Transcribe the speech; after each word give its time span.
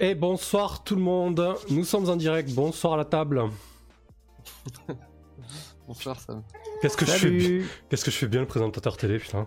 Et 0.00 0.14
bonsoir 0.14 0.84
tout 0.84 0.96
le 0.96 1.00
monde, 1.00 1.56
nous 1.70 1.84
sommes 1.84 2.10
en 2.10 2.16
direct, 2.16 2.52
bonsoir 2.52 2.92
à 2.92 2.96
la 2.98 3.04
table. 3.06 3.44
Bonsoir 5.94 6.18
Sam. 6.18 6.42
Qu'est-ce 6.82 6.96
que, 6.96 7.06
je 7.06 7.12
fais 7.12 7.30
bien... 7.30 7.60
Qu'est-ce 7.88 8.04
que 8.04 8.10
je 8.10 8.16
fais 8.16 8.26
bien 8.26 8.40
le 8.40 8.48
présentateur 8.48 8.96
télé, 8.96 9.18
putain. 9.20 9.46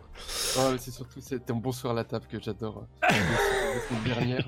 Oh, 0.57 0.61
c'est 0.79 0.91
surtout 0.91 1.19
c'est 1.19 1.51
un 1.51 1.55
bonsoir 1.55 1.91
à 1.91 1.95
la 1.97 2.05
table 2.05 2.25
que 2.31 2.41
j'adore. 2.41 2.87
la 3.01 3.09
semaine 3.09 4.03
dernière, 4.05 4.47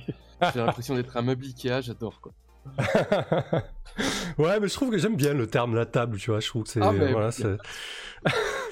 j'ai 0.54 0.59
l'impression 0.59 0.95
d'être 0.95 1.17
un 1.17 1.21
meuble 1.21 1.43
Ikea, 1.43 1.81
j'adore 1.81 2.21
quoi. 2.21 2.31
ouais, 4.38 4.59
mais 4.62 4.67
je 4.70 4.73
trouve 4.73 4.91
que 4.91 4.98
j'aime 4.98 5.17
bien 5.17 5.34
le 5.34 5.45
terme 5.48 5.76
la 5.76 5.85
table, 5.85 6.17
tu 6.17 6.31
vois. 6.31 6.40
Je 6.40 6.48
trouve 6.48 6.63
que 6.63 6.70
c'est. 6.70 6.81
Ah, 6.81 6.93
mais 6.93 7.12
voilà, 7.12 7.31
bien. 7.31 7.57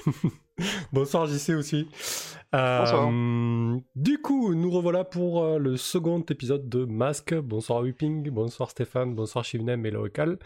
c'est- 0.06 0.20
Bonsoir 0.92 1.26
JC 1.26 1.50
aussi. 1.50 1.86
Euh, 2.54 2.80
Bonsoir. 2.80 3.82
Du 3.94 4.22
coup, 4.22 4.54
nous 4.54 4.70
revoilà 4.70 5.04
pour 5.04 5.42
euh, 5.44 5.58
le 5.58 5.76
second 5.76 6.20
épisode 6.30 6.68
de 6.68 6.86
Masque. 6.86 7.34
Bonsoir 7.34 7.82
Whipping, 7.82 8.30
bonsoir 8.30 8.70
Stéphane, 8.70 9.14
bonsoir 9.14 9.44
Shivnem 9.44 9.84
et 9.84 9.90
Local. 9.90 10.38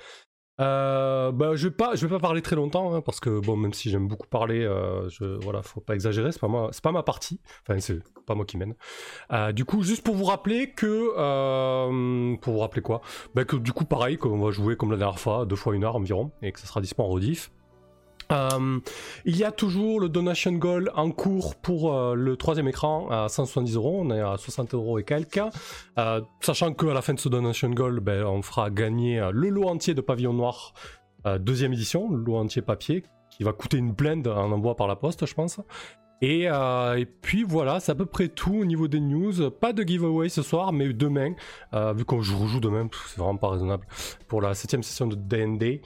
Euh, 0.63 1.33
bah, 1.33 1.57
je 1.57 1.69
vais 1.69 1.75
pas, 1.75 1.95
je 1.95 2.07
vais 2.07 2.15
pas 2.15 2.21
parler 2.21 2.41
très 2.41 2.57
longtemps 2.57 2.95
hein, 2.95 3.01
parce 3.01 3.19
que 3.21 3.41
bon, 3.41 3.57
même 3.57 3.73
si 3.73 3.91
j'aime 3.91 4.07
beaucoup 4.07 4.29
parler, 4.29 4.61
euh, 4.61 5.09
je, 5.09 5.25
voilà, 5.43 5.63
faut 5.63 5.81
pas 5.81 5.95
exagérer. 5.95 6.31
C'est 6.31 6.41
pas 6.41 6.49
moi, 6.49 6.71
c'est 6.73 6.83
pas 6.83 6.93
ma 6.93 7.03
partie. 7.03 7.41
Enfin, 7.63 7.81
c'est 7.81 8.01
pas 8.27 8.35
moi 8.35 8.45
qui 8.45 8.57
mène. 8.57 8.75
Euh, 9.33 9.53
du 9.53 9.65
coup, 9.65 9.83
juste 9.83 10.05
pour 10.05 10.15
vous 10.15 10.25
rappeler 10.25 10.71
que, 10.71 11.13
euh, 11.17 12.37
pour 12.37 12.55
vous 12.55 12.61
rappeler 12.61 12.83
quoi, 12.83 13.01
bah, 13.35 13.45
que 13.45 13.57
du 13.57 13.73
coup, 13.73 13.85
pareil, 13.85 14.19
qu'on 14.19 14.39
va 14.39 14.51
jouer 14.51 14.77
comme 14.77 14.93
la 14.93 14.99
dernière 14.99 15.19
fois, 15.19 15.47
deux 15.47 15.57
fois 15.57 15.75
une 15.75 15.85
heure 15.85 15.97
environ, 15.97 16.31
et 16.43 16.53
que 16.53 16.61
ça 16.61 16.67
sera 16.67 16.81
dispo 16.81 17.03
en 17.03 17.09
rediff. 17.09 17.51
Euh, 18.33 18.81
il 19.25 19.37
y 19.37 19.45
a 19.45 19.53
toujours 19.53 20.01
le 20.01 20.09
donation 20.09 20.53
goal 20.53 20.91
en 20.95 21.11
cours 21.11 21.55
pour 21.57 21.95
euh, 21.95 22.15
le 22.15 22.37
troisième 22.37 22.69
écran 22.69 23.09
à 23.11 23.29
170 23.29 23.77
euros. 23.77 24.01
On 24.03 24.11
est 24.11 24.21
à 24.21 24.37
60 24.37 24.75
euros 24.75 24.99
et 24.99 25.05
quelques. 25.05 25.41
Euh, 25.99 26.21
sachant 26.41 26.73
qu'à 26.73 26.95
la 26.95 27.03
fin 27.03 27.15
de 27.15 27.21
ce 27.21 27.29
donation 27.29 27.71
goal, 27.71 28.01
ben, 28.01 28.25
on 28.25 28.43
fera 28.43 28.71
gagner 28.71 29.31
le 29.33 29.49
lot 29.49 29.69
entier 29.69 29.95
de 29.95 30.01
Pavillon 30.01 30.33
Noir, 30.33 30.75
deuxième 31.41 31.73
édition, 31.73 32.11
le 32.11 32.23
lot 32.23 32.37
entier 32.37 32.63
papier, 32.63 33.05
qui 33.31 33.45
va 33.45 33.53
coûter 33.53 33.77
une 33.77 33.93
blende 33.93 34.27
en 34.27 34.51
envoi 34.51 34.75
par 34.75 34.89
la 34.89 34.97
poste, 34.97 35.27
je 35.27 35.35
pense. 35.35 35.61
Et, 36.23 36.49
euh, 36.49 36.99
et 36.99 37.05
puis 37.05 37.43
voilà, 37.43 37.81
c'est 37.81 37.91
à 37.91 37.97
peu 37.97 38.07
près 38.07 38.29
tout 38.29 38.55
au 38.55 38.65
niveau 38.65 38.87
des 38.87 39.01
news. 39.01 39.51
Pas 39.51 39.73
de 39.73 39.83
giveaway 39.83 40.29
ce 40.29 40.43
soir, 40.43 40.73
mais 40.73 40.93
demain, 40.93 41.33
euh, 41.75 41.93
vu 41.93 42.05
qu'on 42.05 42.23
je 42.23 42.33
rejoue 42.33 42.61
demain, 42.61 42.89
c'est 43.09 43.19
vraiment 43.19 43.37
pas 43.37 43.51
raisonnable. 43.51 43.85
Pour 44.29 44.41
la 44.41 44.55
septième 44.55 44.85
session 44.85 45.09
de 45.09 45.17
D&D, 45.17 45.83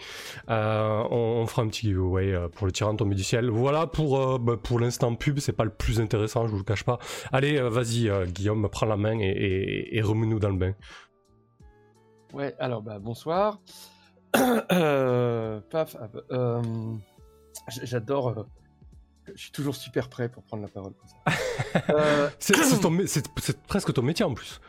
euh, 0.50 1.04
on, 1.10 1.46
fera 1.46 1.62
un 1.62 1.68
petit 1.68 1.86
giveaway 1.86 2.34
pour 2.54 2.66
le 2.66 2.72
tirant 2.72 2.94
tombé 2.94 3.14
du 3.14 3.24
ciel. 3.24 3.48
Voilà 3.48 3.86
pour, 3.86 4.38
bah, 4.38 4.58
pour 4.62 4.78
l'instant 4.78 5.14
pub, 5.14 5.38
c'est 5.38 5.54
pas 5.54 5.64
le 5.64 5.70
plus 5.70 6.00
intéressant, 6.00 6.46
je 6.46 6.52
vous 6.52 6.58
le 6.58 6.64
cache 6.64 6.84
pas. 6.84 6.98
Allez, 7.32 7.58
vas-y 7.58 8.10
Guillaume, 8.26 8.68
prends 8.70 8.86
la 8.86 8.98
main 8.98 9.18
et, 9.18 9.88
et, 9.90 10.02
remets-nous 10.02 10.38
dans 10.38 10.50
le 10.50 10.58
bain. 10.58 10.74
Ouais, 12.34 12.54
alors 12.58 12.82
bah 12.82 12.98
bonsoir. 12.98 13.58
Paf, 14.34 15.96
j'adore. 17.82 18.46
Je 19.34 19.40
suis 19.42 19.50
toujours 19.52 19.74
super 19.76 20.08
prêt 20.08 20.28
pour 20.28 20.42
prendre 20.42 20.62
la 20.62 20.68
parole. 20.68 20.92
Euh, 21.90 22.30
C'est 22.38 23.62
presque 23.66 23.92
ton 23.92 24.02
métier 24.02 24.24
en 24.24 24.34
plus. 24.34 24.60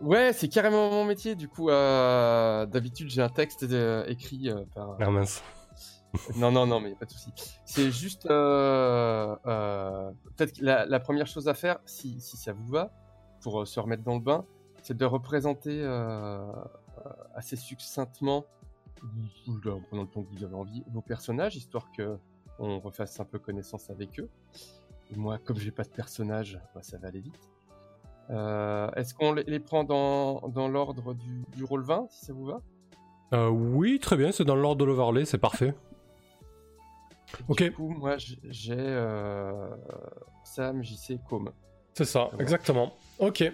ouais, 0.00 0.32
c'est 0.32 0.48
carrément 0.48 0.90
mon 0.90 1.04
métier. 1.04 1.34
Du 1.36 1.48
coup, 1.48 1.68
euh, 1.70 2.66
d'habitude 2.66 3.08
j'ai 3.10 3.22
un 3.22 3.28
texte 3.28 3.62
euh, 3.64 4.04
écrit 4.06 4.50
euh, 4.50 4.64
par. 4.74 4.96
Ah 5.00 5.10
mince. 5.10 5.42
Non, 6.36 6.52
non, 6.52 6.64
non, 6.66 6.80
mais 6.80 6.90
y 6.90 6.92
a 6.92 6.96
pas 6.96 7.06
de 7.06 7.10
souci. 7.10 7.32
C'est 7.64 7.90
juste 7.90 8.26
euh, 8.26 9.34
euh, 9.46 10.10
peut-être 10.36 10.56
que 10.58 10.64
la, 10.64 10.86
la 10.86 11.00
première 11.00 11.26
chose 11.26 11.48
à 11.48 11.54
faire, 11.54 11.78
si, 11.86 12.20
si 12.20 12.36
ça 12.36 12.52
vous 12.52 12.66
va, 12.68 12.92
pour 13.42 13.62
euh, 13.62 13.64
se 13.64 13.80
remettre 13.80 14.04
dans 14.04 14.14
le 14.14 14.20
bain, 14.20 14.44
c'est 14.82 14.96
de 14.96 15.04
représenter 15.04 15.82
assez 17.34 17.56
succinctement, 17.56 18.44
en 19.66 19.80
prenant 19.80 20.02
le 20.02 20.08
temps 20.08 20.22
que 20.22 20.36
vous 20.36 20.44
avez 20.44 20.54
envie, 20.54 20.84
vos 20.92 21.00
personnages, 21.00 21.56
histoire 21.56 21.90
que 21.96 22.16
on 22.58 22.78
refasse 22.80 23.18
un 23.20 23.24
peu 23.24 23.38
connaissance 23.38 23.90
avec 23.90 24.18
eux. 24.20 24.28
Et 25.10 25.16
moi, 25.16 25.38
comme 25.38 25.56
j'ai 25.58 25.70
pas 25.70 25.84
de 25.84 25.88
personnage, 25.88 26.58
bah, 26.74 26.82
ça 26.82 26.98
va 26.98 27.08
aller 27.08 27.20
vite. 27.20 27.50
Euh, 28.30 28.90
Est-ce 28.92 29.12
qu'on 29.14 29.32
les, 29.34 29.60
prend 29.60 29.84
dans, 29.84 30.48
dans 30.48 30.68
l'ordre 30.68 31.12
du, 31.14 31.44
du 31.56 31.64
rôle 31.64 31.82
20, 31.84 32.06
si 32.10 32.24
ça 32.26 32.32
vous 32.32 32.46
va? 32.46 32.60
Euh, 33.32 33.48
oui, 33.48 33.98
très 34.00 34.16
bien, 34.16 34.32
c'est 34.32 34.44
dans 34.44 34.54
l'ordre 34.56 34.80
de 34.80 34.84
l'overlay, 34.84 35.24
c'est 35.24 35.38
parfait. 35.38 35.74
Ok. 37.48 37.62
Du 37.64 37.72
coup, 37.72 37.88
moi, 37.90 38.16
j'ai 38.18 38.74
euh, 38.78 39.68
Sam, 40.44 40.82
JC, 40.82 41.18
Com. 41.28 41.50
C'est 41.94 42.04
ça, 42.04 42.28
Voilà. 42.30 42.42
exactement. 42.42 42.92
Ok, 43.20 43.44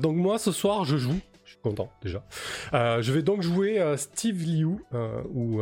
donc 0.00 0.14
moi 0.16 0.38
ce 0.38 0.52
soir 0.52 0.84
je 0.84 0.98
joue, 0.98 1.18
je 1.44 1.52
suis 1.52 1.60
content 1.62 1.88
déjà. 2.02 2.22
Je 2.72 3.10
vais 3.12 3.22
donc 3.22 3.40
jouer 3.40 3.94
Steve 3.96 4.42
Liu, 4.44 4.84
ou 5.34 5.60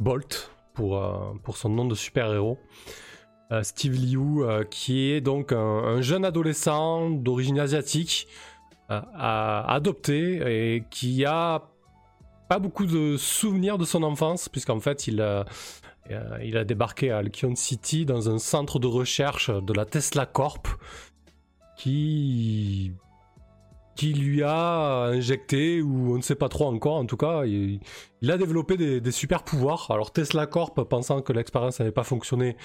Bolt 0.00 0.50
pour, 0.74 0.98
euh, 0.98 1.32
pour 1.42 1.56
son 1.56 1.68
nom 1.68 1.84
de 1.84 1.94
super-héros. 1.94 2.58
Euh, 3.50 3.62
Steve 3.62 3.94
Liu, 3.94 4.42
euh, 4.42 4.64
qui 4.64 5.10
est 5.10 5.20
donc 5.20 5.52
un, 5.52 5.58
un 5.58 6.00
jeune 6.00 6.24
adolescent 6.24 7.10
d'origine 7.10 7.58
asiatique, 7.58 8.28
adopté 8.88 10.74
et 10.74 10.84
qui 10.90 11.24
a 11.24 11.62
pas 12.50 12.58
beaucoup 12.58 12.84
de 12.84 13.16
souvenirs 13.16 13.78
de 13.78 13.86
son 13.86 14.02
enfance, 14.02 14.50
puisqu'en 14.50 14.80
fait 14.80 15.06
il 15.06 15.22
a, 15.22 15.46
il 16.42 16.58
a 16.58 16.64
débarqué 16.64 17.10
à 17.10 17.18
Alkion 17.18 17.54
City 17.54 18.04
dans 18.04 18.28
un 18.28 18.36
centre 18.36 18.78
de 18.78 18.86
recherche 18.86 19.48
de 19.50 19.72
la 19.72 19.86
Tesla 19.86 20.26
Corp 20.26 20.68
qui 21.78 22.92
qui 23.94 24.12
lui 24.14 24.42
a 24.42 25.04
injecté 25.04 25.82
ou 25.82 26.14
on 26.14 26.16
ne 26.16 26.22
sait 26.22 26.34
pas 26.34 26.48
trop 26.48 26.66
encore 26.66 26.96
en 26.96 27.06
tout 27.06 27.16
cas 27.16 27.44
il, 27.44 27.80
a 28.30 28.38
développé 28.38 28.76
des, 28.76 29.10
super 29.10 29.42
pouvoirs. 29.42 29.90
Alors 29.90 30.12
Tesla 30.12 30.46
Corp 30.46 30.82
pensant 30.88 31.22
que 31.22 31.32
l'expérience 31.32 31.80
n'avait 31.80 31.92
pas 31.92 32.04
fonctionné 32.04 32.56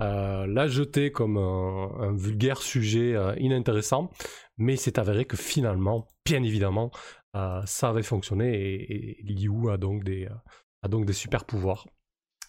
euh, 0.00 0.46
l'a 0.46 0.66
jeté 0.68 1.12
comme 1.12 1.38
un, 1.38 2.12
vulgaire 2.12 2.60
sujet 2.60 3.14
euh, 3.14 3.34
inintéressant. 3.38 4.10
Mais 4.58 4.74
il 4.74 4.78
s'est 4.78 4.98
avéré 4.98 5.24
que 5.24 5.36
finalement 5.36 6.06
bien 6.24 6.42
évidemment 6.42 6.90
euh, 7.36 7.60
ça 7.64 7.88
avait 7.88 8.02
fonctionné 8.02 8.54
et, 8.54 9.20
et 9.20 9.22
Liu 9.22 9.70
a 9.70 9.76
donc 9.76 10.04
des 10.04 10.28
a 10.82 10.88
donc 10.88 11.06
des 11.06 11.12
super 11.12 11.44
pouvoirs. 11.44 11.86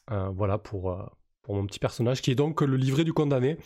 Voilà 0.10 0.58
pour 0.60 0.96
pour 1.42 1.56
mon 1.56 1.66
petit 1.66 1.80
personnage 1.80 2.22
qui 2.22 2.32
est 2.32 2.36
donc 2.36 2.62
le 2.62 2.76
livret 2.76 3.04
du 3.04 3.14
condamné 3.14 3.58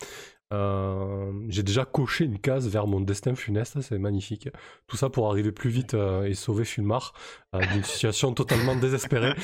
euh, 0.51 1.31
j'ai 1.47 1.63
déjà 1.63 1.85
coché 1.85 2.25
une 2.25 2.39
case 2.39 2.67
vers 2.67 2.87
mon 2.87 3.01
destin 3.01 3.35
funeste, 3.35 3.81
c'est 3.81 3.99
magnifique. 3.99 4.49
Tout 4.87 4.97
ça 4.97 5.09
pour 5.09 5.29
arriver 5.29 5.51
plus 5.51 5.69
vite 5.69 5.93
euh, 5.93 6.23
et 6.23 6.33
sauver 6.33 6.65
Fulmar 6.65 7.13
euh, 7.55 7.65
d'une 7.73 7.83
situation 7.83 8.33
totalement 8.33 8.75
désespérée. 8.75 9.33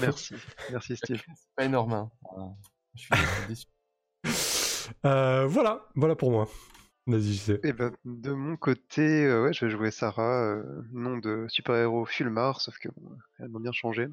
Merci, 0.00 0.34
merci 0.70 0.96
Steve. 0.96 1.20
C'est 1.26 1.54
pas 1.54 1.64
énorme. 1.64 1.92
Hein. 1.92 2.10
Voilà. 2.22 2.50
Je 2.94 3.02
suis 3.02 3.10
déçu. 3.48 3.66
Euh, 5.04 5.46
voilà, 5.46 5.86
voilà 5.94 6.16
pour 6.16 6.30
moi. 6.30 6.48
Vas-y, 7.06 7.32
je 7.34 7.38
sais. 7.38 7.60
Et 7.64 7.72
ben, 7.72 7.92
de 8.04 8.32
mon 8.32 8.56
côté, 8.56 9.24
euh, 9.24 9.44
ouais, 9.44 9.52
je 9.52 9.64
vais 9.64 9.70
jouer 9.70 9.90
Sarah, 9.90 10.44
euh, 10.44 10.82
nom 10.92 11.16
de 11.16 11.46
super-héros 11.48 12.04
Fulmar, 12.04 12.60
sauf 12.60 12.78
que 12.78 12.88
bon, 12.96 13.16
elle 13.38 13.48
m'a 13.48 13.58
bien 13.60 13.72
changé. 13.72 14.08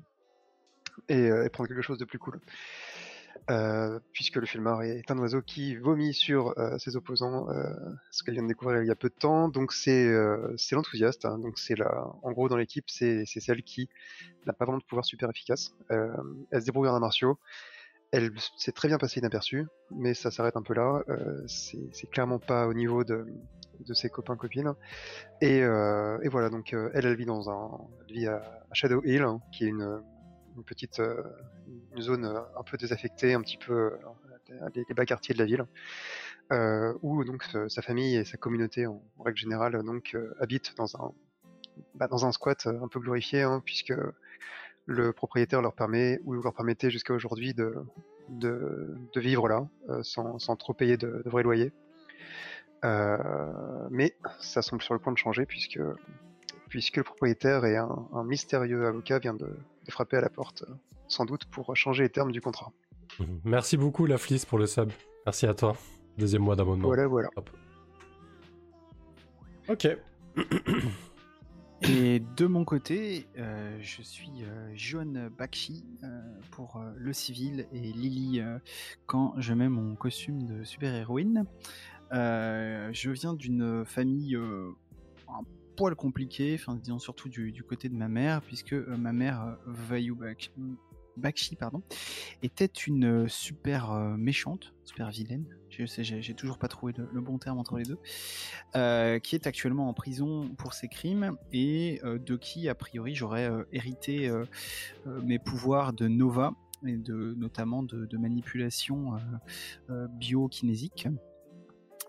Et, 1.09 1.29
euh, 1.29 1.45
et 1.45 1.49
prendre 1.49 1.67
quelque 1.67 1.81
chose 1.81 1.97
de 1.97 2.05
plus 2.05 2.19
cool. 2.19 2.39
Euh, 3.51 3.99
puisque 4.11 4.37
le 4.37 4.47
Fulmar 4.47 4.81
est 4.81 5.11
un 5.11 5.19
oiseau 5.19 5.39
qui 5.43 5.75
vomit 5.75 6.15
sur 6.15 6.57
euh, 6.57 6.79
ses 6.79 6.95
opposants, 6.95 7.47
euh, 7.51 7.63
ce 8.09 8.23
qu'elle 8.23 8.33
vient 8.33 8.41
de 8.41 8.47
découvrir 8.47 8.81
il 8.81 8.87
y 8.87 8.91
a 8.91 8.95
peu 8.95 9.09
de 9.09 9.13
temps. 9.13 9.49
Donc 9.49 9.71
c'est 9.71 10.07
euh, 10.07 10.51
c'est 10.57 10.73
l'enthousiaste. 10.75 11.25
hein. 11.25 11.37
donc 11.37 11.59
c'est 11.59 11.75
la, 11.75 12.07
en 12.23 12.31
gros 12.31 12.49
dans 12.49 12.57
l'équipe, 12.57 12.85
c'est 12.87 13.23
c'est 13.27 13.39
celle 13.39 13.61
qui 13.61 13.87
n'a 14.47 14.53
pas 14.53 14.65
vraiment 14.65 14.79
de 14.79 14.83
pouvoir 14.83 15.05
super 15.05 15.29
efficace. 15.29 15.73
Euh, 15.91 16.07
elle 16.49 16.61
se 16.61 16.65
débrouille 16.65 16.89
en 16.89 16.99
martiaux. 16.99 17.37
Elle 18.11 18.31
s'est 18.57 18.71
très 18.71 18.87
bien 18.87 18.97
passée 18.97 19.19
inaperçue, 19.19 19.65
mais 19.91 20.13
ça 20.15 20.31
s'arrête 20.31 20.55
un 20.57 20.63
peu 20.63 20.73
là. 20.73 21.03
C'est 21.47 21.89
c'est 21.91 22.09
clairement 22.09 22.39
pas 22.39 22.65
au 22.67 22.73
niveau 22.73 23.03
de, 23.03 23.27
de 23.79 23.93
ses 23.93 24.09
copains 24.09 24.37
copines. 24.37 24.73
Et, 25.41 25.57
et 25.57 26.29
voilà, 26.29 26.49
donc 26.49 26.73
elle, 26.73 27.05
elle 27.05 27.15
vit 27.15 27.25
dans 27.25 27.49
un, 27.49 27.77
elle 28.07 28.15
vit 28.15 28.27
à, 28.27 28.37
à 28.37 28.73
Shadow 28.73 29.01
Hill, 29.03 29.23
hein, 29.23 29.41
qui 29.51 29.65
est 29.65 29.67
une, 29.67 30.01
une 30.55 30.63
petite, 30.63 30.99
euh, 30.99 31.23
zone 31.99 32.25
euh, 32.25 32.39
un 32.57 32.63
peu 32.63 32.77
désaffectée, 32.77 33.33
un 33.33 33.41
petit 33.41 33.57
peu 33.57 33.73
euh, 33.73 34.69
les, 34.73 34.83
les 34.87 34.95
bas 34.95 35.05
quartiers 35.05 35.33
de 35.33 35.39
la 35.39 35.45
ville, 35.45 35.65
euh, 36.51 36.93
où 37.01 37.23
donc 37.23 37.43
euh, 37.55 37.67
sa 37.69 37.81
famille 37.81 38.15
et 38.15 38.25
sa 38.25 38.37
communauté 38.37 38.85
en, 38.87 39.01
règle 39.23 39.37
générale 39.37 39.83
donc 39.83 40.11
euh, 40.15 40.35
habitent 40.39 40.75
dans 40.77 40.95
un, 40.97 41.11
bah, 41.95 42.07
dans 42.07 42.25
un 42.25 42.31
squat 42.31 42.67
euh, 42.67 42.81
un 42.81 42.87
peu 42.87 42.99
glorifié, 42.99 43.41
hein, 43.41 43.61
puisque 43.65 43.93
le 44.85 45.13
propriétaire 45.13 45.61
leur 45.61 45.73
permet 45.73 46.19
ou 46.25 46.33
leur 46.33 46.53
permettait 46.53 46.91
jusqu'à 46.91 47.13
aujourd'hui 47.13 47.53
de, 47.55 47.73
de, 48.29 48.95
vivre 49.15 49.47
là 49.47 49.67
sans, 50.03 50.37
sans, 50.37 50.55
trop 50.55 50.73
payer 50.73 50.95
de, 50.95 51.23
de 51.25 51.29
vrais 51.29 51.41
loyers. 51.41 51.73
mais 52.83 54.15
ça 54.39 54.61
semble 54.61 54.83
sur 54.83 54.93
le 54.93 54.99
point 54.99 55.11
de 55.11 55.17
changer 55.17 55.47
puisque 55.47 55.79
puisque 56.69 56.97
le 56.97 57.03
propriétaire 57.03 57.65
et 57.65 57.77
un, 57.77 58.07
un 58.13 58.23
mystérieux 58.23 58.85
avocat 58.85 59.17
vient 59.17 59.33
de, 59.33 59.57
de, 59.85 59.91
frapper 59.91 60.17
à 60.17 60.21
la 60.21 60.29
porte, 60.29 60.63
sans 61.07 61.25
doute 61.25 61.45
pour 61.45 61.75
changer 61.75 62.03
les 62.03 62.09
termes 62.09 62.31
du 62.31 62.41
contrat. 62.41 62.71
Mhm. 63.19 63.41
Merci 63.43 63.77
beaucoup, 63.77 64.05
la 64.05 64.17
Fliss, 64.17 64.45
pour 64.45 64.57
le 64.57 64.67
sub. 64.67 64.91
Merci 65.25 65.45
à 65.45 65.53
toi. 65.53 65.75
Deuxième 66.17 66.43
mois 66.43 66.55
d'abonnement. 66.55 66.87
Voilà, 66.87 67.07
voilà. 67.07 67.29
Hop. 67.35 67.49
Ok. 69.67 69.87
Et 71.81 72.19
de 72.19 72.45
mon 72.45 72.65
côté, 72.65 73.27
euh, 73.37 73.77
je 73.81 74.01
suis 74.01 74.43
euh, 74.43 74.71
Johan 74.75 75.29
Bakshi 75.37 75.85
euh, 76.03 76.21
pour 76.51 76.77
euh, 76.77 76.91
le 76.95 77.13
civil 77.13 77.67
et 77.71 77.79
Lily 77.79 78.39
euh, 78.39 78.57
quand 79.05 79.33
je 79.37 79.53
mets 79.53 79.69
mon 79.69 79.95
costume 79.95 80.45
de 80.45 80.63
super-héroïne. 80.63 81.45
Euh, 82.13 82.89
je 82.93 83.11
viens 83.11 83.33
d'une 83.33 83.83
famille 83.85 84.35
un 84.35 85.43
poil 85.75 85.95
compliquée, 85.95 86.57
enfin 86.59 86.75
disons 86.75 86.99
surtout 86.99 87.29
du, 87.29 87.63
côté 87.63 87.89
de 87.89 87.95
ma 87.95 88.07
mère, 88.07 88.41
puisque 88.41 88.73
ma 88.73 89.13
mère, 89.13 89.57
Vayu 89.65 90.15
Bakshi, 90.15 90.51
Bakshi 91.17 91.55
pardon, 91.55 91.81
était 92.43 92.65
une 92.65 93.27
super 93.27 93.91
méchante, 94.17 94.73
super 94.83 95.09
vilaine, 95.09 95.45
j'ai 95.83 96.33
toujours 96.33 96.57
pas 96.57 96.67
trouvé 96.67 96.93
le, 96.97 97.21
bon 97.21 97.37
terme 97.37 97.59
entre 97.59 97.77
les 97.77 97.83
deux, 97.83 97.97
euh, 98.75 99.19
qui 99.19 99.35
est 99.35 99.47
actuellement 99.47 99.89
en 99.89 99.93
prison 99.93 100.49
pour 100.57 100.73
ses 100.73 100.87
crimes 100.87 101.37
et 101.51 101.99
euh, 102.03 102.17
de 102.19 102.37
qui, 102.37 102.69
a 102.69 102.75
priori, 102.75 103.15
j'aurais 103.15 103.49
euh, 103.49 103.63
hérité 103.71 104.31
mes 105.05 105.39
pouvoirs 105.39 105.93
de 105.93 106.07
Nova 106.07 106.53
et 106.85 106.97
de, 106.97 107.33
notamment 107.37 107.83
de, 107.83 108.05
de 108.05 108.17
manipulation 108.17 109.13
biokinésique. 109.89 111.07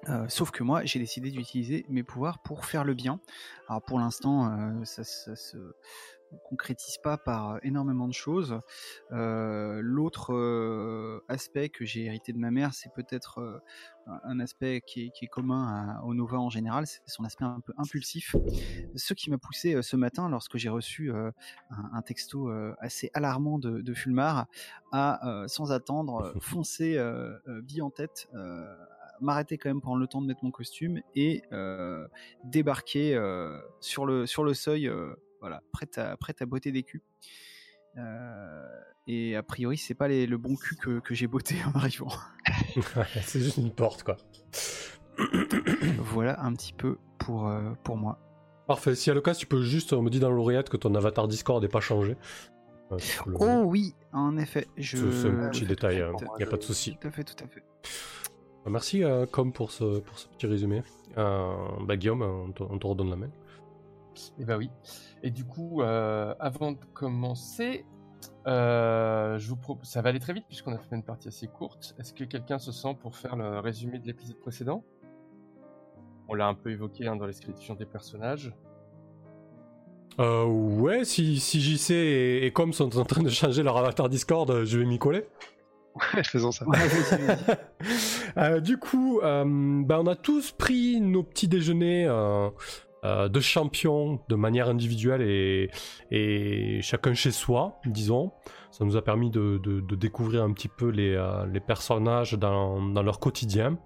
Euh, 0.08 0.26
sauf 0.28 0.50
que 0.50 0.62
moi, 0.62 0.84
j'ai 0.84 0.98
décidé 0.98 1.30
d'utiliser 1.30 1.84
mes 1.88 2.02
pouvoirs 2.02 2.38
pour 2.40 2.64
faire 2.64 2.84
le 2.84 2.94
bien. 2.94 3.20
Alors 3.68 3.82
pour 3.82 3.98
l'instant, 3.98 4.50
euh, 4.50 4.84
ça, 4.84 5.02
ça, 5.04 5.34
se 5.34 5.56
concrétise 6.48 6.98
pas 6.98 7.16
par 7.16 7.58
énormément 7.64 8.08
de 8.08 8.12
choses. 8.12 8.60
Euh, 9.12 9.80
L'autre 9.82 10.34
euh, 10.34 11.24
aspect 11.28 11.68
que 11.68 11.84
j'ai 11.84 12.04
hérité 12.04 12.32
de 12.32 12.38
ma 12.38 12.50
mère, 12.50 12.74
c'est 12.74 12.92
peut-être 12.94 13.40
euh, 13.40 13.58
un 14.24 14.40
aspect 14.40 14.82
qui 14.86 15.06
est, 15.06 15.10
qui 15.10 15.24
est 15.24 15.28
commun 15.28 15.98
à, 15.98 16.04
au 16.04 16.14
Nova 16.14 16.38
en 16.38 16.50
général, 16.50 16.86
c'est 16.86 17.00
son 17.06 17.24
aspect 17.24 17.44
un 17.44 17.60
peu 17.60 17.72
impulsif. 17.76 18.36
Ce 18.94 19.14
qui 19.14 19.30
m'a 19.30 19.38
poussé 19.38 19.80
ce 19.82 19.96
matin, 19.96 20.28
lorsque 20.28 20.56
j'ai 20.56 20.68
reçu 20.68 21.10
un, 21.10 21.32
un, 21.70 22.02
texto 22.02 22.50
assez 22.78 23.10
alarmant 23.14 23.58
de, 23.58 23.80
de 23.80 23.94
Fulmar, 23.94 24.46
à 24.92 25.44
sans 25.48 25.72
attendre 25.72 26.34
foncer 26.40 27.00
bille 27.62 27.82
en 27.82 27.90
tête 27.90 28.28
m'arrêter 29.20 29.58
quand 29.58 29.68
même 29.68 29.80
prendre 29.80 29.98
le 29.98 30.06
temps 30.06 30.20
de 30.20 30.26
mettre 30.26 30.44
mon 30.44 30.50
costume 30.50 31.00
et 31.14 31.42
euh, 31.52 32.06
débarquer 32.44 33.14
euh, 33.14 33.58
sur, 33.80 34.06
le, 34.06 34.26
sur 34.26 34.44
le 34.44 34.54
seuil, 34.54 34.88
euh, 34.88 35.14
voilà, 35.40 35.62
prête 35.72 35.98
à, 35.98 36.16
prête 36.16 36.42
à 36.42 36.46
botter 36.46 36.72
des 36.72 36.82
culs. 36.82 37.02
et 39.06 39.36
a 39.36 39.42
priori, 39.42 39.78
c'est 39.78 39.94
pas 39.94 40.08
les, 40.08 40.26
le 40.26 40.38
bon 40.38 40.56
cul 40.56 40.76
que, 40.76 41.00
que 41.00 41.14
j'ai 41.14 41.26
botté 41.26 41.56
en 41.64 41.76
arrivant. 41.78 42.12
c'est 43.22 43.40
juste 43.40 43.58
une 43.58 43.72
porte, 43.72 44.02
quoi. 44.02 44.16
voilà 45.98 46.42
un 46.42 46.52
petit 46.54 46.74
peu 46.74 46.98
pour, 47.18 47.50
pour 47.84 47.96
moi. 47.96 48.18
Parfait. 48.66 48.94
Si 48.94 49.10
à 49.10 49.14
l'occasion, 49.14 49.40
tu 49.40 49.46
peux 49.46 49.62
juste 49.62 49.92
me 49.92 50.10
dire 50.10 50.20
dans 50.20 50.30
l'oreillette 50.30 50.68
que 50.68 50.76
ton 50.76 50.94
avatar 50.94 51.28
Discord 51.28 51.62
n'est 51.62 51.68
pas 51.68 51.80
changé. 51.80 52.16
Euh, 52.92 52.98
oh 53.40 53.62
oui, 53.64 53.94
en 54.12 54.36
effet. 54.36 54.66
Je... 54.76 55.10
C'est 55.10 55.28
un 55.28 55.50
petit 55.50 55.66
détail, 55.66 55.96
il 55.96 56.36
n'y 56.38 56.44
a 56.44 56.46
pas 56.46 56.56
de 56.56 56.62
souci. 56.62 56.96
Tout 57.00 57.08
à 57.08 57.10
fait, 57.10 57.24
tout 57.24 57.44
à 57.44 57.48
fait. 57.48 57.62
Merci 58.68 59.04
euh, 59.04 59.26
Com 59.26 59.52
pour 59.52 59.70
ce, 59.70 60.00
pour 60.00 60.18
ce 60.18 60.28
petit 60.28 60.46
résumé. 60.46 60.82
Euh, 61.18 61.54
bah, 61.80 61.96
Guillaume, 61.96 62.22
on 62.22 62.52
te, 62.52 62.62
on 62.62 62.78
te, 62.78 62.86
redonne 62.86 63.10
la 63.10 63.16
main. 63.16 63.30
Et 64.38 64.44
bah 64.44 64.56
oui. 64.56 64.70
Et 65.22 65.30
du 65.30 65.44
coup, 65.44 65.82
euh, 65.82 66.34
avant 66.40 66.72
de 66.72 66.84
commencer, 66.94 67.84
euh, 68.46 69.38
je 69.38 69.48
vous 69.48 69.56
propose... 69.56 69.88
ça 69.88 70.02
va 70.02 70.10
aller 70.10 70.20
très 70.20 70.32
vite 70.32 70.46
puisqu'on 70.48 70.72
a 70.72 70.78
fait 70.78 70.96
une 70.96 71.02
partie 71.02 71.28
assez 71.28 71.46
courte. 71.46 71.94
Est-ce 71.98 72.12
que 72.12 72.24
quelqu'un 72.24 72.58
se 72.58 72.72
sent 72.72 72.96
pour 73.00 73.16
faire 73.16 73.36
le 73.36 73.60
résumé 73.60 73.98
de 73.98 74.06
l'épisode 74.06 74.38
précédent? 74.38 74.84
On 76.28 76.34
l'a 76.34 76.48
un 76.48 76.54
peu 76.54 76.70
évoqué 76.70 77.06
hein, 77.06 77.16
dans 77.16 77.26
l'escription 77.26 77.74
des 77.74 77.86
personnages. 77.86 78.52
Euh, 80.18 80.44
ouais, 80.44 81.04
si, 81.04 81.38
si 81.40 81.60
JC 81.60 81.90
et, 81.90 82.46
et 82.46 82.52
Com 82.52 82.72
sont 82.72 82.98
en 82.98 83.04
train 83.04 83.22
de 83.22 83.28
changer 83.28 83.62
leur 83.62 83.76
avatar 83.76 84.08
Discord, 84.08 84.64
je 84.64 84.78
vais 84.78 84.86
m'y 84.86 84.98
coller. 84.98 85.26
Ouais, 85.96 86.22
faisons 86.22 86.52
ça. 86.52 86.66
euh, 88.36 88.60
du 88.60 88.76
coup, 88.78 89.20
euh, 89.20 89.44
bah, 89.84 89.98
on 90.00 90.06
a 90.06 90.14
tous 90.14 90.52
pris 90.52 91.00
nos 91.00 91.22
petits 91.22 91.48
déjeuners 91.48 92.06
euh, 92.06 92.50
euh, 93.04 93.28
de 93.28 93.40
champions 93.40 94.20
de 94.28 94.34
manière 94.34 94.68
individuelle 94.68 95.22
et, 95.22 95.70
et, 96.10 96.82
chacun 96.82 97.14
chez 97.14 97.30
soi, 97.30 97.80
disons. 97.86 98.32
Ça 98.70 98.84
nous 98.84 98.96
a 98.96 99.02
permis 99.02 99.30
de, 99.30 99.58
de, 99.62 99.80
de 99.80 99.96
découvrir 99.96 100.42
un 100.42 100.52
petit 100.52 100.68
peu 100.68 100.88
les, 100.88 101.18
les 101.50 101.60
personnages 101.60 102.34
dans, 102.34 102.82
dans, 102.82 103.02
leur 103.02 103.20
quotidien. 103.20 103.78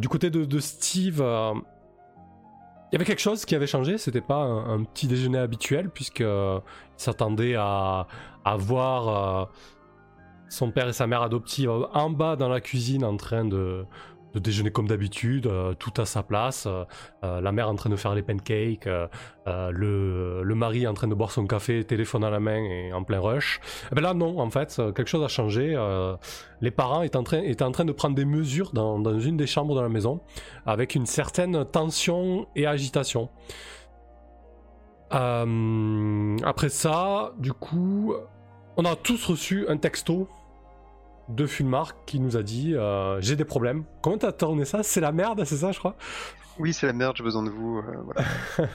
Du 0.00 0.08
côté 0.08 0.30
de, 0.30 0.44
de 0.44 0.58
Steve, 0.58 1.22
il 1.22 2.92
y 2.92 2.96
avait 2.96 3.04
quelque 3.04 3.20
chose 3.20 3.44
qui 3.44 3.54
avait 3.54 3.66
changé, 3.66 3.98
c'était 3.98 4.22
pas 4.22 4.36
un, 4.36 4.80
un, 4.80 4.84
petit 4.84 5.06
déjeuner 5.06 5.38
habituel, 5.38 5.90
puisqu'il 5.90 6.60
s'attendait 6.96 7.56
à, 7.56 8.06
à 8.44 8.56
voir 8.56 9.50
son 10.48 10.70
père 10.70 10.88
et 10.88 10.92
sa 10.92 11.06
mère 11.06 11.22
adoptive 11.22 11.70
en 11.70 12.10
bas 12.10 12.36
dans 12.36 12.48
la 12.48 12.60
cuisine 12.60 13.04
en 13.04 13.16
train 13.16 13.44
de, 13.44 13.84
déjeuner 14.34 14.70
comme 14.70 14.86
d'habitude, 14.86 15.46
euh, 15.46 15.74
tout 15.74 15.92
à 15.96 16.06
sa 16.06 16.22
place, 16.22 16.66
euh, 16.66 17.40
la 17.40 17.52
mère 17.52 17.68
en 17.68 17.74
train 17.74 17.90
de 17.90 17.96
faire 17.96 18.14
les 18.14 18.22
pancakes, 18.22 18.86
euh, 18.86 19.08
le, 19.72 20.54
mari 20.54 20.86
en 20.86 20.94
train 20.94 21.08
de 21.08 21.14
boire 21.14 21.30
son 21.30 21.46
café, 21.46 21.84
téléphone 21.84 22.24
à 22.24 22.30
la 22.30 22.40
main 22.40 22.56
et 22.56 22.92
en 22.92 23.04
plein 23.04 23.20
rush. 23.20 23.60
Et 23.90 23.94
ben 23.94 24.02
là 24.02 24.14
non, 24.14 24.38
en 24.38 24.50
fait, 24.50 24.76
quelque 24.76 25.06
chose 25.06 25.24
a 25.24 25.28
changé. 25.28 25.76
les 26.60 26.70
parents 26.70 27.02
étaient 27.02 27.16
en, 27.16 27.22
train, 27.22 27.42
en 27.60 27.72
train 27.72 27.84
de 27.84 27.92
prendre 27.92 28.14
des 28.14 28.24
mesures 28.24 28.72
dans, 28.72 28.98
dans 28.98 29.18
une 29.18 29.36
des 29.36 29.46
chambres 29.46 29.74
de 29.74 29.80
la 29.80 29.88
maison 29.88 30.20
avec 30.66 30.94
une 30.94 31.06
certaine 31.06 31.64
tension 31.64 32.48
et 32.56 32.66
agitation. 32.66 33.28
après 35.10 36.68
ça, 36.68 37.32
du 37.38 37.52
coup, 37.52 38.14
on 38.76 38.84
a 38.84 38.96
tous 38.96 39.24
reçu 39.26 39.66
un 39.68 39.76
texto 39.76 40.28
de 41.28 41.46
Fulmar 41.46 42.04
qui 42.06 42.20
nous 42.20 42.36
a 42.36 42.42
dit 42.42 42.74
euh, 42.74 43.20
j'ai 43.20 43.36
des 43.36 43.44
problèmes. 43.44 43.84
Comment 44.02 44.18
t'as 44.18 44.32
tourné 44.32 44.64
ça? 44.64 44.82
C'est 44.82 45.00
la 45.00 45.12
merde, 45.12 45.44
c'est 45.44 45.56
ça, 45.56 45.72
je 45.72 45.78
crois? 45.78 45.96
Oui, 46.58 46.72
c'est 46.72 46.86
la 46.86 46.92
merde, 46.92 47.16
j'ai 47.16 47.24
besoin 47.24 47.42
de 47.42 47.50
vous. 47.50 47.78
Euh, 47.78 47.82
voilà. 48.04 48.22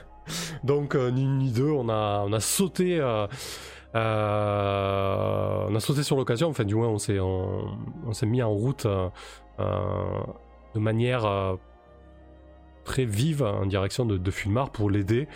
Donc, 0.64 0.96
euh, 0.96 1.12
ni 1.12 1.24
une 1.24 1.38
ni 1.38 1.52
deux, 1.52 1.70
on 1.70 1.90
a, 1.90 2.24
on 2.26 2.32
a 2.32 2.40
sauté. 2.40 3.02
On 3.94 5.76
a 5.76 5.80
sauté 5.80 6.04
sur 6.04 6.16
l'occasion, 6.16 6.50
enfin, 6.50 6.64
du 6.64 6.76
moins, 6.76 6.88
on 6.88 6.98
s'est 6.98 7.20
on, 7.20 7.78
on 8.06 8.14
s'est 8.14 8.26
mis 8.26 8.42
en 8.42 8.52
route 8.52 8.88
de 9.58 10.80
manière 10.80 11.58
très 12.86 13.06
vive 13.06 13.44
en 13.44 13.66
direction 13.66 14.06
de, 14.06 14.18
de 14.18 14.32
Fulmar 14.32 14.72
pour 14.72 14.90
l'aider. 14.90 15.28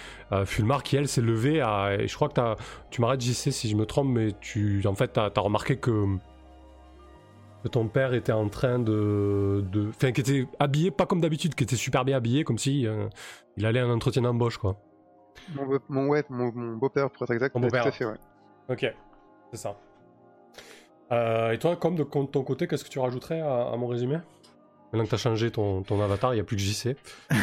Fulmar 0.45 0.83
qui, 0.83 0.95
elle, 0.95 1.09
s'est 1.09 1.21
levée 1.21 1.59
à. 1.61 1.95
Et 1.99 2.07
je 2.07 2.15
crois 2.15 2.29
que 2.29 2.55
tu 2.91 3.01
m'arrêtes, 3.01 3.21
JC, 3.21 3.51
si 3.51 3.69
je 3.69 3.75
me 3.75 3.85
trompe, 3.85 4.07
mais 4.07 4.31
tu, 4.39 4.81
en 4.85 4.95
fait, 4.95 5.09
t'as 5.09 5.29
as 5.35 5.41
remarqué 5.41 5.75
que 5.75 6.17
que 7.63 7.67
ton 7.67 7.87
père 7.87 8.13
était 8.13 8.31
en 8.31 8.49
train 8.49 8.79
de, 8.79 9.63
de... 9.71 9.89
enfin 9.89 10.11
qui 10.11 10.21
était 10.21 10.47
habillé 10.59 10.91
pas 10.91 11.05
comme 11.05 11.21
d'habitude, 11.21 11.55
qui 11.55 11.63
était 11.63 11.75
super 11.75 12.05
bien 12.05 12.17
habillé, 12.17 12.43
comme 12.43 12.57
si 12.57 12.85
euh, 12.85 13.07
il 13.57 13.65
allait 13.65 13.79
à 13.79 13.85
un 13.85 13.91
entretien 13.91 14.21
d'embauche 14.21 14.57
quoi. 14.57 14.77
Mon, 15.55 15.65
beau, 15.65 15.79
mon 15.89 16.07
ouais, 16.07 16.23
mon, 16.29 16.51
mon 16.53 16.77
beau-père 16.77 17.09
pour 17.09 17.23
être 17.23 17.31
exact. 17.31 17.55
Mon 17.55 17.61
beau-père. 17.61 17.83
Tout 17.83 17.89
à 17.89 17.91
fait, 17.91 18.05
ouais. 18.05 18.17
Ok, 18.69 18.85
c'est 19.51 19.57
ça. 19.57 19.77
Euh, 21.11 21.51
et 21.51 21.59
toi, 21.59 21.75
comme 21.75 21.95
de 21.95 22.03
ton 22.03 22.43
côté, 22.43 22.67
qu'est-ce 22.67 22.83
que 22.83 22.89
tu 22.89 22.99
rajouterais 22.99 23.39
à, 23.39 23.69
à 23.69 23.77
mon 23.77 23.87
résumé? 23.87 24.17
Maintenant 24.91 25.03
que 25.05 25.09
tu 25.09 25.15
as 25.15 25.19
changé 25.19 25.51
ton, 25.51 25.83
ton 25.83 26.01
avatar, 26.01 26.33
il 26.33 26.37
n'y 26.37 26.41
a 26.41 26.43
plus 26.43 26.57
que 26.57 26.61
JC. 26.61 26.95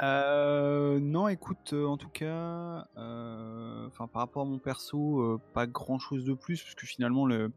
Euh, 0.00 1.00
non, 1.00 1.26
écoute, 1.26 1.72
euh, 1.72 1.84
en 1.84 1.96
tout 1.96 2.08
cas, 2.08 2.86
euh, 2.96 3.86
enfin 3.88 4.06
par 4.06 4.22
rapport 4.22 4.42
à 4.42 4.44
mon 4.44 4.58
perso, 4.58 5.20
euh, 5.20 5.40
pas 5.54 5.66
grand 5.66 5.98
chose 5.98 6.24
de 6.24 6.34
plus, 6.34 6.62
parce 6.62 6.76
que 6.76 6.86
finalement 6.86 7.26
le, 7.26 7.50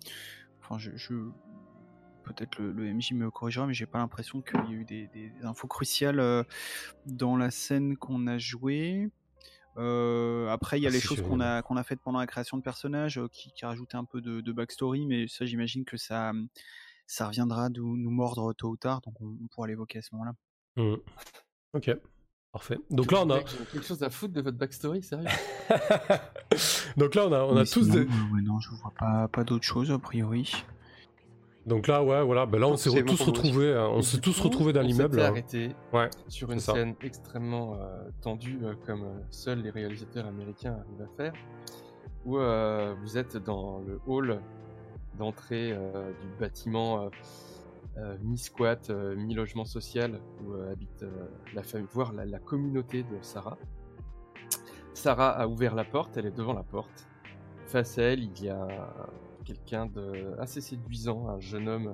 enfin 0.72 0.80
je, 0.80 0.92
je 0.96 1.14
peut-être 2.24 2.60
le, 2.60 2.72
le, 2.72 2.94
MJ 2.94 3.14
me 3.14 3.30
corrigera, 3.30 3.68
mais 3.68 3.74
j'ai 3.74 3.86
pas 3.86 3.98
l'impression 3.98 4.42
qu'il 4.42 4.60
y 4.60 4.68
a 4.68 4.72
eu 4.72 4.86
des, 4.86 5.08
des, 5.08 5.32
infos 5.44 5.68
cruciales 5.68 6.20
euh, 6.20 6.44
dans 7.06 7.36
la 7.36 7.52
scène 7.52 7.98
qu'on 7.98 8.28
a 8.28 8.38
jouée. 8.38 9.10
Euh, 9.78 10.48
après, 10.50 10.80
il 10.80 10.84
y 10.84 10.86
a 10.86 10.90
ah, 10.90 10.94
les 10.94 11.00
choses 11.00 11.22
qu'on 11.22 11.40
a 11.40 11.62
qu'on 11.62 11.78
a 11.78 11.84
faites 11.84 12.02
pendant 12.02 12.20
la 12.20 12.28
création 12.28 12.58
de 12.58 12.62
personnages 12.62 13.18
euh, 13.18 13.28
qui, 13.30 13.52
qui 13.54 13.66
rajoutaient 13.66 13.98
un 13.98 14.06
peu 14.06 14.22
de, 14.22 14.42
de 14.42 14.52
backstory, 14.52 15.06
mais 15.06 15.28
ça, 15.28 15.46
j'imagine 15.46 15.86
que 15.86 15.98
ça 15.98 16.32
ça 17.08 17.28
reviendra 17.28 17.70
de 17.70 17.82
nous 17.82 18.12
mordre 18.12 18.54
tôt 18.54 18.70
ou 18.70 18.78
tard, 18.78 19.02
donc 19.02 19.20
on, 19.22 19.38
on 19.44 19.48
pourra 19.48 19.68
l'évoquer 19.68 20.00
à 20.00 20.02
ce 20.02 20.10
moment-là. 20.14 20.34
Mmh. 20.78 20.96
Ok. 21.74 21.90
Parfait. 22.52 22.78
Donc 22.90 23.12
là, 23.12 23.20
on 23.26 23.30
a. 23.30 23.40
Quelque 23.40 23.82
chose 23.86 24.04
à 24.04 24.10
foutre 24.10 24.34
de 24.34 24.42
votre 24.42 24.58
backstory, 24.58 25.02
sérieux 25.04 25.28
Donc 26.98 27.16
là, 27.16 27.26
on 27.28 27.32
a, 27.32 27.40
on 27.44 27.56
a 27.56 27.62
tous 27.64 27.84
sinon, 27.84 27.94
des. 27.94 28.00
euh, 28.02 28.42
non, 28.44 28.60
je 28.60 28.70
vois 28.72 28.92
pas, 29.00 29.28
pas 29.30 29.44
d'autre 29.44 29.64
chose 29.64 29.90
a 29.92 29.98
priori. 29.98 30.52
Donc 31.66 31.88
là, 31.88 32.04
ouais, 32.04 32.22
voilà. 32.24 32.46
Ben 32.46 32.60
là, 32.60 32.68
on 32.68 32.76
s'est 32.76 32.90
re- 32.90 33.06
tous 33.06 33.22
retrouvés. 33.22 33.74
hein, 33.74 33.88
On 33.94 34.02
s'est 34.02 34.20
tous 34.20 34.38
retrouvés 34.42 34.74
dans 34.74 34.82
on 34.82 34.84
l'immeuble. 34.84 35.14
s'était 35.14 35.26
hein. 35.26 35.30
arrêté 35.30 35.76
Ouais. 35.94 36.10
sur 36.28 36.52
une 36.52 36.60
ça. 36.60 36.74
scène 36.74 36.96
extrêmement 37.02 37.76
euh, 37.76 38.10
tendue, 38.22 38.60
euh, 38.64 38.74
comme 38.86 39.04
euh, 39.04 39.20
seuls 39.30 39.62
les 39.62 39.70
réalisateurs 39.70 40.26
américains 40.26 40.74
arrivent 40.74 41.08
à 41.10 41.16
faire, 41.16 41.34
où 42.26 42.38
euh, 42.38 42.94
vous 43.02 43.18
êtes 43.18 43.38
dans 43.38 43.80
le 43.80 44.00
hall 44.08 44.42
d'entrée 45.18 45.72
euh, 45.72 46.12
du 46.22 46.28
bâtiment 46.40 47.04
euh, 47.04 47.06
euh, 47.06 47.10
mi-squat, 48.22 48.90
euh, 48.90 49.16
mi-logement 49.16 49.66
social, 49.66 50.20
où 50.44 50.54
euh, 50.54 50.72
habite 50.72 51.04
euh, 51.04 51.28
la 51.54 51.64
famille, 51.64 51.88
voire 51.92 52.14
la, 52.14 52.40
communauté 52.40 53.04
de 53.04 53.18
Sarah. 53.22 53.58
Sarah 54.94 55.30
a 55.30 55.48
ouvert 55.48 55.76
la 55.76 55.84
porte, 55.84 56.18
elle 56.18 56.26
est 56.26 56.36
devant 56.36 56.54
la 56.54 56.64
porte. 56.64 57.08
Face 57.66 57.98
à 57.98 58.04
elle, 58.04 58.24
il 58.24 58.44
y 58.44 58.50
a 58.50 58.68
quelqu'un 59.46 59.86
de 59.86 60.36
assez 60.40 60.62
séduisant, 60.62 61.28
un 61.30 61.40
jeune 61.40 61.70
homme 61.70 61.94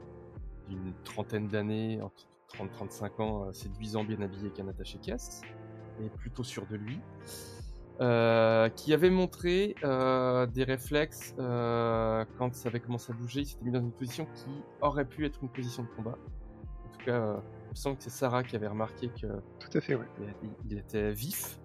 d'une 0.67 0.93
trentaine 1.03 1.47
d'années, 1.47 2.01
entre 2.01 2.27
30-35 2.49 3.21
ans, 3.21 3.43
euh, 3.45 3.53
séduisant, 3.53 4.03
bien 4.03 4.21
habillé, 4.21 4.47
avec 4.47 4.59
un 4.59 4.67
attaché-caisse, 4.67 5.41
et 6.01 6.09
plutôt 6.09 6.43
sûr 6.43 6.65
de 6.67 6.75
lui, 6.75 6.99
euh, 7.99 8.69
qui 8.69 8.93
avait 8.93 9.09
montré 9.09 9.75
euh, 9.83 10.45
des 10.45 10.63
réflexes 10.63 11.33
euh, 11.39 12.23
quand 12.37 12.53
ça 12.53 12.69
avait 12.69 12.79
commencé 12.79 13.11
à 13.11 13.15
bouger. 13.15 13.41
Il 13.41 13.45
s'était 13.47 13.65
mis 13.65 13.71
dans 13.71 13.79
une 13.81 13.91
position 13.91 14.25
qui 14.35 14.49
aurait 14.81 15.05
pu 15.05 15.25
être 15.25 15.39
une 15.41 15.49
position 15.49 15.83
de 15.83 15.87
combat. 15.89 16.17
En 16.85 16.89
tout 16.97 17.05
cas, 17.05 17.11
euh, 17.19 17.37
il 17.65 17.69
me 17.71 17.75
semble 17.75 17.97
que 17.97 18.03
c'est 18.03 18.09
Sarah 18.09 18.43
qui 18.43 18.55
avait 18.55 18.67
remarqué 18.67 19.09
que 19.09 19.27
Tout 19.59 19.69
à 19.77 19.81
fait, 19.81 19.95
ouais. 19.95 20.05
il, 20.43 20.49
il 20.71 20.77
était 20.77 21.11
vif. 21.11 21.59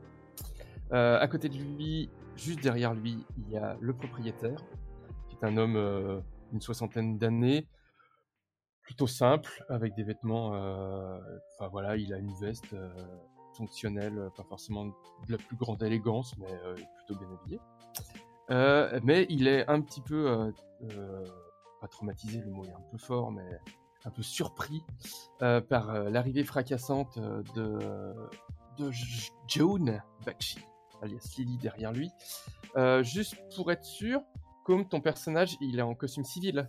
Euh, 0.92 1.18
à 1.20 1.28
côté 1.28 1.48
de 1.48 1.56
lui, 1.56 2.10
juste 2.36 2.62
derrière 2.62 2.94
lui, 2.94 3.24
il 3.38 3.50
y 3.50 3.56
a 3.56 3.76
le 3.80 3.92
propriétaire, 3.94 4.62
qui 5.28 5.36
est 5.36 5.44
un 5.46 5.56
homme 5.56 5.76
euh, 5.76 6.20
d'une 6.50 6.60
soixantaine 6.60 7.18
d'années, 7.18 7.66
plutôt 8.82 9.06
simple, 9.06 9.64
avec 9.68 9.94
des 9.94 10.02
vêtements. 10.02 10.54
euh, 10.54 11.18
Enfin 11.54 11.68
voilà, 11.68 11.96
il 11.96 12.12
a 12.12 12.18
une 12.18 12.34
veste 12.40 12.74
fonctionnelle, 13.56 14.18
euh, 14.18 14.30
pas 14.30 14.44
forcément 14.44 14.86
de 14.86 14.92
la 15.28 15.38
plus 15.38 15.56
grande 15.56 15.82
élégance, 15.82 16.36
mais 16.38 16.52
euh, 16.64 16.74
plutôt 16.74 17.18
bien 17.18 17.28
habillé. 17.32 17.60
Euh, 18.50 19.00
mais 19.02 19.26
il 19.28 19.46
est 19.46 19.68
un 19.68 19.80
petit 19.80 20.00
peu, 20.00 20.52
pas 21.80 21.88
traumatisé, 21.88 22.40
le 22.40 22.50
mot 22.50 22.64
est 22.64 22.72
un 22.72 22.84
peu 22.90 22.98
fort, 22.98 23.30
mais 23.30 23.46
un 24.04 24.10
peu 24.10 24.22
surpris 24.22 24.84
par 25.38 25.92
l'arrivée 26.10 26.44
fracassante 26.44 27.18
de, 27.54 27.78
de 28.78 28.90
Joan 29.46 30.02
Bakshi, 30.26 30.58
alias 31.02 31.34
Lily 31.38 31.56
derrière 31.58 31.92
lui. 31.92 32.10
Juste 33.02 33.36
pour 33.54 33.70
être 33.70 33.84
sûr, 33.84 34.20
comme 34.64 34.88
ton 34.88 35.00
personnage, 35.00 35.56
il 35.60 35.78
est 35.78 35.82
en 35.82 35.94
costume 35.94 36.24
civil. 36.24 36.68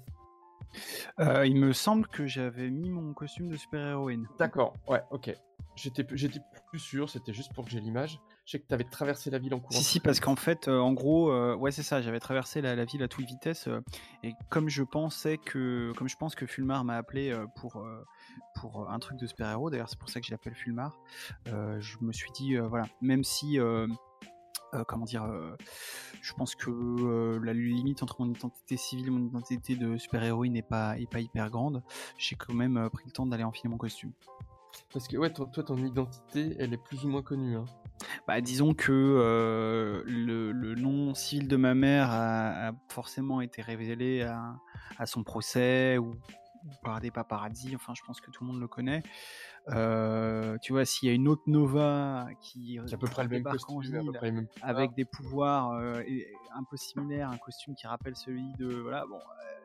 Euh, 1.19 1.45
il 1.45 1.55
me 1.55 1.73
semble 1.73 2.07
que 2.07 2.25
j'avais 2.25 2.69
mis 2.69 2.89
mon 2.89 3.13
costume 3.13 3.49
de 3.49 3.57
super-héroïne. 3.57 4.27
D'accord, 4.39 4.73
ouais, 4.87 5.01
ok. 5.11 5.35
J'étais 5.75 6.03
plus 6.03 6.79
sûr, 6.79 7.09
c'était 7.09 7.33
juste 7.33 7.53
pour 7.53 7.65
que 7.65 7.71
j'ai 7.71 7.79
l'image. 7.79 8.19
Je 8.45 8.51
sais 8.51 8.59
que 8.59 8.67
tu 8.67 8.73
avais 8.73 8.83
traversé 8.83 9.31
la 9.31 9.39
ville 9.39 9.53
en 9.53 9.59
courant. 9.59 9.79
Si, 9.79 9.83
si, 9.83 9.99
parce 9.99 10.19
qu'en 10.19 10.35
fait, 10.35 10.67
euh, 10.67 10.79
en 10.79 10.93
gros, 10.93 11.31
euh, 11.31 11.55
ouais, 11.55 11.71
c'est 11.71 11.83
ça, 11.83 12.01
j'avais 12.01 12.19
traversé 12.19 12.61
la, 12.61 12.85
ville 12.85 13.01
à 13.01 13.07
toute 13.07 13.25
vitesse, 13.25 13.67
euh, 13.67 13.81
et 14.21 14.33
comme 14.49 14.69
je 14.69 14.83
pensais 14.83 15.37
que, 15.37 15.91
comme 15.97 16.07
je 16.07 16.17
pense 16.17 16.35
que 16.35 16.45
Fulmar 16.45 16.83
m'a 16.83 16.97
appelé 16.97 17.33
pour, 17.55 17.85
pour 18.55 18.89
un 18.89 18.99
truc 18.99 19.17
de 19.17 19.25
super-héros, 19.25 19.69
d'ailleurs, 19.69 19.89
c'est 19.89 19.99
pour 19.99 20.09
ça 20.09 20.19
que 20.19 20.27
je 20.27 20.31
l'appelle 20.31 20.55
Fulmar, 20.55 20.99
je 21.45 21.97
me 22.01 22.11
suis 22.11 22.31
dit, 22.31 22.57
voilà, 22.57 22.85
même 23.01 23.23
si, 23.23 23.57
comment 24.87 25.05
dire, 25.05 25.27
je 26.21 26.33
pense 26.33 26.55
que 26.55 27.39
la 27.41 27.53
limite 27.53 28.03
entre 28.03 28.21
mon 28.21 28.29
identité 28.31 28.77
civile 28.77 29.07
et 29.07 29.11
mon 29.11 29.25
identité 29.25 29.75
de 29.75 29.97
super-héroïne 29.97 30.53
n'est 30.53 30.61
pas, 30.61 30.95
pas 31.09 31.19
hyper 31.19 31.49
grande, 31.49 31.83
j'ai 32.17 32.35
quand 32.35 32.53
même 32.53 32.89
pris 32.91 33.05
le 33.05 33.11
temps 33.11 33.25
d'aller 33.25 33.43
enfiler 33.43 33.69
mon 33.69 33.77
costume. 33.77 34.11
Parce 34.91 35.07
que 35.07 35.17
ouais, 35.17 35.31
toi, 35.31 35.47
toi, 35.51 35.63
ton 35.63 35.77
identité, 35.77 36.55
elle 36.59 36.73
est 36.73 36.83
plus 36.83 37.05
ou 37.05 37.09
moins 37.09 37.21
connue. 37.23 37.55
Hein. 37.55 37.65
Bah, 38.27 38.41
disons 38.41 38.73
que 38.73 38.91
euh, 38.91 40.03
le, 40.05 40.51
le 40.51 40.75
nom 40.75 41.13
civil 41.13 41.47
de 41.47 41.55
ma 41.55 41.73
mère 41.73 42.09
a, 42.11 42.69
a 42.69 42.71
forcément 42.89 43.41
été 43.41 43.61
révélé 43.61 44.23
à, 44.23 44.55
à 44.97 45.05
son 45.05 45.23
procès 45.23 45.97
ou, 45.97 46.11
ou 46.65 46.69
par 46.83 46.99
des 46.99 47.11
paparazzis. 47.11 47.75
Enfin, 47.75 47.93
je 47.95 48.01
pense 48.05 48.19
que 48.21 48.31
tout 48.31 48.43
le 48.43 48.51
monde 48.51 48.59
le 48.59 48.67
connaît. 48.67 49.03
Euh, 49.69 50.57
tu 50.61 50.73
vois, 50.73 50.83
s'il 50.83 51.07
y 51.07 51.11
a 51.11 51.15
une 51.15 51.29
autre 51.29 51.43
Nova 51.47 52.27
qui, 52.41 52.79
C'est 52.85 52.95
à 52.95 52.97
peu 52.97 53.07
près 53.07 53.23
le 53.23 53.29
même 53.29 53.47
en 53.47 53.51
costume, 53.51 53.77
à 53.77 53.81
peu 53.81 54.01
ville 54.01 54.11
près 54.13 54.31
mêmes 54.31 54.47
avec 54.61 54.93
des 54.93 55.05
pouvoirs 55.05 55.71
euh, 55.71 56.03
un 56.53 56.63
peu 56.69 56.75
similaires, 56.75 57.29
un 57.29 57.37
costume 57.37 57.73
qui 57.73 57.87
rappelle 57.87 58.17
celui 58.17 58.51
de 58.59 58.67
voilà. 58.67 59.05
Bon, 59.07 59.15
euh, 59.15 59.62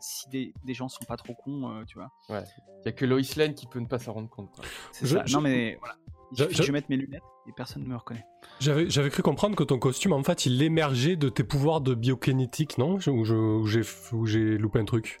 si 0.00 0.28
des, 0.30 0.54
des 0.64 0.74
gens 0.74 0.88
sont 0.88 1.04
pas 1.04 1.16
trop 1.16 1.34
cons, 1.34 1.70
euh, 1.70 1.84
tu 1.86 1.98
vois. 1.98 2.10
Il 2.28 2.86
y 2.86 2.88
a 2.88 2.92
que 2.92 3.04
Lois 3.04 3.20
Lane 3.36 3.54
qui 3.54 3.66
peut 3.66 3.78
ne 3.80 3.86
pas 3.86 3.98
s'en 3.98 4.12
rendre 4.12 4.28
compte. 4.28 4.50
Quoi. 4.54 4.64
C'est 4.92 5.06
Je- 5.06 5.16
ça. 5.16 5.22
je- 5.26 5.34
Non 5.34 5.40
mais 5.40 5.76
voilà. 5.80 5.96
Il 6.34 6.38
Je- 6.38 6.48
je- 6.56 6.62
je 6.62 6.72
mette 6.72 6.88
mes 6.88 6.96
lunettes 6.96 7.22
et 7.46 7.52
personne 7.52 7.82
ne 7.82 7.88
me 7.88 7.96
reconnaît. 7.96 8.24
J'avais, 8.58 8.88
j'avais 8.88 9.10
cru 9.10 9.22
comprendre 9.22 9.54
que 9.54 9.64
ton 9.64 9.78
costume, 9.78 10.12
en 10.14 10.22
fait, 10.22 10.46
il 10.46 10.62
émergeait 10.62 11.16
de 11.16 11.28
tes 11.28 11.44
pouvoirs 11.44 11.82
de 11.82 11.94
biokinétique, 11.94 12.78
non? 12.78 12.98
Ou 13.06 13.66
j'ai, 13.66 13.82
j'ai 14.24 14.56
loupé 14.58 14.78
un 14.78 14.84
truc? 14.86 15.18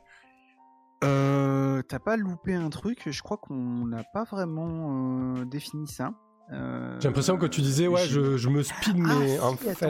Euh, 1.04 1.82
T'as 1.88 1.98
pas 1.98 2.16
loupé 2.16 2.54
un 2.54 2.70
truc, 2.70 3.02
je 3.10 3.22
crois 3.22 3.36
qu'on 3.36 3.86
n'a 3.86 4.04
pas 4.04 4.24
vraiment 4.24 5.34
euh, 5.36 5.44
défini 5.44 5.86
ça. 5.88 6.14
Euh, 6.52 6.96
J'ai 7.00 7.08
l'impression 7.08 7.36
que 7.38 7.46
tu 7.46 7.60
disais, 7.60 7.88
ouais, 7.88 8.06
je, 8.06 8.36
je 8.36 8.48
me 8.48 8.62
speed, 8.62 8.96
Ah, 9.06 9.14
mais 9.18 9.38
en 9.40 9.56
fait. 9.56 9.82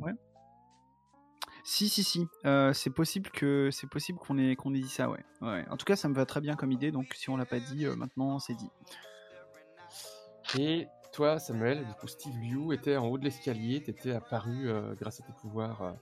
ouais. 0.00 0.12
Si, 1.68 1.88
si, 1.88 2.04
si. 2.04 2.28
Euh, 2.44 2.72
c'est 2.72 2.90
possible 2.90 3.28
que 3.30 3.70
c'est 3.72 3.88
possible 3.88 4.20
qu'on 4.20 4.38
ait, 4.38 4.54
qu'on 4.54 4.72
ait 4.72 4.78
dit 4.78 4.88
ça, 4.88 5.10
ouais. 5.10 5.24
ouais. 5.42 5.66
En 5.68 5.76
tout 5.76 5.84
cas, 5.84 5.96
ça 5.96 6.08
me 6.08 6.14
va 6.14 6.24
très 6.24 6.40
bien 6.40 6.54
comme 6.54 6.70
idée, 6.70 6.92
donc 6.92 7.12
si 7.14 7.28
on 7.28 7.36
l'a 7.36 7.44
pas 7.44 7.58
dit, 7.58 7.86
euh, 7.86 7.96
maintenant 7.96 8.38
c'est 8.38 8.54
dit. 8.54 8.70
Et 10.58 10.86
toi, 11.12 11.40
Samuel, 11.40 11.84
du 11.84 11.92
coup, 11.94 12.06
Steve 12.06 12.36
Liu 12.38 12.72
était 12.72 12.96
en 12.96 13.08
haut 13.08 13.18
de 13.18 13.24
l'escalier, 13.24 13.82
t'étais 13.82 14.12
apparu 14.12 14.68
euh, 14.68 14.94
grâce 14.94 15.20
à 15.20 15.24
tes 15.24 15.32
pouvoirs 15.32 15.82
euh, 15.82 15.92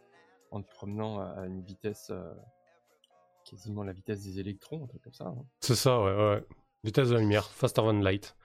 en 0.51 0.61
te 0.61 0.71
promenant 0.71 1.19
à, 1.19 1.29
à 1.29 1.47
une 1.47 1.63
vitesse 1.63 2.09
euh, 2.11 2.35
quasiment 3.49 3.85
la 3.85 3.95
vitesse 3.95 4.23
des 4.23 4.39
électrons, 4.41 4.85
un 4.85 4.87
truc 4.87 5.03
comme 5.03 5.15
ça. 5.15 5.29
hein. 5.29 5.47
C'est 5.61 5.77
ça, 5.77 5.99
ouais, 6.03 6.15
ouais. 6.15 6.45
Vitesse 6.83 7.09
de 7.09 7.15
la 7.15 7.21
lumière, 7.21 7.47
faster 7.51 7.81
than 7.81 8.01
light. 8.01 8.37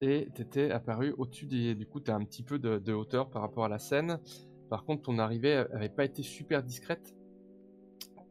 Et 0.00 0.28
t'étais 0.34 0.72
apparu 0.72 1.14
au-dessus 1.16 1.46
des. 1.46 1.76
Du 1.76 1.86
coup, 1.86 2.00
t'as 2.00 2.16
un 2.16 2.24
petit 2.24 2.42
peu 2.42 2.58
de, 2.58 2.78
de 2.78 2.92
hauteur 2.92 3.30
par 3.30 3.42
rapport 3.42 3.64
à 3.64 3.68
la 3.68 3.78
scène. 3.78 4.20
Par 4.68 4.84
contre, 4.84 5.02
ton 5.02 5.18
arrivée 5.18 5.54
avait 5.72 5.88
pas 5.88 6.04
été 6.04 6.22
super 6.22 6.62
discrète. 6.62 7.14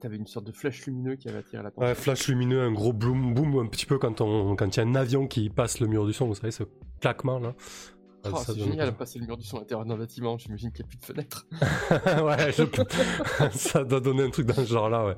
T'avais 0.02 0.18
une 0.18 0.28
sorte 0.28 0.46
de 0.46 0.52
flash 0.52 0.86
lumineux 0.86 1.16
qui 1.16 1.30
avait 1.30 1.40
attiré 1.40 1.64
l'attention. 1.64 1.88
Ouais, 1.88 1.96
flash 1.96 2.28
lumineux, 2.28 2.62
un 2.62 2.72
gros 2.72 2.94
boom, 2.94 3.34
boom, 3.34 3.58
un 3.60 3.68
petit 3.68 3.86
peu 3.86 3.98
quand 3.98 4.22
on, 4.22 4.56
quand 4.56 4.76
il 4.76 4.80
y 4.80 4.84
a 4.84 4.86
un 4.86 4.94
avion 4.94 5.26
qui 5.26 5.50
passe 5.50 5.80
le 5.80 5.88
mur 5.88 6.06
du 6.06 6.14
son, 6.14 6.28
vous 6.28 6.36
savez, 6.36 6.52
ce 6.52 6.64
claquement 7.00 7.40
là. 7.40 7.56
Oh, 8.28 8.36
c'est 8.38 8.58
donne- 8.58 8.72
génial, 8.72 8.96
passer 8.98 9.20
le 9.20 9.26
mur 9.26 9.38
du 9.38 9.46
son 9.46 9.58
à 9.58 9.60
l'intérieur 9.62 9.86
d'un 9.86 9.98
bâtiment. 9.98 10.38
J'imagine 10.38 10.72
qu'il 10.72 10.84
n'y 10.86 10.90
a 10.90 10.90
plus 10.90 10.98
de 10.98 11.06
fenêtres. 11.06 11.48
ouais, 12.24 12.52
je- 12.52 13.50
ça 13.58 13.84
doit 13.84 14.00
donner 14.00 14.24
un 14.24 14.30
truc 14.30 14.48
dans 14.48 14.56
ce 14.56 14.66
genre-là, 14.66 15.06
ouais. 15.06 15.16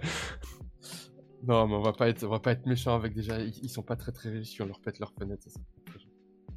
Non, 1.43 1.67
mais 1.67 1.75
on 1.75 1.81
va 1.81 1.93
pas 1.93 2.09
être, 2.09 2.23
on 2.25 2.29
va 2.29 2.39
pas 2.39 2.51
être 2.51 2.65
méchant 2.65 2.95
avec 2.95 3.13
déjà. 3.13 3.39
Ils, 3.39 3.69
sont 3.69 3.83
pas 3.83 3.95
très 3.95 4.11
très 4.11 4.29
riches 4.29 4.49
si 4.49 4.61
on 4.61 4.65
leur 4.65 4.79
pète 4.79 4.99
leurs 4.99 5.13
fenêtres. 5.13 5.43
Ça, 5.43 5.49
ça. 5.51 5.59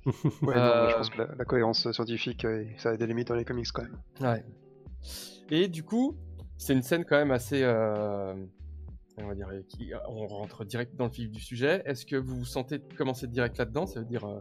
Ouais, 0.06 0.54
non, 0.54 0.54
Euh, 0.54 0.88
je 0.90 0.96
pense 0.96 1.10
que 1.10 1.18
la, 1.18 1.28
la 1.36 1.44
cohérence 1.44 1.90
scientifique, 1.92 2.44
euh, 2.44 2.64
ça 2.78 2.90
a 2.90 2.96
des 2.96 3.06
limites 3.06 3.28
dans 3.28 3.34
les 3.34 3.44
comics 3.44 3.66
quand 3.72 3.82
même. 3.82 3.98
Ouais. 4.20 4.44
Et 5.50 5.68
du 5.68 5.82
coup, 5.82 6.16
c'est 6.56 6.72
une 6.72 6.82
scène 6.82 7.04
quand 7.04 7.16
même 7.16 7.30
assez. 7.30 7.62
euh, 7.62 8.34
on 9.18 9.26
va 9.26 9.34
dire, 9.34 9.48
qui, 9.68 9.92
on 10.08 10.26
rentre 10.26 10.64
direct 10.64 10.96
dans 10.96 11.04
le 11.06 11.10
vif 11.10 11.30
du 11.30 11.40
sujet. 11.40 11.82
Est-ce 11.84 12.06
que 12.06 12.16
vous 12.16 12.38
vous 12.38 12.44
sentez 12.46 12.80
commencer 12.96 13.26
direct 13.26 13.58
là-dedans? 13.58 13.84
Ça 13.86 14.00
veut 14.00 14.06
dire, 14.06 14.24
euh, 14.24 14.40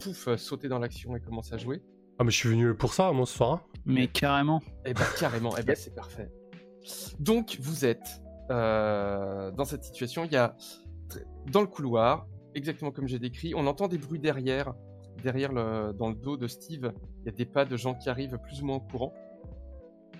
pouf, 0.00 0.28
euh, 0.28 0.36
sauter 0.38 0.68
dans 0.68 0.78
l'action 0.78 1.14
et 1.16 1.20
commencer 1.20 1.52
à 1.54 1.58
jouer? 1.58 1.82
Ah, 2.18 2.24
mais 2.24 2.30
je 2.30 2.36
suis 2.36 2.48
venu 2.48 2.74
pour 2.74 2.94
ça, 2.94 3.12
moi, 3.12 3.26
ce 3.26 3.34
soir. 3.36 3.52
hein. 3.52 3.60
Mais 3.84 4.06
carrément. 4.08 4.62
Eh 4.86 4.94
ben 4.94 5.04
carrément, 5.18 5.50
eh 5.58 5.62
ben 5.62 5.76
c'est 5.76 5.94
parfait. 5.94 6.30
Donc 7.20 7.58
vous 7.60 7.84
êtes 7.84 8.22
euh, 8.50 9.50
dans 9.50 9.64
cette 9.66 9.84
situation, 9.84 10.24
il 10.24 10.32
y 10.32 10.36
a 10.36 10.56
dans 11.52 11.60
le 11.60 11.66
couloir, 11.66 12.26
exactement 12.56 12.90
comme 12.90 13.08
j'ai 13.08 13.18
décrit, 13.18 13.54
on 13.54 13.66
entend 13.66 13.88
des 13.88 13.98
bruits 13.98 14.18
derrière, 14.18 14.74
derrière 15.22 15.52
dans 15.52 16.08
le 16.08 16.14
dos 16.14 16.36
de 16.36 16.46
Steve, 16.46 16.92
il 17.20 17.26
y 17.26 17.28
a 17.28 17.32
des 17.32 17.46
pas 17.46 17.64
de 17.64 17.76
gens 17.76 17.94
qui 17.94 18.08
arrivent 18.08 18.38
plus 18.38 18.62
ou 18.62 18.66
moins 18.66 18.76
en 18.76 18.80
courant. 18.80 19.12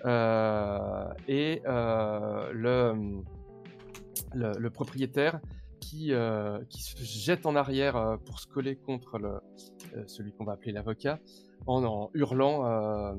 Euh, 0.05 1.09
et 1.27 1.61
euh, 1.65 2.51
le, 2.53 3.23
propriétaire 4.69 5.39
qui, 5.79 6.13
euh, 6.13 6.59
qui 6.69 6.83
se 6.83 7.03
jette 7.03 7.45
en 7.45 7.55
arrière 7.55 8.17
pour 8.25 8.39
se 8.39 8.47
coller 8.47 8.75
contre 8.75 9.41
celui 10.05 10.33
qu'on 10.33 10.45
va 10.45 10.53
appeler 10.53 10.71
l'avocat 10.71 11.19
en, 11.65 12.09
hurlant 12.13 12.63
à- 12.63 13.15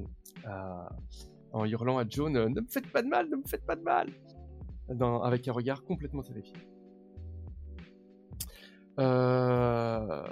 en 1.53 1.65
hurlant 1.65 1.99
à 1.99 2.03
euh, 2.03 2.29
Ne 2.29 2.61
me 2.61 2.67
faites 2.69 2.91
pas 2.91 3.03
de 3.03 3.09
mal, 3.09 3.29
ne 3.29 3.37
me 3.37 3.47
faites 3.47 3.65
pas 3.65 3.77
de 3.77 3.83
mal 3.83 4.09
Avec 5.23 5.49
un 5.49 5.53
regard 5.53 5.85
complètement 5.85 6.23
terrifié. 6.23 6.57
Euh, 8.99 10.25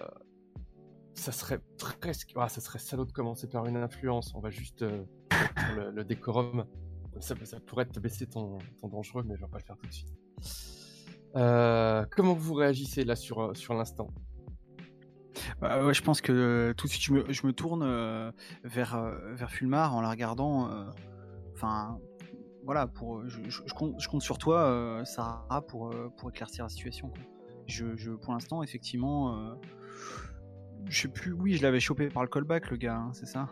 ça 1.14 1.32
serait 1.32 1.60
presque. 1.78 2.32
Ah, 2.36 2.48
ça 2.48 2.60
serait 2.60 2.78
salaud 2.78 3.04
de 3.04 3.12
commencer 3.12 3.48
par 3.48 3.66
une 3.66 3.76
influence. 3.76 4.34
On 4.34 4.40
va 4.40 4.50
juste 4.50 4.82
euh, 4.82 5.04
le, 5.94 6.04
décorum. 6.04 6.66
Ça, 7.20 7.34
pourrait 7.66 7.86
te 7.86 7.98
baisser 7.98 8.26
ton, 8.26 8.58
ton, 8.80 8.88
dangereux, 8.88 9.24
mais 9.26 9.36
je 9.36 9.40
vais 9.40 9.48
pas 9.48 9.58
le 9.58 9.64
faire 9.64 9.76
tout 9.76 9.86
de 9.86 9.92
suite. 9.92 10.12
Euh, 11.36 12.04
comment 12.10 12.34
vous 12.34 12.54
réagissez 12.54 13.04
là 13.04 13.16
sur, 13.16 13.56
sur 13.56 13.74
l'instant? 13.74 14.08
Bah, 15.60 15.92
je 15.92 16.02
pense 16.02 16.20
que 16.20 16.74
tout 16.76 16.86
de 16.86 16.92
suite 16.92 17.04
je 17.28 17.46
me, 17.46 17.52
tourne 17.52 18.32
vers, 18.64 19.00
vers 19.34 19.50
Fulmar 19.50 19.94
en 19.94 20.00
la 20.00 20.10
regardant. 20.10 20.70
Enfin, 21.54 21.98
voilà, 22.64 22.86
pour, 22.86 23.26
je, 23.28 23.40
je, 23.48 23.74
compte, 23.74 23.94
je, 23.98 24.08
compte, 24.08 24.22
sur 24.22 24.36
toi, 24.36 25.02
Sarah, 25.04 25.62
pour, 25.66 25.94
pour 26.16 26.30
éclaircir 26.30 26.64
la 26.64 26.68
situation. 26.68 27.12
Je, 27.66 27.96
je, 27.96 28.12
pour 28.12 28.32
l'instant, 28.32 28.62
effectivement, 28.62 29.56
je 30.88 31.02
sais 31.02 31.08
plus. 31.08 31.32
Oui, 31.32 31.56
je 31.56 31.62
l'avais 31.62 31.80
chopé 31.80 32.08
par 32.08 32.22
le 32.22 32.28
callback, 32.28 32.70
le 32.70 32.76
gars, 32.76 32.96
hein, 32.96 33.10
c'est 33.12 33.26
ça 33.26 33.48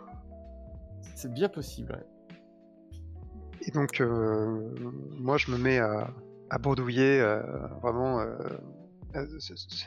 C'est 1.15 1.33
bien 1.33 1.49
possible. 1.49 2.05
Et 3.67 3.71
donc, 3.71 4.01
euh, 4.01 4.71
moi, 5.19 5.37
je 5.39 5.51
me 5.51 5.59
mets 5.59 5.79
à, 5.79 6.11
à 6.51 6.59
bredouiller, 6.59 7.21
euh, 7.21 7.41
vraiment. 7.83 8.21
Euh, 8.21 8.37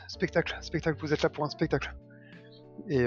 spectacle, 0.08 0.58
spectacle, 0.62 0.98
vous 1.02 1.14
êtes 1.14 1.22
là 1.22 1.30
pour 1.30 1.44
un 1.44 1.50
spectacle. 1.50 1.94
Et, 2.88 3.06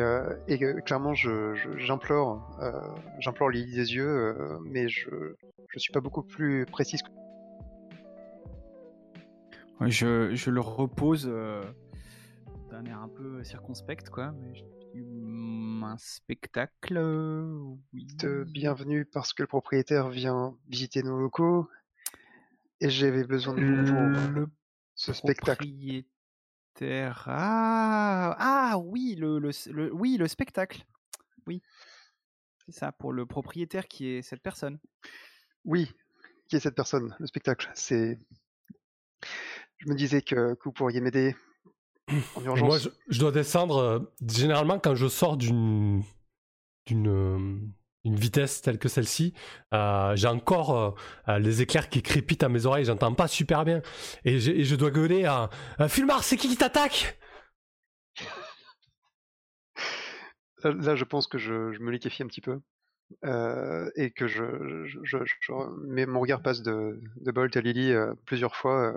et 0.48 0.58
clairement, 0.84 1.14
j'implore, 1.14 2.58
je, 2.60 3.20
j'implore 3.20 3.48
Lily 3.48 3.72
des 3.72 3.94
yeux, 3.94 4.36
mais 4.64 4.88
je, 4.88 5.08
je 5.68 5.78
suis 5.78 5.92
pas 5.92 6.00
beaucoup 6.00 6.22
plus 6.22 6.66
précise. 6.66 7.00
Je, 9.86 10.34
je 10.34 10.50
le 10.50 10.60
repose 10.60 11.26
d'un 11.26 12.84
air 12.84 13.00
un 13.00 13.08
peu 13.08 13.42
circonspect, 13.44 14.10
quoi. 14.10 14.32
Mais 14.32 14.52
un 15.82 15.98
spectacle, 15.98 16.98
oui. 17.92 18.06
bienvenue 18.46 19.04
parce 19.04 19.32
que 19.32 19.42
le 19.42 19.46
propriétaire 19.46 20.08
vient 20.08 20.56
visiter 20.68 21.02
nos 21.02 21.18
locaux 21.18 21.68
et 22.80 22.90
j'avais 22.90 23.24
besoin 23.24 23.54
de 23.54 23.64
vous 23.64 23.84
pour 23.86 24.30
le 24.32 24.48
ce 24.94 25.12
spectacle. 25.12 25.66
Ah, 26.82 28.36
ah 28.38 28.78
oui, 28.78 29.16
le, 29.18 29.38
le, 29.38 29.94
oui, 29.94 30.16
le 30.16 30.28
spectacle. 30.28 30.84
Oui. 31.46 31.62
C'est 32.66 32.72
ça, 32.72 32.92
pour 32.92 33.12
le 33.12 33.26
propriétaire 33.26 33.88
qui 33.88 34.06
est 34.08 34.22
cette 34.22 34.42
personne. 34.42 34.78
Oui, 35.64 35.90
qui 36.48 36.56
est 36.56 36.60
cette 36.60 36.74
personne, 36.74 37.16
le 37.18 37.26
spectacle. 37.26 37.70
C'est. 37.74 38.18
Je 39.80 39.88
me 39.88 39.94
disais 39.94 40.22
que, 40.22 40.54
que 40.54 40.64
vous 40.64 40.72
pourriez 40.72 41.00
m'aider 41.00 41.34
moi, 42.44 42.78
je, 43.08 43.18
dois 43.18 43.32
descendre. 43.32 43.78
Euh, 43.78 43.98
généralement, 44.26 44.78
quand 44.78 44.94
je 44.94 45.08
sors 45.08 45.36
d'une 45.36 46.02
d'une 46.86 47.08
euh, 47.08 47.58
une 48.04 48.16
vitesse 48.16 48.62
telle 48.62 48.78
que 48.78 48.88
celle-ci, 48.88 49.34
euh, 49.74 50.16
j'ai 50.16 50.26
encore 50.26 50.96
les 51.28 51.60
éclairs 51.60 51.88
qui 51.88 52.02
crépitent 52.02 52.42
à 52.42 52.48
mes 52.48 52.64
oreilles. 52.64 52.86
J'entends 52.86 53.14
pas 53.14 53.28
super 53.28 53.64
bien, 53.64 53.82
et, 54.24 54.40
je 54.40 54.74
dois 54.74 54.90
gueuler 54.90 55.26
à 55.26 55.50
Fulmar, 55.88 56.24
c'est 56.24 56.36
qui 56.36 56.48
qui 56.48 56.56
t'attaque 56.56 57.18
Là, 60.62 60.94
je 60.94 61.04
pense 61.04 61.26
que 61.26 61.38
je, 61.38 61.78
me 61.78 61.90
liquéfie 61.90 62.22
un 62.22 62.26
petit 62.26 62.40
peu. 62.40 62.60
et 63.96 64.10
que 64.12 64.26
je, 64.26 64.86
je, 65.02 65.52
mais 65.86 66.06
mon 66.06 66.20
regard 66.20 66.42
passe 66.42 66.62
de, 66.62 67.00
de 67.16 67.30
Bolt 67.30 67.54
à 67.54 67.60
Lily 67.60 67.94
plusieurs 68.24 68.56
fois 68.56 68.94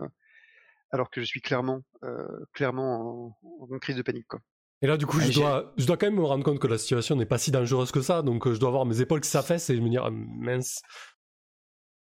alors 0.93 1.09
que 1.09 1.19
je 1.19 1.25
suis 1.25 1.41
clairement, 1.41 1.81
euh, 2.03 2.45
clairement 2.53 3.35
en, 3.43 3.79
crise 3.79 3.97
de 3.97 4.03
panique. 4.03 4.27
Quoi. 4.27 4.39
Et 4.83 4.87
là, 4.87 4.95
du 4.95 5.07
coup, 5.07 5.19
je 5.19 5.33
dois, 5.33 5.73
je 5.75 5.87
dois 5.87 5.97
quand 5.97 6.05
même 6.05 6.15
me 6.15 6.23
rendre 6.23 6.43
compte 6.43 6.59
que 6.59 6.67
la 6.67 6.77
situation 6.77 7.15
n'est 7.15 7.25
pas 7.25 7.39
si 7.39 7.51
dangereuse 7.51 7.91
que 7.91 8.01
ça, 8.01 8.21
donc 8.21 8.45
euh, 8.45 8.53
je 8.53 8.59
dois 8.59 8.69
avoir 8.69 8.85
mes 8.85 9.01
épaules 9.01 9.21
qui 9.21 9.29
s'affaissent 9.29 9.69
et 9.71 9.81
me 9.81 9.89
dire, 9.89 10.09
mince. 10.11 10.81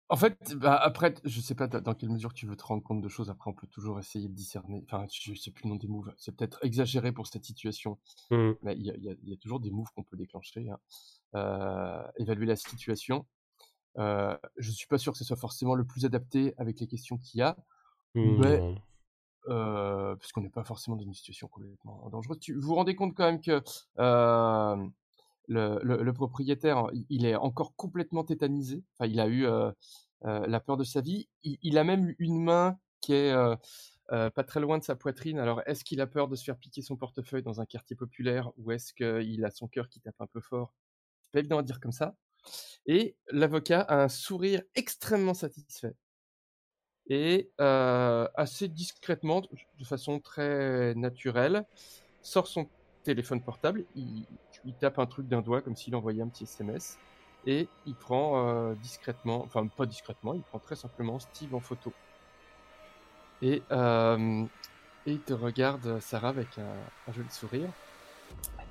En 0.09 0.15
fait, 0.15 0.37
bah, 0.55 0.77
après, 0.77 1.15
je 1.25 1.41
sais 1.41 1.55
pas 1.55 1.67
dans 1.67 1.93
quelle 1.95 2.11
mesure 2.11 2.33
tu 2.33 2.45
veux 2.45 2.55
te 2.55 2.63
rendre 2.63 2.83
compte 2.83 3.01
de 3.01 3.09
choses. 3.09 3.29
Après, 3.29 3.49
on 3.49 3.53
peut 3.53 3.67
toujours 3.67 3.99
essayer 3.99 4.29
de 4.29 4.33
discerner. 4.33 4.85
Enfin, 4.85 5.05
je 5.11 5.33
sais 5.33 5.51
plus 5.51 5.63
le 5.63 5.71
nom 5.71 5.75
des 5.75 5.87
moves. 5.87 6.13
C'est 6.17 6.33
peut-être 6.33 6.63
exagéré 6.63 7.11
pour 7.11 7.27
cette 7.27 7.43
situation. 7.43 7.97
Mmh. 8.31 8.51
Mais 8.61 8.75
il 8.77 8.85
y, 8.85 9.33
a, 9.33 9.37
toujours 9.37 9.59
des 9.59 9.71
moves 9.71 9.89
qu'on 9.95 10.03
peut 10.03 10.15
déclencher. 10.15 10.69
Hein. 10.69 10.79
Euh, 11.35 12.07
évaluer 12.17 12.45
la 12.45 12.55
situation. 12.55 13.25
Euh, 13.97 14.37
je 14.57 14.71
suis 14.71 14.87
pas 14.87 14.97
sûr 14.97 15.11
que 15.11 15.17
ce 15.17 15.25
soit 15.25 15.35
forcément 15.35 15.75
le 15.75 15.83
plus 15.83 16.05
adapté 16.05 16.53
avec 16.57 16.79
les 16.79 16.87
questions 16.87 17.17
qu'il 17.17 17.39
y 17.39 17.41
a. 17.41 17.57
Mais, 18.17 18.75
euh, 19.49 20.15
puisqu'on 20.17 20.41
n'est 20.41 20.49
pas 20.49 20.63
forcément 20.63 20.97
dans 20.97 21.03
une 21.03 21.13
situation 21.13 21.47
complètement 21.47 22.09
dangereuse. 22.09 22.39
Tu, 22.39 22.53
vous 22.53 22.61
vous 22.67 22.75
rendez 22.75 22.95
compte 22.95 23.15
quand 23.15 23.25
même 23.25 23.41
que 23.41 23.61
euh, 23.99 24.87
le, 25.47 25.79
le, 25.81 26.13
propriétaire, 26.13 26.87
il 27.09 27.25
est 27.25 27.35
encore 27.35 27.73
complètement 27.75 28.25
tétanisé. 28.25 28.83
Enfin, 28.93 29.09
il 29.09 29.19
a 29.19 29.27
eu 29.27 29.45
euh, 29.45 29.71
la 30.21 30.59
peur 30.59 30.75
de 30.75 30.83
sa 30.83 30.99
vie. 30.99 31.29
Il, 31.43 31.77
a 31.77 31.85
même 31.85 32.13
une 32.19 32.43
main 32.43 32.77
qui 32.99 33.13
est 33.13 33.33
pas 34.09 34.43
très 34.43 34.59
loin 34.59 34.77
de 34.77 34.83
sa 34.83 34.95
poitrine. 34.95 35.39
Alors, 35.39 35.61
est-ce 35.65 35.85
qu'il 35.85 36.01
a 36.01 36.07
peur 36.07 36.27
de 36.27 36.35
se 36.35 36.43
faire 36.43 36.57
piquer 36.57 36.81
son 36.81 36.97
portefeuille 36.97 37.43
dans 37.43 37.61
un 37.61 37.65
quartier 37.65 37.95
populaire 37.95 38.51
ou 38.57 38.71
est-ce 38.71 38.93
qu'il 38.93 39.45
a 39.45 39.51
son 39.51 39.67
cœur 39.67 39.87
qui 39.87 40.01
tape 40.01 40.19
un 40.19 40.27
peu 40.27 40.41
fort? 40.41 40.73
C'est 41.25 41.31
pas 41.33 41.39
évident 41.39 41.59
à 41.59 41.63
dire 41.63 41.79
comme 41.79 41.93
ça. 41.93 42.15
Et 42.85 43.15
l'avocat 43.31 43.81
a 43.81 44.03
un 44.03 44.09
sourire 44.09 44.61
extrêmement 44.75 45.33
satisfait 45.33 45.95
et 47.09 47.49
euh, 47.61 48.27
assez 48.35 48.67
discrètement, 48.67 49.41
de 49.79 49.85
façon 49.85 50.19
très 50.19 50.93
naturelle, 50.95 51.65
sort 52.21 52.47
son 52.47 52.67
téléphone 53.03 53.41
portable, 53.41 53.85
il, 53.95 54.25
tape 54.79 54.99
un 54.99 55.05
truc 55.05 55.27
d'un 55.27 55.41
doigt 55.41 55.61
comme 55.61 55.77
s'il 55.77 55.95
envoyait 55.95 56.21
un 56.21 56.27
petit 56.27 56.43
SMS, 56.43 56.99
et 57.45 57.69
il 57.85 57.95
prend 57.95 58.45
euh, 58.49 58.75
discrètement, 58.75 59.41
enfin 59.43 59.65
pas 59.67 59.85
discrètement, 59.85 60.33
il 60.33 60.41
prend 60.41 60.59
très 60.59 60.75
simplement 60.75 61.17
Steve 61.19 61.55
en 61.55 61.61
photo. 61.61 61.93
Et, 63.41 63.63
euh, 63.71 64.43
et 65.05 65.13
il 65.13 65.21
te 65.21 65.33
regarde, 65.33 66.01
Sarah, 66.01 66.29
avec 66.29 66.57
un, 66.57 67.13
joli 67.13 67.29
sourire. 67.29 67.69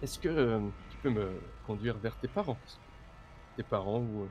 Est-ce 0.03 0.19
que 0.19 0.61
tu 0.91 0.99
peux 0.99 1.09
me 1.09 1.41
conduire 1.67 1.97
vers 1.97 2.17
tes 2.17 2.29
parents? 2.29 2.59
Tes 3.57 3.63
parents 3.63 4.01
ou 4.01 4.29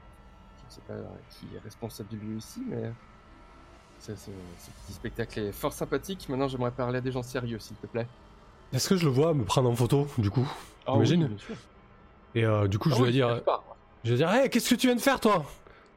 je 0.58 0.66
ne 0.66 0.70
sais 0.70 0.82
pas 0.82 0.94
qui 1.32 1.56
est 1.56 1.60
responsable 1.60 2.10
de 2.10 2.18
lui 2.18 2.38
ici, 2.38 2.62
mais 2.68 2.92
ce, 4.14 4.32
petit 4.86 4.94
spectacle 4.94 5.40
est 5.40 5.52
fort 5.52 5.74
sympathique. 5.74 6.28
Maintenant, 6.30 6.48
j'aimerais 6.48 6.72
parler 6.72 6.98
à 7.00 7.02
des 7.02 7.12
gens 7.12 7.24
sérieux, 7.24 7.60
s'il 7.60 7.76
te 7.78 7.88
plaît. 7.88 8.08
Est-ce 8.74 8.90
que 8.90 8.98
je 8.98 9.06
le 9.06 9.12
vois 9.12 9.34
me 9.34 9.44
prendre 9.44 9.70
en 9.70 9.76
photo, 9.76 10.08
du 10.18 10.30
coup 10.30 10.48
ah 10.86 10.94
Imagine. 10.96 11.36
Et 12.36 12.44
euh, 12.44 12.68
du 12.68 12.78
coup, 12.78 12.90
je 12.90 12.96
ah 13.00 13.04
vais 13.04 13.12
dire. 13.12 13.42
Je 14.04 14.12
vais 14.12 14.18
dire, 14.18 14.30
hey, 14.30 14.50
qu'est-ce 14.50 14.70
que 14.70 14.76
tu 14.76 14.88
viens 14.88 14.96
de 14.96 15.02
faire, 15.02 15.20
toi 15.20 15.46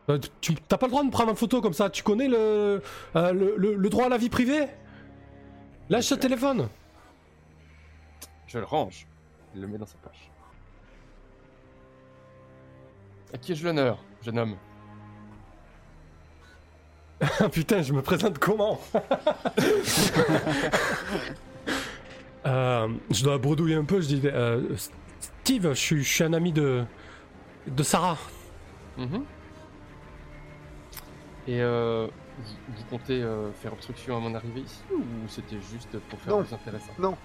euh, 0.09 0.19
Tu 0.41 0.55
t'as 0.55 0.79
pas 0.79 0.87
le 0.87 0.91
droit 0.91 1.03
de 1.03 1.09
me 1.09 1.13
prendre 1.13 1.33
en 1.33 1.35
photo 1.35 1.61
comme 1.61 1.75
ça. 1.75 1.91
Tu 1.91 2.03
connais 2.03 2.29
le, 2.29 2.83
euh, 3.17 3.33
le, 3.33 3.75
le, 3.75 3.91
droit 3.91 4.07
à 4.07 4.09
la 4.09 4.17
vie 4.17 4.31
privée 4.31 4.67
Lâche 5.91 6.07
ce 6.07 6.15
téléphone. 6.15 6.69
Je 8.47 8.59
le 8.59 8.65
range. 8.65 9.07
Il 9.55 9.61
le 9.61 9.67
met 9.67 9.79
dans 9.79 9.87
sa 9.87 9.99
poche. 9.99 10.31
À 13.35 13.39
qui 13.39 13.53
ai-je 13.53 13.65
l'honneur, 13.65 13.99
jeune 14.23 14.39
homme? 14.39 14.57
Putain, 17.53 17.83
je 17.83 17.93
me 17.93 18.01
présente 18.03 18.39
comment 18.39 18.81
euh, 22.47 22.89
Je 23.11 23.25
dois 23.25 23.39
bredouiller 23.39 23.75
un 23.75 23.85
peu, 23.85 24.01
je 24.01 24.07
dis 24.07 24.21
euh, 24.25 24.77
Steve, 25.43 25.75
je 25.75 25.97
suis, 25.97 26.23
un 26.23 26.33
ami 26.33 26.53
de, 26.53 26.85
de 27.67 27.83
Sarah. 27.83 28.19
Mhm. 28.97 29.25
Et 31.49 31.61
euh, 31.61 32.07
vous, 32.69 32.85
comptez 32.91 33.27
faire 33.63 33.73
obstruction 33.73 34.17
à 34.17 34.21
mon 34.21 34.35
arrivée 34.35 34.61
ici 34.61 34.83
ou 34.93 35.03
c'était 35.29 35.61
juste 35.73 35.99
pour 36.11 36.21
faire 36.21 36.39
plus 36.39 36.55
intéressant 36.55 36.93
Non. 36.99 37.17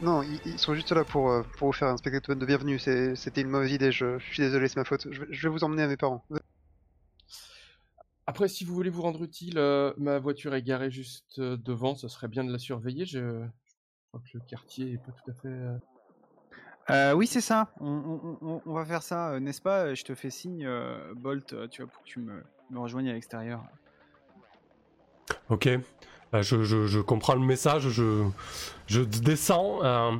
Non, 0.00 0.22
ils, 0.22 0.58
sont 0.58 0.74
juste 0.74 0.92
là 0.92 1.04
pour, 1.04 1.42
pour 1.58 1.68
vous 1.68 1.72
faire 1.72 1.88
un 1.88 1.96
spectacle 1.96 2.36
de 2.36 2.46
bienvenue. 2.46 2.78
C'était 2.78 3.40
une 3.40 3.48
mauvaise 3.48 3.72
idée, 3.72 3.92
je, 3.92 4.18
suis 4.18 4.42
désolé, 4.42 4.68
c'est 4.68 4.76
ma 4.76 4.84
faute. 4.84 5.08
Je, 5.10 5.22
je, 5.28 5.42
vais 5.42 5.52
vous 5.52 5.64
emmener 5.64 5.82
à 5.82 5.88
mes 5.88 5.96
parents. 5.96 6.24
Après, 8.26 8.48
si 8.48 8.64
vous 8.64 8.74
voulez 8.74 8.90
vous 8.90 9.02
rendre 9.02 9.22
utile, 9.22 9.58
euh, 9.58 9.92
ma 9.98 10.18
voiture 10.18 10.54
est 10.54 10.62
garée 10.62 10.90
juste 10.90 11.38
euh, 11.38 11.58
devant, 11.58 11.94
ce 11.94 12.08
serait 12.08 12.28
bien 12.28 12.42
de 12.42 12.50
la 12.50 12.58
surveiller. 12.58 13.04
Je, 13.04 13.44
crois 14.08 14.20
que 14.20 14.38
le 14.38 14.40
quartier 14.46 14.92
est 14.92 14.98
pas 14.98 15.12
tout 15.12 15.30
à 15.30 15.34
fait. 15.34 16.90
Euh, 16.90 17.12
oui, 17.12 17.26
c'est 17.26 17.42
ça. 17.42 17.70
On, 17.80 18.60
va 18.66 18.84
faire 18.86 19.02
ça, 19.02 19.38
n'est-ce 19.40 19.60
pas? 19.60 19.94
Je 19.94 20.04
te 20.04 20.14
fais 20.14 20.30
signe, 20.30 20.66
Bolt, 21.16 21.54
tu 21.70 21.82
vois, 21.82 21.90
pour 21.90 22.02
que 22.02 22.08
tu 22.08 22.20
me, 22.20 22.42
me 22.70 22.78
rejoignes 22.78 23.10
à 23.10 23.12
l'extérieur. 23.12 23.62
Ok. 25.50 25.68
Je, 26.42 27.00
comprends 27.00 27.34
le 27.34 27.40
message, 27.40 27.88
je, 27.88 29.00
descends. 29.00 29.80
euh, 29.84 30.12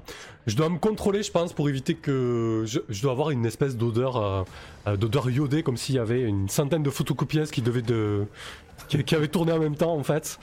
je 0.47 0.57
dois 0.57 0.69
me 0.69 0.79
contrôler, 0.79 1.23
je 1.23 1.31
pense, 1.31 1.53
pour 1.53 1.69
éviter 1.69 1.95
que. 1.95 2.65
Je, 2.67 2.81
je 2.89 3.03
dois 3.03 3.13
avoir 3.13 3.31
une 3.31 3.47
espèce 3.47 3.77
d'odeur 3.77 4.17
euh, 4.17 4.45
euh, 4.87 5.31
iodée, 5.31 5.63
comme 5.63 5.77
s'il 5.77 5.95
y 5.95 5.99
avait 5.99 6.23
une 6.23 6.49
centaine 6.49 6.83
de 6.83 6.91
photocopieuses 6.91 7.51
qui 7.51 7.63
devaient 7.63 7.83
de. 7.83 8.27
Qui, 8.89 9.15
avaient 9.15 9.29
tourné 9.29 9.53
en 9.53 9.61
même 9.61 9.77
temps 9.77 9.95
en 9.95 10.03
fait. 10.03 10.39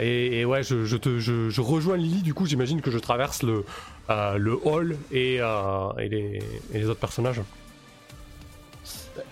Et, 0.00 0.44
ouais, 0.44 0.62
je, 0.62 1.60
rejoins 1.60 1.96
Lily, 1.96 2.22
du 2.22 2.34
coup 2.34 2.46
j'imagine 2.46 2.82
que 2.82 2.90
je 2.90 2.98
traverse 2.98 3.42
le, 3.42 3.64
hall 4.64 4.96
et, 5.10 5.40
les, 5.98 6.40
et 6.72 6.78
les 6.78 6.88
autres 6.88 7.00
personnages. 7.00 7.40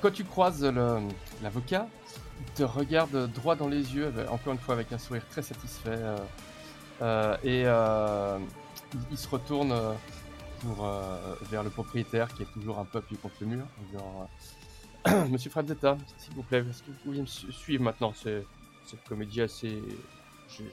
Quand 0.01 0.11
tu 0.11 0.25
croises 0.25 0.65
l'avocat, 1.43 1.87
il 2.41 2.45
te 2.55 2.63
regarde 2.63 3.31
droit 3.33 3.57
dans 3.57 3.69
les 3.69 3.95
yeux, 3.95 4.07
avec- 4.07 4.31
encore 4.31 4.53
une 4.53 4.59
fois 4.59 4.75
avec 4.75 4.93
un 4.93 4.99
sourire 4.99 5.27
très 5.29 5.43
satisfait, 5.43 5.91
euh, 5.91 6.17
euh, 7.03 7.37
et 7.43 7.63
euh, 7.67 8.39
il, 9.11 9.19
se 9.19 9.29
retourne 9.29 9.73
euh, 9.73 9.93
pour, 10.61 10.85
euh, 10.87 11.35
vers 11.51 11.63
le 11.63 11.71
propriétaire 11.71 12.29
qui 12.35 12.43
est 12.43 12.53
toujours 12.53 12.79
un 12.79 12.85
peu 12.85 12.99
appuyé 12.99 13.21
contre 13.21 13.35
le 13.41 13.47
mur. 13.47 13.67
Genre, 13.93 14.29
euh, 15.09 15.25
Monsieur 15.31 15.51
Franzetta, 15.51 15.99
s'il 16.19 16.35
vous 16.35 16.43
plaît, 16.43 16.65
est-ce 16.69 16.83
que 16.83 16.91
vous 16.91 16.97
pourriez 17.05 17.21
me 17.21 17.27
su- 17.27 17.53
suivre 17.53 17.83
maintenant? 17.85 18.13
Cette 18.15 19.03
comédie 19.09 19.41
assez, 19.43 19.83
j'ai- 20.49 20.65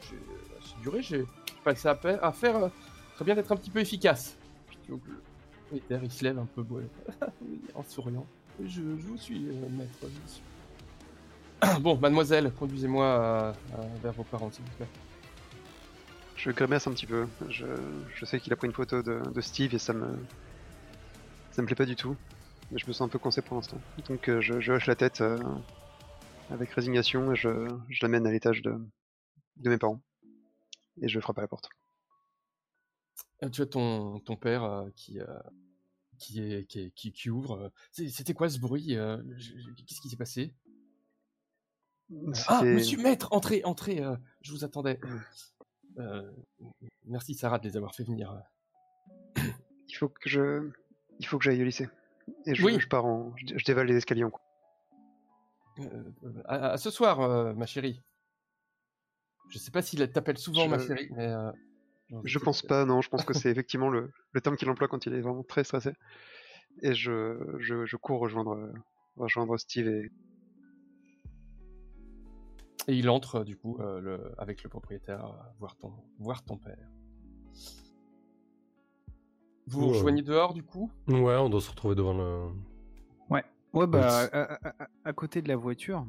assez 0.60 0.76
durée, 0.82 1.02
j'ai 1.02 1.19
j'ai 1.19 1.63
pas 1.63 1.74
que 1.74 1.80
ça 1.80 1.91
à, 2.21 2.32
faire. 2.32 2.56
euh, 2.58 2.69
très 3.15 3.26
bien 3.26 3.36
d'être 3.36 3.52
un 3.52 3.56
petit 3.56 3.69
peu 3.69 3.80
efficace. 3.80 4.36
Puis, 4.67 4.78
donc, 4.89 5.02
le 5.08 5.21
propriétaire, 5.60 6.04
il 6.04 6.12
se 6.12 6.24
lève 6.24 6.39
un 6.39 6.47
peu 6.56 6.62
ouais, 6.69 6.88
en 7.76 7.84
souriant. 7.84 8.26
Je, 8.63 8.82
vous 8.82 9.17
suis, 9.17 9.47
euh, 9.47 9.69
maître. 9.69 9.91
bon, 11.82 11.97
mademoiselle, 11.97 12.54
conduisez-moi 12.54 13.06
euh, 13.06 13.54
euh, 13.80 13.97
vers 14.02 14.13
vos 14.13 14.24
parents, 14.24 14.52
s'il 14.52 14.65
vous 14.65 14.71
plaît. 14.71 14.91
Je 16.36 16.52
grimace 16.52 16.88
un 16.88 16.93
petit 16.93 17.08
peu. 17.08 17.28
Je, 17.47 17.65
je 18.15 18.26
sais 18.26 18.39
qu'il 18.39 18.52
a 18.54 18.56
pris 18.56 18.67
une 18.67 18.74
photo 18.74 19.02
de, 19.04 19.21
de 19.30 19.41
Steve 19.41 19.74
et 19.76 19.80
ça 19.80 19.93
me. 19.93 20.28
Ça 21.52 21.62
me 21.62 21.67
plaît 21.67 21.76
pas 21.76 21.86
du 21.86 21.95
tout. 21.95 22.17
Mais 22.71 22.80
je 22.80 22.88
me 22.88 22.93
sens 22.93 23.06
un 23.06 23.10
peu 23.10 23.19
coincé 23.19 23.41
pour 23.41 23.58
l'instant. 23.58 23.84
Donc 24.08 24.30
euh, 24.30 24.41
je, 24.41 24.60
je 24.60 24.71
hoche 24.74 24.88
la 24.88 24.95
tête 24.95 25.24
avec 26.50 26.71
résignation 26.71 27.32
et 27.32 27.36
je, 27.36 27.67
je 27.89 28.00
l'amène 28.04 28.28
à 28.28 28.32
l'étage 28.32 28.62
de, 28.62 28.76
de 29.58 29.69
mes 29.69 29.78
parents. 29.78 30.02
Et 31.02 31.10
je 31.10 31.19
frappe 31.19 31.39
à 31.39 31.41
la 31.41 31.47
porte. 31.47 31.69
Tu 33.52 33.62
as 33.62 33.65
ton, 33.65 34.19
ton 34.19 34.36
père 34.38 34.86
qui, 34.95 35.19
qui, 36.19 36.39
est, 36.41 36.65
qui, 36.65 36.80
est- 36.82 36.91
qui, 36.91 37.12
qui 37.12 37.30
ouvre. 37.30 37.71
C'était 37.91 38.34
quoi 38.34 38.50
ce 38.50 38.60
bruit 38.60 38.95
Qu'est-ce 39.88 40.02
qui 40.02 40.10
s'est 40.10 40.17
passé? 40.17 40.54
Ah, 42.47 42.63
monsieur 42.63 43.02
maître, 43.02 43.30
entrez, 43.32 43.62
entrez, 43.63 44.02
euh, 44.04 44.15
je 44.41 44.52
vous 44.52 44.63
attendais. 44.63 45.00
Euh, 45.97 46.30
merci 47.06 47.34
Sarah 47.36 47.60
de 47.60 47.67
les 47.67 47.78
avoir 47.78 47.95
fait 47.95 48.04
venir. 48.04 48.38
Il 49.38 49.93
faut 49.97 50.10
que 50.10 50.30
je. 50.30 50.69
Il 51.19 51.26
faut 51.26 51.38
que 51.38 51.43
j'aille 51.43 51.62
au 51.62 51.65
lycée. 51.65 51.89
Et 52.45 52.56
je, 52.56 52.63
Oui. 52.65 52.80
je 52.80 52.88
pars 52.88 53.06
en. 53.06 53.34
Je, 53.38 53.58
je 53.58 53.65
dévale 53.65 53.88
les 53.88 53.95
escaliers 53.97 54.24
en. 54.24 54.32
Euh, 55.80 55.84
euh, 56.24 56.41
à, 56.45 56.71
à 56.71 56.78
ce 56.78 56.89
soir, 56.89 57.21
euh, 57.21 57.54
ma 57.54 57.65
chérie. 57.65 58.02
Je 59.50 59.58
sais 59.58 59.71
pas 59.71 59.82
s'il 59.82 60.10
t'appelle 60.12 60.38
souvent 60.38 60.65
Je- 60.65 60.69
ma 60.69 60.80
chérie, 60.80 61.10
mais. 61.15 61.28
euh, 61.28 61.52
Je 62.24 62.39
pense 62.39 62.62
pas, 62.62 62.86
non, 62.86 63.02
je 63.02 63.10
pense 63.10 63.24
que 63.26 63.34
c'est 63.34 63.50
effectivement 63.50 63.89
le, 63.89 64.12
le 64.32 64.41
terme 64.41 64.56
qu'il 64.58 64.69
emploie 64.69 64.88
quand 64.88 65.06
il 65.06 65.13
est 65.13 65.21
vraiment 65.21 65.43
très 65.43 65.63
stressé. 65.63 65.91
Et 66.82 66.93
je, 66.93 67.38
je, 67.60 67.86
je 67.86 67.95
cours 67.97 68.19
rejoindre, 68.19 68.71
rejoindre 69.15 69.58
Steve 69.58 69.88
et. 69.88 70.12
Et 72.88 72.96
il 72.96 73.10
entre 73.10 73.36
euh, 73.36 73.44
du 73.44 73.56
coup 73.58 73.78
euh, 73.80 74.00
le- 74.02 74.32
avec 74.38 74.63
le 74.63 74.70
propriétaire 74.70 75.26
euh, 75.26 75.32
voir 75.60 75.76
ton 75.78 75.94
voir 76.20 76.44
ton 76.44 76.58
père. 76.58 76.78
Vous 79.67 79.80
vous 79.82 79.88
Ouais. 79.88 79.94
rejoignez 79.98 80.22
dehors 80.24 80.54
du 80.54 80.63
coup? 80.63 80.91
Ouais, 81.08 81.36
on 81.38 81.50
doit 81.50 81.62
se 81.62 81.70
retrouver 81.70 81.96
devant 81.96 82.13
le. 82.13 82.48
Ouais, 83.74 83.88
bah, 83.88 84.00
Oui. 84.24 84.30
à, 84.34 84.41
à- 84.54 84.84
à- 84.84 84.88
à 85.06 85.13
côté 85.13 85.41
de 85.41 85.48
la 85.48 85.56
voiture. 85.56 86.06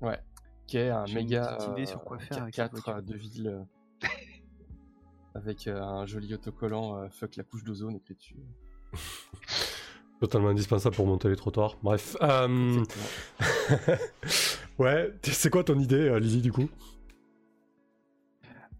Ouais. 0.00 0.20
Qui 0.68 0.76
est 0.76 0.90
un 0.90 1.06
une 1.06 1.14
méga 1.14 1.58
idée 1.72 1.86
sur 1.86 2.04
quoi 2.04 2.18
faire 2.20 2.42
avec 2.42 2.54
cette 2.54 2.70
4x4 2.70 2.70
voiture. 2.70 2.94
euh, 2.96 3.00
de 3.02 3.16
ville 3.16 3.48
euh, 3.48 3.64
avec 5.34 5.66
un 5.66 6.06
joli 6.06 6.32
autocollant 6.34 6.96
euh, 6.98 7.08
fuck 7.10 7.34
la 7.34 7.42
couche 7.42 7.64
d'ozone 7.64 7.96
écrit 7.96 8.14
dessus. 8.14 8.36
Totalement 10.20 10.48
indispensable 10.50 10.94
pour 10.94 11.06
monter 11.06 11.28
les 11.28 11.34
trottoirs. 11.36 11.76
Bref. 11.82 12.16
euh. 12.22 12.84
ouais, 14.78 15.12
c'est 15.22 15.50
quoi 15.50 15.64
ton 15.64 15.78
idée, 15.78 16.08
euh, 16.08 16.18
Lily, 16.18 16.40
du 16.42 16.52
coup? 16.52 16.68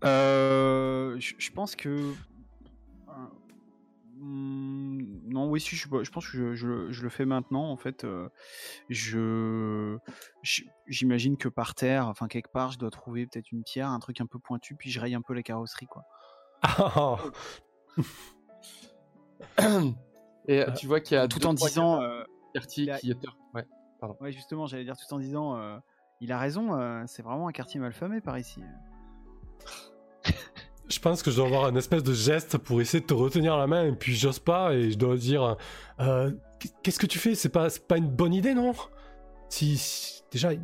Euh, 0.05 1.17
je 1.19 1.51
pense 1.51 1.77
que. 1.77 1.89
euh, 3.09 3.13
non, 4.17 5.49
oui, 5.51 5.61
si, 5.61 5.77
je, 5.77 5.87
je 6.03 6.11
pense 6.11 6.27
que 6.31 6.33
je, 6.37 6.55
je- 6.55 6.91
je 6.93 7.03
le 7.03 7.09
fais 7.09 7.25
maintenant. 7.27 7.71
En 7.71 7.77
fait, 7.77 8.05
euh, 8.05 8.29
je 8.89 9.99
je- 10.43 10.63
j'imagine 10.87 11.37
que 11.37 11.49
par 11.49 11.75
terre, 11.75 12.07
enfin 12.09 12.29
quelque 12.29 12.51
part, 12.53 12.71
je 12.73 12.79
dois 12.79 12.91
trouver 12.91 13.27
peut-être 13.27 13.51
une 13.53 13.65
pierre, 13.65 13.89
un 13.89 13.99
truc 13.99 14.21
un 14.21 14.27
peu 14.27 14.39
pointu, 14.39 14.77
puis 14.77 14.91
je 14.91 15.01
raye 15.01 15.15
un 15.15 15.23
peu 15.23 15.35
la 15.35 15.43
carrosserie, 15.43 15.87
quoi. 15.87 16.05
Ah, 16.63 17.17
Et 20.47 20.61
euh, 20.61 20.71
tu 20.73 20.87
vois 20.87 21.01
qu'il 21.01 21.15
y 21.17 21.19
a 21.19 21.27
Tout 21.29 21.47
en 21.47 21.55
disant, 21.55 22.03
euh, 22.03 22.23
quartier 22.53 22.91
a- 22.91 22.99
qui 22.99 23.11
est 23.11 23.17
ouais. 23.55 23.67
Ouais, 24.21 24.33
justement, 24.33 24.67
j'allais 24.67 24.85
dire 24.85 24.97
tout 24.97 25.14
en 25.14 25.19
disant, 25.19 25.57
euh, 25.57 25.77
il 26.21 26.33
a 26.33 26.38
raison, 26.38 26.75
euh, 26.79 27.03
c'est 27.07 27.23
vraiment 27.23 27.49
un 27.49 27.53
quartier 27.53 27.81
malfamé 27.81 28.21
par 28.21 28.38
ici. 28.38 28.61
Je 30.88 30.99
pense 31.01 31.23
que 31.23 31.31
je 31.31 31.37
dois 31.37 31.47
avoir 31.47 31.64
un 31.64 31.75
espèce 31.77 32.03
de 32.03 32.12
geste 32.12 32.59
pour 32.59 32.79
essayer 32.81 33.01
de 33.01 33.07
te 33.07 33.14
retenir 33.14 33.57
la 33.57 33.67
main, 33.67 33.87
et 33.87 33.93
puis 33.93 34.14
j'ose 34.14 34.38
pas, 34.38 34.75
et 34.75 34.90
je 34.90 34.99
dois 34.99 35.17
dire 35.17 35.57
euh, 36.01 36.31
Qu'est-ce 36.83 36.99
que 36.99 37.07
tu 37.07 37.19
fais? 37.19 37.35
C'est 37.35 37.49
pas, 37.49 37.71
c'est 37.71 37.87
pas 37.88 37.97
une 37.97 38.09
bonne 38.11 38.35
idée, 38.35 38.53
non? 38.55 38.73
Si, 39.49 39.79
si- 39.79 40.23
Déjà, 40.31 40.53
il 40.53 40.61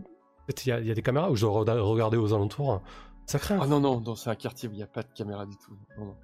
y, 0.66 0.72
a- 0.72 0.81
il 0.81 0.87
y 0.87 0.90
a 0.90 0.94
des 0.94 1.03
caméras 1.03 1.31
où 1.31 1.37
je 1.37 1.46
dois 1.46 1.53
regarder 1.83 2.16
aux 2.18 2.35
alentours. 2.35 2.83
Ça 3.26 3.38
craint. 3.38 3.59
Ah 3.62 3.66
non 3.66 3.81
non, 3.81 4.00
dans 4.00 4.14
c'est 4.14 4.29
un 4.31 4.35
quartier 4.35 4.68
où 4.68 4.72
il 4.72 4.76
n'y 4.76 4.83
a 4.83 4.87
pas 4.88 5.03
de 5.03 5.09
caméra 5.14 5.46
du 5.46 5.57
tout. 5.57 5.72
Non, 5.98 6.07
non. 6.07 6.16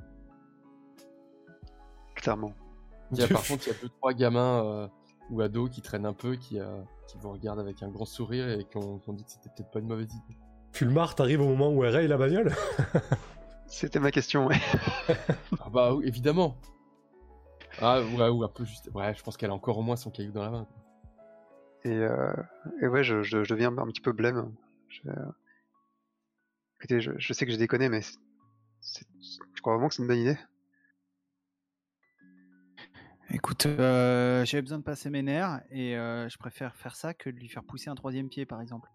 Clairement. 2.16 2.52
Il 3.12 3.18
y 3.18 3.22
a, 3.22 3.29
par 3.29 3.44
contre, 3.46 3.66
il 3.68 3.72
y 3.72 3.76
a 3.76 3.79
deux 3.81 3.88
trois 3.88 4.12
gamins 4.12 4.64
euh, 4.64 4.88
ou 5.30 5.40
ados 5.40 5.70
qui 5.70 5.82
traînent 5.82 6.06
un 6.06 6.12
peu, 6.12 6.36
qui, 6.36 6.60
euh, 6.60 6.80
qui 7.08 7.16
vous 7.18 7.30
regardent 7.32 7.60
avec 7.60 7.82
un 7.82 7.88
grand 7.88 8.04
sourire 8.04 8.48
et 8.48 8.64
qui 8.64 8.76
ont, 8.76 8.98
qui 8.98 9.10
ont 9.10 9.12
dit 9.14 9.24
que 9.24 9.30
c'était 9.30 9.50
peut-être 9.50 9.70
pas 9.70 9.80
une 9.80 9.88
mauvaise 9.88 10.12
idée. 10.12 10.38
Fulmar, 10.72 11.14
t'arrives 11.14 11.40
au 11.40 11.48
moment 11.48 11.70
où 11.72 11.84
elle 11.84 11.94
raye 11.94 12.08
la 12.08 12.16
bagnole? 12.18 12.52
C'était 13.66 13.98
ma 13.98 14.10
question, 14.10 14.46
ouais. 14.46 14.56
Ah 15.60 15.68
bah 15.70 15.94
oui, 15.94 16.06
évidemment. 16.06 16.56
Ah 17.80 18.00
ouais, 18.02 18.28
ou 18.28 18.44
un 18.44 18.48
peu 18.48 18.64
juste. 18.64 18.88
Ouais, 18.94 19.14
je 19.14 19.22
pense 19.22 19.36
qu'elle 19.36 19.50
a 19.50 19.54
encore 19.54 19.78
au 19.78 19.82
moins 19.82 19.96
son 19.96 20.10
caillou 20.10 20.32
dans 20.32 20.42
la 20.42 20.50
main. 20.50 20.64
quoi. 20.64 21.90
Et, 21.90 21.94
euh, 21.94 22.32
et 22.80 22.86
ouais, 22.88 23.02
je, 23.04 23.22
je, 23.22 23.44
je 23.44 23.54
deviens 23.54 23.76
un 23.76 23.86
petit 23.86 24.00
peu 24.00 24.12
blême. 24.12 24.52
Je, 24.88 25.02
écoutez, 26.78 27.00
je, 27.00 27.12
je 27.16 27.32
sais 27.32 27.44
que 27.44 27.52
j'ai 27.52 27.58
déconné, 27.58 27.88
mais 27.88 28.00
je 28.02 29.60
crois 29.60 29.74
vraiment 29.74 29.88
que 29.88 29.94
c'est 29.94 30.02
une 30.02 30.08
bonne 30.08 30.18
idée. 30.18 30.38
Écoute, 33.30 33.66
euh, 33.66 34.44
j'avais 34.44 34.62
besoin 34.62 34.78
de 34.78 34.84
passer 34.84 35.10
mes 35.10 35.22
nerfs 35.22 35.60
et 35.70 35.96
euh, 35.96 36.28
je 36.28 36.38
préfère 36.38 36.76
faire 36.76 36.94
ça 36.94 37.12
que 37.12 37.28
de 37.28 37.36
lui 37.36 37.48
faire 37.48 37.64
pousser 37.64 37.90
un 37.90 37.94
troisième 37.94 38.28
pied, 38.28 38.46
par 38.46 38.60
exemple. 38.60 38.88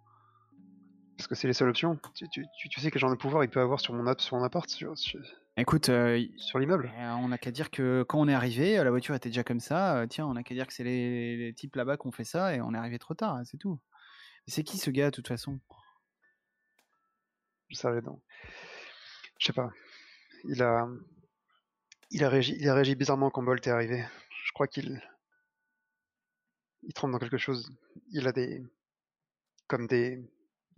Parce 1.18 1.28
que 1.28 1.36
c'est 1.36 1.48
les 1.48 1.54
seules 1.54 1.70
options. 1.70 2.00
Tu, 2.16 2.28
tu, 2.30 2.46
tu, 2.58 2.70
tu 2.70 2.80
sais 2.80 2.90
quel 2.90 3.00
genre 3.00 3.12
de 3.12 3.16
pouvoir 3.16 3.44
il 3.44 3.50
peut 3.50 3.60
avoir 3.60 3.80
sur 3.80 3.94
mon, 3.94 4.08
app- 4.08 4.22
sur 4.22 4.38
mon 4.38 4.44
appart, 4.44 4.70
sur, 4.70 4.98
sur, 4.98 5.20
Écoute, 5.58 5.90
euh, 5.90 6.26
sur 6.38 6.60
l'immeuble. 6.60 6.92
on 6.98 7.28
n'a 7.28 7.38
qu'à 7.38 7.52
dire 7.52 7.70
que 7.70 8.04
quand 8.04 8.20
on 8.20 8.28
est 8.28 8.34
arrivé, 8.34 8.78
la 8.78 8.90
voiture 8.90 9.14
était 9.14 9.30
déjà 9.30 9.44
comme 9.44 9.60
ça. 9.60 10.06
tiens, 10.10 10.26
on 10.26 10.34
n'a 10.34 10.44
qu'à 10.44 10.56
dire 10.56 10.66
que 10.66 10.74
c'est 10.74 10.86
les, 10.86 11.38
les 11.38 11.54
types 11.54 11.76
là-bas 11.76 11.98
qui 11.98 12.08
ont 12.08 12.12
fait 12.12 12.24
ça 12.24 12.56
et 12.56 12.62
on 12.62 12.74
est 12.74 12.78
arrivé 12.78 12.98
trop 13.00 13.14
tard, 13.14 13.36
hein, 13.36 13.44
c'est 13.46 13.58
tout. 13.58 13.80
C'est 14.48 14.64
qui 14.64 14.78
ce 14.78 14.90
gars, 14.90 15.12
de 15.12 15.16
toute 15.16 15.28
façon? 15.28 15.60
Je 17.70 17.76
savais, 17.76 18.02
non. 18.02 18.20
Je 19.38 19.48
sais 19.48 19.54
pas. 19.54 19.70
Il 20.46 20.64
a. 20.64 20.88
Il 22.12 22.24
a 22.24 22.30
réagi, 22.30 22.56
il 22.60 22.68
a 22.68 22.74
réagi 22.74 22.96
bizarrement 22.96 23.30
quand 23.30 23.42
Bolt 23.44 23.66
est 23.66 23.72
arrivé. 23.72 24.04
Je 24.46 24.52
crois 24.54 24.68
qu'il. 24.68 25.02
Il 26.84 26.94
tremble 26.94 27.14
dans 27.14 27.20
quelque 27.20 27.38
chose. 27.38 27.72
Il 28.12 28.28
a 28.28 28.32
des. 28.32 28.64
Comme 29.68 29.88
des. 29.88 30.22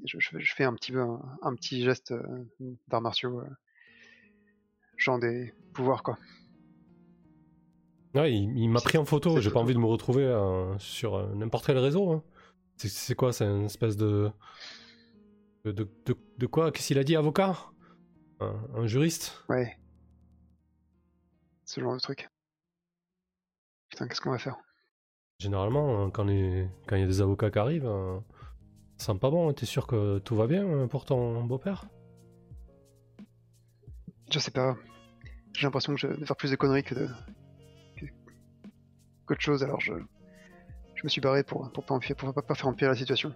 Je, 0.06 0.18
je- 0.20 0.38
je 0.40 0.54
fais 0.56 0.64
un 0.64 0.74
petit 0.74 0.94
un, 0.96 1.20
un 1.42 1.56
petit 1.56 1.84
geste 1.84 2.12
euh, 2.12 2.46
d'arts 2.88 3.02
martiaux. 3.02 3.40
euh, 3.40 3.50
genre 4.98 5.20
des 5.20 5.54
pouvoirs, 5.74 6.04
quoi. 6.04 6.18
Ouais, 8.14 8.32
il, 8.32 8.58
il 8.58 8.70
m'a 8.70 8.80
pris 8.80 8.98
en 9.00 9.06
photo, 9.06 9.42
j'ai 9.42 9.50
pas 9.50 9.60
envie 9.60 9.74
de 9.74 9.80
me 9.80 9.86
retrouver 9.86 10.24
euh, 10.24 10.78
sur 10.78 11.16
euh, 11.16 11.34
n'importe 11.34 11.66
quel 11.66 11.78
réseau. 11.80 12.12
hein. 12.12 12.24
C'est- 12.78 12.90
C'est 12.90 13.16
quoi 13.16 13.34
C'est 13.34 13.46
une 13.46 13.66
espèce 13.66 13.98
de. 13.98 14.30
De, 15.66 15.72
de, 15.72 15.90
de- 16.06 16.18
de 16.38 16.46
quoi? 16.46 16.72
Qu'est-ce 16.72 16.88
qu'il 16.88 17.00
a 17.00 17.04
dit 17.04 17.16
Avocat? 17.16 17.56
Un, 18.40 18.54
un 18.76 18.86
juriste? 18.88 19.44
Ouais. 19.50 19.78
Ce 21.74 21.82
genre 21.82 21.96
de 21.96 22.00
truc. 22.00 22.30
Putain, 23.90 24.08
qu'est-ce 24.08 24.22
qu'on 24.22 24.30
va 24.30 24.38
faire? 24.38 24.58
Généralement, 25.40 26.04
hein, 26.04 26.12
quand 26.12 26.28
il 26.28 26.70
y 26.92 26.94
a 26.94 27.08
des 27.08 27.20
avocats 27.22 27.50
qui 27.50 27.58
arrivent, 27.58 27.92
ça 28.98 29.14
sent 29.14 29.18
pas 29.20 29.32
bon. 29.32 29.50
hein. 29.50 29.54
T'es 29.54 29.66
sûr 29.66 29.88
que 29.88 30.20
tout 30.20 30.36
va 30.36 30.46
bien 30.46 30.64
euh, 30.68 30.86
pour 30.86 31.04
ton 31.04 31.44
beau-père? 31.44 31.86
Je 34.32 34.38
sais 34.38 34.52
pas. 34.52 34.78
J'ai 35.54 35.66
l'impression 35.66 35.96
que 35.96 36.00
je 36.00 36.06
vais 36.06 36.26
faire 36.28 36.36
plus 36.36 36.52
de 36.52 36.56
conneries 36.56 36.84
que 36.84 36.94
de. 36.94 37.10
qu'autre 39.26 39.42
chose, 39.42 39.64
alors 39.64 39.82
je. 39.82 39.94
Je 40.94 41.02
me 41.04 41.10
suis 41.10 41.22
barré 41.22 41.44
pour, 41.44 41.72
pour, 41.72 41.84
pas, 41.88 41.96
empirer- 41.96 42.14
pour 42.14 42.32
pas, 42.36 42.44
pas 42.44 42.54
faire 42.54 42.68
empirer 42.68 42.92
la 42.92 42.96
situation. 42.96 43.34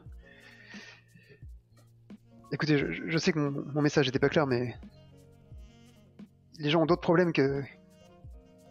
Écoutez, 2.52 2.78
je, 2.78 3.10
je 3.10 3.18
sais 3.18 3.34
que 3.34 3.40
mon, 3.40 3.66
mon 3.74 3.82
message 3.82 4.06
n'était 4.06 4.20
pas 4.20 4.30
clair, 4.30 4.46
mais. 4.46 4.76
Les 6.60 6.70
gens 6.70 6.84
ont 6.84 6.86
d'autres 6.86 7.02
problèmes 7.02 7.34
que. 7.34 7.64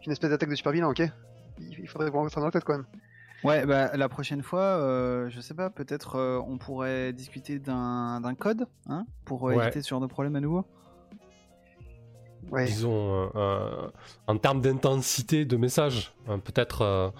Qu'une 0.06 0.12
espèce 0.12 0.30
d'attaque 0.30 0.50
de 0.50 0.54
super 0.54 0.70
vilain, 0.70 0.88
ok? 0.88 1.02
Il, 1.58 1.88
faudrait 1.88 2.10
remettre 2.10 2.32
ça 2.32 2.38
dans 2.38 2.46
la 2.46 2.52
tête 2.52 2.62
quand 2.62 2.74
même. 2.74 2.86
Ouais, 3.42 3.66
bah 3.66 3.90
la 3.96 4.08
prochaine 4.08 4.40
fois, 4.42 4.60
euh, 4.60 5.28
je 5.30 5.40
sais 5.40 5.54
pas, 5.54 5.68
peut-être 5.68 6.14
euh, 6.14 6.40
on 6.46 6.58
pourrait 6.58 7.12
discuter 7.12 7.58
d'un 7.58 8.20
d'un 8.20 8.34
code, 8.36 8.66
hein, 8.88 9.04
pour 9.24 9.48
euh, 9.48 9.54
Ouais. 9.54 9.64
éviter 9.64 9.82
ce 9.82 9.88
genre 9.88 10.00
de 10.00 10.06
problème 10.06 10.36
à 10.36 10.40
nouveau. 10.40 10.64
Ouais. 12.50 12.66
Disons, 12.66 13.24
euh, 13.24 13.28
euh, 13.34 13.90
en 14.28 14.38
termes 14.38 14.60
d'intensité 14.60 15.44
de 15.44 15.56
message, 15.56 16.14
hein, 16.28 16.38
peut-être 16.38 16.82
euh, 16.82 17.10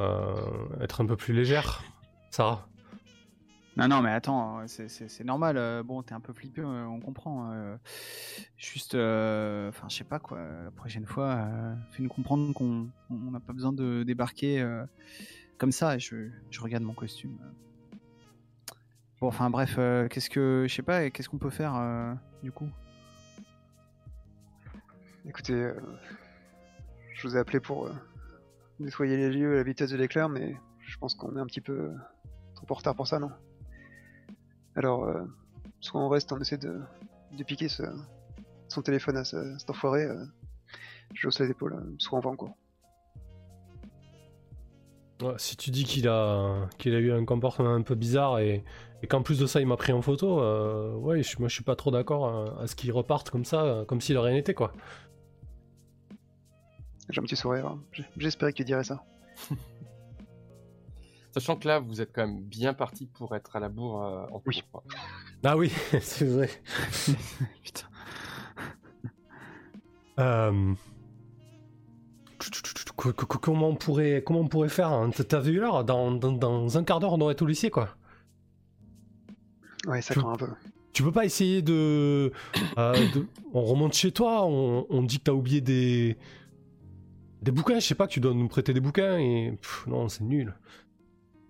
euh, 0.00 0.34
être 0.80 1.02
un 1.02 1.06
peu 1.06 1.16
plus 1.16 1.34
légère, 1.34 1.82
Sarah? 2.30 2.66
Non, 3.76 3.88
non, 3.88 4.02
mais 4.02 4.10
attends, 4.10 4.60
euh, 4.60 4.66
c'est- 4.66 5.24
normal. 5.24 5.56
euh, 5.56 5.82
bon, 5.82 6.02
t'es 6.02 6.12
un 6.12 6.20
peu 6.20 6.32
flippé, 6.34 6.60
euh, 6.60 6.84
on 6.86 7.00
comprend. 7.00 7.50
euh, 7.52 7.76
juste, 8.58 8.94
euh, 8.94 9.70
enfin, 9.70 9.88
je 9.88 9.96
sais 9.96 10.04
pas 10.04 10.18
quoi. 10.18 10.38
La 10.64 10.70
prochaine 10.70 11.06
fois, 11.06 11.48
fais-nous 11.92 12.10
comprendre 12.10 12.52
qu'on 12.52 12.88
on 13.10 13.30
n'a 13.30 13.40
pas 13.40 13.52
besoin 13.54 13.72
de 13.72 14.02
débarquer 14.02 14.62
comme 15.58 15.72
ça. 15.72 15.96
Je, 15.98 16.28
je 16.50 16.60
regarde 16.60 16.84
mon 16.84 16.92
costume. 16.92 17.38
Bon, 19.20 19.28
enfin, 19.28 19.48
bref, 19.48 19.76
qu'est-ce 20.10 20.28
que, 20.28 20.66
je 20.68 20.74
sais 20.74 20.82
pas, 20.82 21.08
qu'est-ce 21.10 21.28
qu'on 21.30 21.38
peut 21.38 21.50
faire 21.50 21.74
du 22.42 22.52
coup? 22.52 22.68
Écoutez, 25.24 25.70
je 27.14 27.26
vous 27.28 27.36
ai 27.36 27.38
appelé 27.38 27.58
pour 27.60 27.88
nettoyer 28.80 29.16
les 29.16 29.30
lieux 29.30 29.52
à 29.52 29.56
la 29.56 29.62
vitesse 29.62 29.90
de 29.92 29.96
l'éclair, 29.96 30.28
mais 30.28 30.56
je 30.80 30.98
pense 30.98 31.14
qu'on 31.14 31.36
est 31.36 31.40
un 31.40 31.46
petit 31.46 31.60
peu 31.60 31.92
trop 32.54 32.66
en 32.68 32.74
retard 32.74 32.94
pour 32.96 33.06
ça, 33.06 33.18
non? 33.18 33.30
Alors, 34.76 35.04
euh, 35.04 35.22
soit 35.80 36.00
on 36.00 36.08
reste, 36.08 36.32
on 36.32 36.40
essaie 36.40 36.56
de, 36.58 36.80
de 37.36 37.44
piquer 37.44 37.68
ce- 37.68 37.82
son 38.68 38.82
téléphone 38.82 39.16
à 39.16 39.24
ce- 39.24 39.58
cet 39.58 39.68
enfoiré, 39.70 40.02
euh, 40.04 40.24
je 41.14 41.28
hausse 41.28 41.40
les 41.40 41.50
épaules, 41.50 41.74
euh, 41.74 41.94
soit 41.98 42.18
on 42.18 42.22
va 42.22 42.30
en 42.30 42.36
cours. 42.36 42.56
Ouais, 45.22 45.34
si 45.36 45.56
tu 45.56 45.70
dis 45.70 45.84
qu'il 45.84 46.08
a, 46.08 46.68
qu'il 46.78 46.94
a 46.94 46.98
eu 46.98 47.12
un 47.12 47.24
comportement 47.24 47.74
un 47.74 47.82
peu 47.82 47.94
bizarre 47.94 48.40
et, 48.40 48.64
et 49.02 49.06
qu'en 49.06 49.22
plus 49.22 49.38
de 49.38 49.46
ça 49.46 49.60
il 49.60 49.66
m'a 49.68 49.76
pris 49.76 49.92
en 49.92 50.02
photo, 50.02 50.40
euh, 50.40 50.94
ouais, 50.96 51.22
je- 51.22 51.38
moi 51.38 51.48
je 51.48 51.54
suis 51.54 51.62
pas 51.62 51.76
trop 51.76 51.92
d'accord 51.92 52.26
à, 52.58 52.62
à 52.62 52.66
ce 52.66 52.74
qu'il 52.74 52.90
reparte 52.90 53.30
comme 53.30 53.44
ça, 53.44 53.62
euh, 53.62 53.84
comme 53.84 54.00
s'il 54.00 54.18
rien 54.18 54.34
été 54.34 54.52
quoi. 54.52 54.72
J'ai 57.08 57.20
un 57.20 57.24
petit 57.24 57.36
sourire, 57.36 57.66
hein. 57.66 57.80
J'espérais 58.16 58.52
que 58.52 58.56
tu 58.56 58.64
dirais 58.64 58.84
ça. 58.84 59.04
Sachant 61.32 61.56
que 61.56 61.66
là, 61.66 61.78
vous 61.80 62.00
êtes 62.00 62.12
quand 62.14 62.26
même 62.26 62.42
bien 62.42 62.74
parti 62.74 63.06
pour 63.06 63.34
être 63.34 63.56
à 63.56 63.60
la 63.60 63.68
bourre 63.68 64.02
euh, 64.04 64.26
en 64.32 64.42
Oui. 64.46 64.62
cours. 64.70 64.84
Ah 65.44 65.56
oui, 65.56 65.72
c'est 66.00 66.26
vrai. 66.26 66.50
Putain. 67.64 67.86
Euh, 70.18 70.74
co- 72.96 73.12
co- 73.12 73.26
co- 73.26 73.38
Comment 73.38 73.68
on 73.68 73.74
pourrait, 73.76 74.22
comment 74.24 74.40
on 74.40 74.48
pourrait 74.48 74.68
faire 74.68 74.88
hein? 74.92 75.10
T'as- 75.10 75.40
vu 75.40 75.58
l'heure? 75.58 75.84
Dans, 75.84 76.10
dans, 76.12 76.32
dans 76.32 76.76
un 76.78 76.84
quart 76.84 77.00
d'heure 77.00 77.14
on 77.14 77.20
aurait 77.22 77.34
tout 77.34 77.46
lycée 77.46 77.70
quoi. 77.70 77.96
Ouais, 79.86 80.02
ça 80.02 80.12
Tu- 80.14 80.20
craint 80.20 80.32
un 80.34 80.36
peu. 80.36 80.48
Tu 80.92 81.02
peux 81.02 81.12
pas 81.12 81.24
essayer 81.24 81.62
de, 81.62 82.30
euh, 82.76 82.92
de- 83.14 83.26
On 83.54 83.62
remonte 83.64 83.94
chez 83.94 84.12
toi, 84.12 84.44
on, 84.44 84.86
on 84.90 85.02
dit 85.02 85.18
que 85.18 85.24
t'as 85.24 85.32
oublié 85.32 85.60
des. 85.62 86.18
Des 87.40 87.50
bouquins, 87.50 87.80
je 87.80 87.86
sais 87.86 87.94
pas, 87.94 88.06
que 88.06 88.12
tu 88.12 88.20
dois 88.20 88.34
nous 88.34 88.46
prêter 88.48 88.74
des 88.74 88.80
bouquins 88.80 89.16
et. 89.18 89.52
pff, 89.60 89.86
non, 89.86 90.08
c'est 90.10 90.22
nul. 90.22 90.54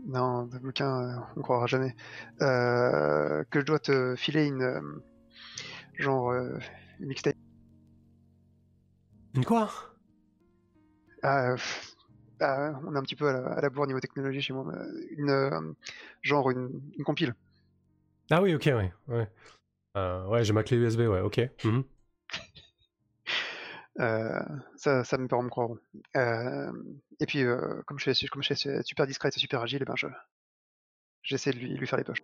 Non, 0.07 0.45
bouquin, 0.45 1.19
euh, 1.19 1.21
on 1.37 1.43
croira 1.43 1.67
jamais. 1.67 1.95
Euh, 2.41 3.45
que 3.51 3.61
je 3.61 3.65
dois 3.65 3.79
te 3.79 4.15
filer 4.17 4.47
une... 4.47 4.62
euh, 4.62 4.81
genre... 5.99 6.33
une 6.35 7.07
mixtape. 7.07 7.37
Une 9.35 9.45
quoi? 9.45 9.71
Ah, 11.23 11.53
pff, 11.57 11.95
ah, 12.41 12.73
on 12.87 12.95
est 12.95 12.99
un 12.99 13.03
petit 13.03 13.17
peu 13.17 13.29
à 13.29 13.33
la, 13.33 13.47
à 13.55 13.61
la 13.61 13.71
bourre 13.71 13.87
niveau 13.87 14.01
technologie 14.01 14.41
chez 14.41 14.53
moi. 14.53 14.65
Une, 15.17 15.75
genre 16.23 16.51
une, 16.51 16.81
une 16.99 17.05
compile. 17.05 17.35
Ah 18.31 18.41
oui, 18.43 18.55
ok, 18.55 18.65
ouais. 18.67 18.93
Ouais, 19.09 19.29
Euh, 19.97 20.27
ouais 20.29 20.45
j'ai 20.45 20.53
ma 20.53 20.62
clé 20.65 20.77
USB, 20.79 21.01
ouais, 21.01 21.21
ok. 21.21 21.41
mhm. 21.65 21.85
Euh, 24.00 24.40
ça, 24.76 25.05
ça 25.05 25.18
mes 25.18 25.28
parents 25.28 25.42
me 25.42 25.50
croiront. 25.50 25.78
Euh, 26.16 26.72
et 27.20 27.26
puis, 27.26 27.42
euh, 27.44 27.83
comme, 27.87 27.98
je 27.98 28.11
suis, 28.11 28.26
comme 28.28 28.42
je 28.42 28.55
suis 28.55 28.70
super 28.85 29.07
discrète 29.07 29.37
et 29.37 29.40
super 29.40 29.61
agile, 29.61 29.81
eh 29.83 29.85
ben 29.85 29.96
je, 29.96 30.07
j'essaie 31.22 31.52
de 31.52 31.59
lui, 31.59 31.74
lui 31.74 31.87
faire 31.87 31.98
les 31.98 32.05
poches. 32.05 32.22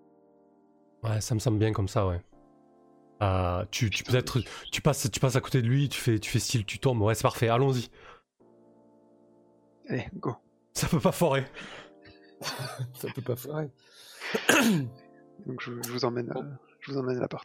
Ouais, 1.02 1.20
ça 1.20 1.35
me 1.35 1.40
semble 1.40 1.59
bien 1.59 1.72
comme 1.72 1.88
ça, 1.88 2.07
ouais. 2.07 2.20
Euh, 3.20 3.64
tu, 3.70 3.90
tu 3.90 4.04
peut-être 4.04 4.40
tu 4.70 4.81
passes 4.81 5.11
tu 5.11 5.18
passes 5.18 5.35
à 5.35 5.40
côté 5.40 5.61
de 5.61 5.66
lui, 5.66 5.88
tu 5.88 6.00
fais 6.00 6.20
tu 6.20 6.31
fais 6.31 6.38
style 6.38 6.64
tu 6.64 6.78
tombes, 6.78 7.02
ouais 7.02 7.16
c'est 7.16 7.22
parfait, 7.22 7.48
allons-y. 7.48 7.90
Allez, 9.88 10.07
go. 10.14 10.37
Ça 10.72 10.87
peut 10.87 11.00
pas 11.00 11.11
foirer. 11.11 11.44
Ça 12.94 13.09
peut 13.12 13.22
pas 13.22 13.35
foirer. 13.35 13.70
Donc 15.46 15.61
je, 15.61 15.72
je 15.83 15.90
vous 15.90 16.04
emmène, 16.04 16.31
euh, 16.31 16.42
je 16.81 16.92
vous 16.92 16.98
emmène 16.98 17.16
à 17.16 17.22
l'appart. 17.22 17.44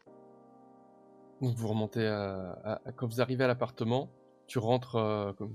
Donc 1.43 1.55
vous 1.57 1.67
remontez 1.67 2.07
à, 2.07 2.51
à- 2.63 2.81
à- 2.87 2.91
quand 2.93 3.05
vous 3.05 3.19
arrivez 3.19 3.43
à 3.43 3.47
l'appartement, 3.47 4.09
tu 4.47 4.59
rentres 4.59 4.95
euh, 4.95 5.33
comme, 5.33 5.53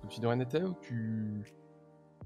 comme 0.00 0.10
si 0.10 0.20
de 0.20 0.26
rien 0.26 0.34
n'était 0.36 0.62
ou 0.64 0.74
tu 0.82 1.44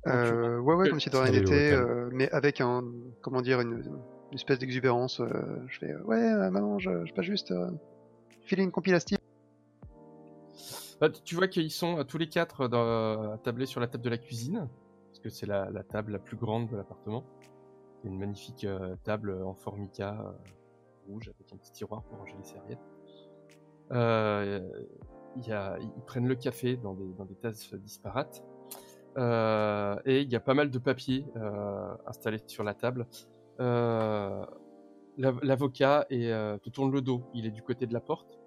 Euh, 0.06 0.58
ouais, 0.58 0.74
ouais, 0.74 0.84
quel- 0.84 0.90
comme 0.92 1.00
si 1.00 1.10
de 1.10 1.16
rien 1.16 1.30
n'était, 1.32 1.72
euh, 1.72 2.08
mais 2.12 2.30
avec 2.30 2.60
un, 2.62 2.84
comment 3.20 3.42
dire, 3.42 3.60
une, 3.60 3.82
une 4.30 4.34
espèce 4.34 4.58
d'exubérance. 4.60 5.20
euh, 5.20 5.28
je 5.68 5.78
fais, 5.78 5.92
euh, 5.92 6.02
ouais, 6.04 6.22
euh, 6.22 6.50
maman, 6.50 6.78
je, 6.78 7.04
je 7.04 7.12
pas 7.12 7.22
juste 7.22 7.50
euh, 7.50 7.70
filer 8.42 8.62
une 8.62 8.72
Steve. 9.00 9.18
Bah, 10.98 11.10
tu- 11.10 11.34
vois 11.34 11.48
qu'ils 11.48 11.70
sont 11.70 11.98
euh, 11.98 12.04
tous 12.04 12.16
les 12.16 12.28
quatre 12.30 12.66
dans- 12.66 13.32
attablés 13.32 13.66
sur 13.66 13.80
la 13.80 13.88
table 13.88 14.04
de 14.04 14.08
la 14.10 14.16
cuisine, 14.18 14.68
parce 15.10 15.18
que 15.20 15.28
c'est 15.28 15.44
la, 15.44 15.68
la 15.70 15.82
table 15.82 16.12
la 16.12 16.18
plus 16.18 16.38
grande 16.38 16.70
de 16.70 16.76
l'appartement. 16.76 17.24
C'est 18.00 18.08
une 18.08 18.18
magnifique 18.18 18.64
euh, 18.64 18.94
table 19.04 19.36
en 19.42 19.52
formica 19.54 20.18
euh, 20.18 20.32
rouge 21.08 21.28
avec 21.28 21.52
un 21.52 21.56
petit 21.56 21.72
tiroir 21.72 22.02
pour 22.04 22.18
ranger 22.18 22.36
les 22.38 22.44
serviettes. 22.44 22.90
Euh, 23.92 24.60
ils 25.36 26.02
prennent 26.06 26.26
le 26.26 26.34
café 26.34 26.76
dans 26.76 26.94
des, 26.94 27.12
dans 27.14 27.26
tasses 27.40 27.74
disparates. 27.74 28.42
Euh, 29.18 29.98
et 30.04 30.20
il 30.20 30.30
y 30.30 30.36
a 30.36 30.40
pas 30.40 30.54
mal 30.54 30.70
de 30.70 30.78
papiers 30.78 31.26
euh, 31.36 31.94
installés 32.06 32.42
sur 32.46 32.64
la 32.64 32.74
table. 32.74 33.06
Euh, 33.60 34.44
l'av- 35.16 35.40
L'avocat 35.42 36.06
euh, 36.12 36.58
te 36.58 36.70
tourne 36.70 36.92
le 36.92 37.00
dos. 37.00 37.22
Il 37.34 37.46
est 37.46 37.50
du 37.50 37.62
côté 37.62 37.86
de 37.86 37.94
la 37.94 38.00
porte. 38.00 38.38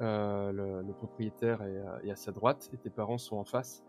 Le, 0.00 0.92
propriétaire 0.92 1.62
est, 1.62 2.06
est 2.06 2.10
à 2.10 2.16
sa 2.16 2.30
droite 2.32 2.70
et 2.72 2.76
tes 2.76 2.90
parents 2.90 3.18
sont 3.18 3.36
en 3.36 3.44
face. 3.44 3.84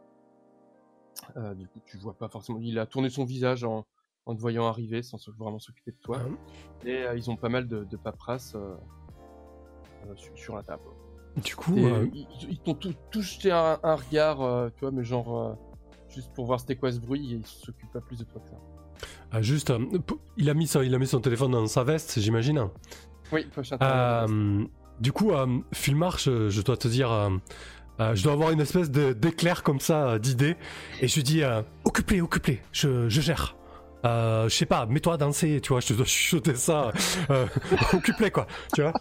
Du 1.56 1.68
coup, 1.68 1.80
tu 1.86 1.98
vois 1.98 2.14
pas 2.16 2.30
forcément. 2.30 2.60
Il 2.62 2.80
a 2.80 2.86
tourné 2.86 3.10
son 3.10 3.26
visage 3.26 3.64
en, 3.64 3.86
en 4.30 4.36
te 4.36 4.42
voyant 4.42 4.68
arriver 4.68 5.02
sans 5.02 5.18
vraiment 5.38 5.60
s'occuper 5.60 5.92
de 5.92 5.98
toi. 6.02 6.20
Et 6.86 7.04
euh, 7.04 7.16
ils 7.16 7.30
ont 7.30 7.36
pas 7.36 7.50
mal 7.50 7.68
de, 7.68 7.84
de 7.84 7.98
paperasse 7.98 8.54
euh, 8.56 8.76
euh, 10.08 10.16
sur, 10.16 10.38
sur 10.38 10.56
la 10.56 10.64
table. 10.64 10.84
Du 11.44 11.56
coup, 11.56 11.78
Et, 11.78 12.10
ils 12.14 12.28
ils 12.50 12.60
t'ont 12.60 12.74
tous 13.12 13.22
jeté 13.22 13.52
un, 13.52 13.80
un 13.84 13.96
regard, 13.96 14.38
tu 14.76 14.82
vois, 14.82 14.92
mais 14.92 15.04
genre 15.04 15.58
juste 16.10 16.32
pour 16.34 16.46
voir 16.46 16.60
c'était 16.60 16.76
quoi 16.76 16.92
ce 16.92 17.00
bruit 17.00 17.34
et 17.34 17.36
ils 17.38 17.46
s'occupent 17.46 17.92
pas 17.94 18.02
plus 18.02 18.20
de 18.20 18.24
toi 18.26 18.42
que 18.42 18.50
ça. 18.50 18.58
euh, 19.38 19.42
juste, 19.42 19.72
il 20.38 20.50
a 20.50 20.54
mis 20.54 20.68
son, 20.68 20.82
il 20.82 20.94
a 20.94 21.00
mis 21.00 21.08
son 21.08 21.22
téléphone 21.22 21.52
dans 21.52 21.68
sa 21.68 21.84
veste, 21.84 22.20
j'imagine. 22.20 22.68
Oui. 23.32 23.46
Euh, 23.82 24.66
du 25.00 25.12
coup, 25.12 25.32
euh, 25.32 25.60
je, 25.72 26.50
je 26.50 26.62
dois 26.62 26.78
te 26.78 26.88
dire, 26.88 27.12
euh, 27.12 27.30
euh, 28.00 28.16
je 28.16 28.24
dois 28.24 28.34
avoir 28.34 28.50
une 28.52 28.62
espèce 28.62 28.90
d'éclair 28.90 29.62
comme 29.64 29.80
ça 29.80 30.18
d'idée, 30.20 30.56
et 31.00 31.08
je 31.08 31.16
lui 31.16 31.24
dis, 31.24 31.42
occupe-les, 31.86 32.22
occupe-les, 32.22 32.60
je, 32.72 33.08
je 33.08 33.22
gère. 33.22 33.56
Euh, 34.06 34.48
je 34.48 34.56
sais 34.56 34.66
pas, 34.66 34.86
mets-toi 34.86 35.16
à 35.16 35.18
danser, 35.18 35.60
tu 35.62 35.70
vois, 35.74 35.82
je 35.82 35.88
te 35.88 35.94
dois 35.94 36.06
chuchoter 36.06 36.56
ça, 36.56 36.92
euh, 37.30 37.46
occupe-les 37.94 38.32
quoi, 38.32 38.48
tu 38.74 38.82
vois. 38.82 38.94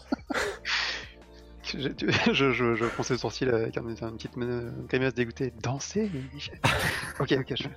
Je, 1.64 1.88
tu- 1.90 2.08
je, 2.32 2.50
je, 2.52 2.74
je 2.74 2.84
fronçais 2.87 3.14
le 3.14 3.18
sourcil 3.18 3.48
avec 3.50 3.76
un, 3.76 3.82
une 3.87 3.94
petite 4.16 4.32
grimace 4.88 5.14
dégoûtée. 5.14 5.52
Danser 5.62 6.11
Ok, 7.20 7.32
ok. 7.38 7.52
je- 7.56 7.68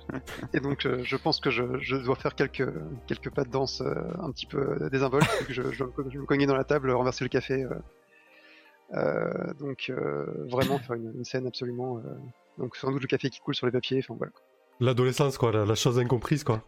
Et 0.54 0.60
donc, 0.60 0.84
euh, 0.86 1.02
je 1.04 1.16
pense 1.16 1.38
que 1.40 1.50
je, 1.50 1.96
dois 1.96 2.16
faire 2.16 2.34
quelques, 2.34 2.68
quelques 3.06 3.30
pas 3.30 3.44
de 3.44 3.50
danse 3.50 3.82
euh, 3.82 3.94
un 4.20 4.30
petit 4.32 4.46
peu 4.46 4.88
désinvoltes. 4.90 5.26
je, 5.48 5.62
me 5.62 6.24
cognais 6.24 6.46
dans 6.46 6.56
la 6.56 6.64
table, 6.64 6.90
renverser 6.90 7.24
le 7.24 7.28
café. 7.28 7.62
euh. 7.64 7.68
Euh, 8.94 9.54
donc, 9.60 9.86
euh, 9.90 10.26
vraiment 10.48 10.78
faire 10.78 10.96
une, 10.96 11.12
une 11.16 11.24
scène 11.24 11.46
absolument. 11.46 11.98
euh, 11.98 12.02
donc, 12.58 12.76
sans 12.76 12.90
doute 12.90 13.02
le 13.02 13.08
café 13.08 13.30
qui 13.30 13.40
coule 13.40 13.54
sur 13.54 13.66
les 13.66 13.72
papiers. 13.72 14.00
Enfin, 14.02 14.14
voilà. 14.16 14.32
L'adolescence 14.80 15.38
quoi, 15.38 15.52
la, 15.52 15.64
la 15.64 15.74
chose 15.74 15.98
incomprise 15.98 16.42
quoi. 16.44 16.62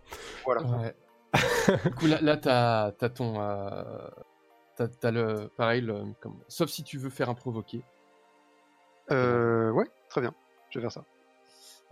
voilà. 0.44 0.62
Ouais. 0.62 0.94
du 1.84 1.90
coup, 1.94 2.06
là, 2.06 2.20
là 2.20 2.36
t'as 2.36 2.84
as 3.00 3.08
ton. 3.10 3.40
euh, 3.40 3.82
t'as 4.76 4.86
t'as 4.88 5.10
le. 5.10 5.50
Pareil, 5.56 5.80
le, 5.80 6.04
comme, 6.20 6.36
sauf 6.48 6.70
si 6.70 6.84
tu 6.84 6.96
veux 6.98 7.10
faire 7.10 7.28
un 7.28 7.34
provoqué. 7.34 7.82
Euh, 9.10 9.70
ouais, 9.72 9.86
très 10.08 10.20
bien. 10.20 10.32
Je 10.70 10.78
vais 10.78 10.82
faire 10.84 10.92
ça. 10.92 11.04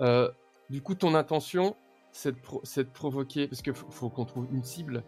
Euh, 0.00 0.30
du 0.70 0.80
coup, 0.80 0.94
ton 0.94 1.14
intention, 1.14 1.76
c'est 2.12 2.32
de, 2.32 2.40
pro- 2.40 2.60
c'est 2.64 2.84
de 2.84 2.88
provoquer, 2.90 3.48
parce 3.48 3.62
qu'il 3.62 3.74
faut, 3.74 3.90
faut 3.90 4.08
qu'on 4.08 4.24
trouve 4.24 4.46
une 4.52 4.64
cible. 4.64 5.02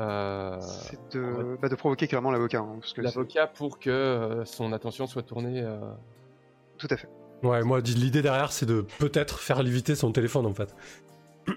Euh, 0.00 0.58
C'est 0.60 0.98
de, 1.16 1.56
bah, 1.60 1.68
de 1.68 1.74
provoquer 1.76 2.08
clairement 2.08 2.30
l'avocat. 2.30 2.60
hein, 2.60 2.76
parce 2.80 2.92
que 2.92 3.02
c'est- 3.02 3.14
L'avocat 3.16 3.46
pour 3.46 3.78
que 3.78 3.90
euh, 3.90 4.44
son 4.44 4.72
attention 4.72 5.06
soit 5.06 5.22
tournée. 5.22 5.62
euh, 5.62 5.78
Tout 6.78 6.88
à 6.90 6.96
fait. 6.96 7.08
Ouais, 7.42 7.62
moi, 7.62 7.80
l'idée 7.80 8.22
derrière, 8.22 8.52
c'est 8.52 8.66
de 8.66 8.82
peut-être 8.98 9.38
faire 9.40 9.62
léviter 9.62 9.94
son 9.96 10.12
téléphone, 10.12 10.46
en 10.46 10.54
fait. 10.54 10.74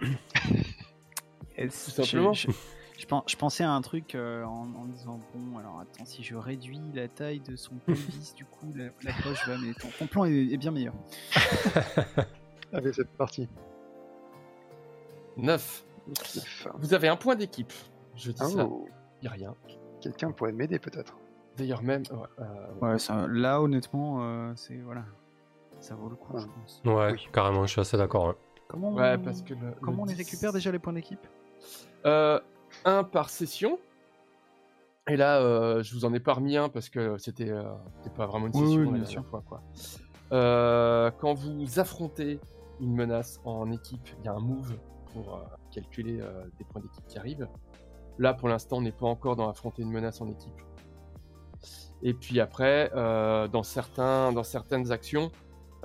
Tout 1.57 1.69
simplement. 1.69 2.33
Je, 2.33 2.47
je 2.99 3.05
pen- 3.05 3.21
je 3.27 3.35
pensais 3.35 3.63
à 3.63 3.71
un 3.71 3.81
truc 3.81 4.15
euh, 4.15 4.43
en, 4.43 4.65
disant 4.85 5.19
bon 5.33 5.57
alors 5.57 5.79
attends 5.79 6.05
si 6.05 6.23
je 6.23 6.35
réduis 6.35 6.81
la 6.93 7.07
taille 7.07 7.39
de 7.39 7.55
son 7.55 7.75
pelvis 7.85 8.33
du 8.35 8.45
coup 8.45 8.73
la, 8.75 8.85
la 9.03 9.13
poche 9.23 9.47
va 9.47 9.57
mais 9.57 9.73
ton, 9.73 9.87
ton 9.97 10.07
plan 10.07 10.25
est, 10.25 10.33
est 10.33 10.57
bien 10.57 10.71
meilleur. 10.71 10.93
Allez, 12.73 12.91
c'est 12.93 13.07
parti. 13.07 13.47
9. 15.37 15.85
Neuf. 16.07 16.67
Vous 16.77 16.93
avez 16.93 17.07
un 17.07 17.15
point 17.15 17.35
d'équipe. 17.35 17.71
Je 18.15 18.31
dis 18.31 18.37
ça, 18.37 18.65
Oh, 18.65 18.87
il 19.21 19.27
a 19.27 19.31
rien. 19.31 19.55
quelqu'un 20.01 20.31
pourrait 20.31 20.51
m'aider 20.51 20.79
peut-être. 20.79 21.17
D'ailleurs 21.57 21.83
même, 21.83 22.03
ouais, 22.11 22.27
euh, 22.39 22.73
Ouais 22.93 22.99
ça, 22.99 23.27
là 23.29 23.61
honnêtement 23.61 24.17
euh, 24.21 24.51
c'est 24.55 24.75
voilà 24.77 25.03
ça 25.85 25.95
vaut 25.95 26.09
le 26.09 26.15
coup 26.15 26.37
je 26.37 26.45
pense. 26.47 26.81
Ouais, 26.85 27.11
Oui. 27.13 27.27
carrément, 27.31 27.65
je 27.65 27.71
suis 27.71 27.81
assez 27.81 27.97
d'accord. 27.97 28.35
Comment 28.67 28.93
ouais, 28.93 29.15
on, 29.17 29.23
parce 29.23 29.41
que 29.43 29.53
le- 29.53 29.75
comment 29.81 29.97
le 29.97 30.01
on 30.01 30.05
les 30.05 30.13
10, 30.13 30.17
récupère 30.17 30.51
déjà 30.51 30.71
les 30.71 30.79
points 30.79 30.93
d'équipe? 30.93 31.25
Euh, 32.05 32.39
un 32.85 33.03
par 33.03 33.29
session. 33.29 33.77
Et 35.07 35.17
là, 35.17 35.39
euh, 35.39 35.83
je 35.83 35.93
vous 35.93 36.03
en 36.05 36.13
ai 36.15 36.19
pas 36.19 36.33
remis 36.33 36.57
un 36.57 36.67
parce 36.69 36.89
que 36.89 37.17
c'était 37.19 37.51
euh, 37.51 37.63
pas 38.15 38.25
vraiment 38.25 38.47
une 38.47 38.53
Oui, 38.55 38.61
session 38.67 38.81
oui, 38.81 38.85
la 38.87 38.93
bien 38.93 39.05
sûr. 39.05 39.25
fois. 39.27 39.43
Quoi. 39.47 39.61
Euh, 40.31 41.11
quand 41.19 41.35
vous 41.35 41.79
affrontez 41.79 42.39
une 42.81 42.95
menace 42.95 43.39
en 43.45 43.71
équipe, 43.71 44.07
il 44.19 44.25
y 44.25 44.27
a 44.27 44.33
un 44.33 44.39
move 44.39 44.75
pour 45.13 45.35
euh, 45.35 45.39
calculer 45.71 46.19
euh, 46.19 46.43
des 46.57 46.65
points 46.65 46.81
d'équipe 46.81 47.05
qui 47.07 47.19
arrivent. 47.19 47.47
Là, 48.17 48.33
pour 48.33 48.49
l'instant, 48.49 48.77
on 48.77 48.81
n'est 48.81 48.91
pas 48.91 49.05
encore 49.05 49.35
dans 49.35 49.47
affronter 49.47 49.83
une 49.83 49.91
menace 49.91 50.19
en 50.21 50.27
équipe. 50.27 50.59
Et 52.01 52.13
puis 52.15 52.39
après, 52.39 52.91
euh, 52.95 53.47
dans, 53.47 53.63
certains, 53.63 54.31
dans 54.31 54.43
certaines 54.43 54.91
actions, 54.91 55.31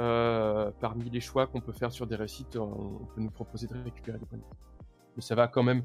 euh, 0.01 0.71
parmi 0.81 1.11
les 1.11 1.21
choix 1.21 1.47
qu'on 1.47 1.61
peut 1.61 1.73
faire 1.73 1.93
sur 1.93 2.07
des 2.07 2.17
réussites, 2.17 2.57
on, 2.57 2.99
on 3.03 3.05
peut 3.05 3.21
nous 3.21 3.31
proposer 3.31 3.67
de 3.67 3.75
récupérer 3.75 4.19
des 4.19 4.27
points 4.27 4.39
d'équipe. 4.39 4.57
Mais 5.17 5.23
ça 5.23 5.35
va 5.35 5.49
quand 5.49 5.63
même. 5.63 5.85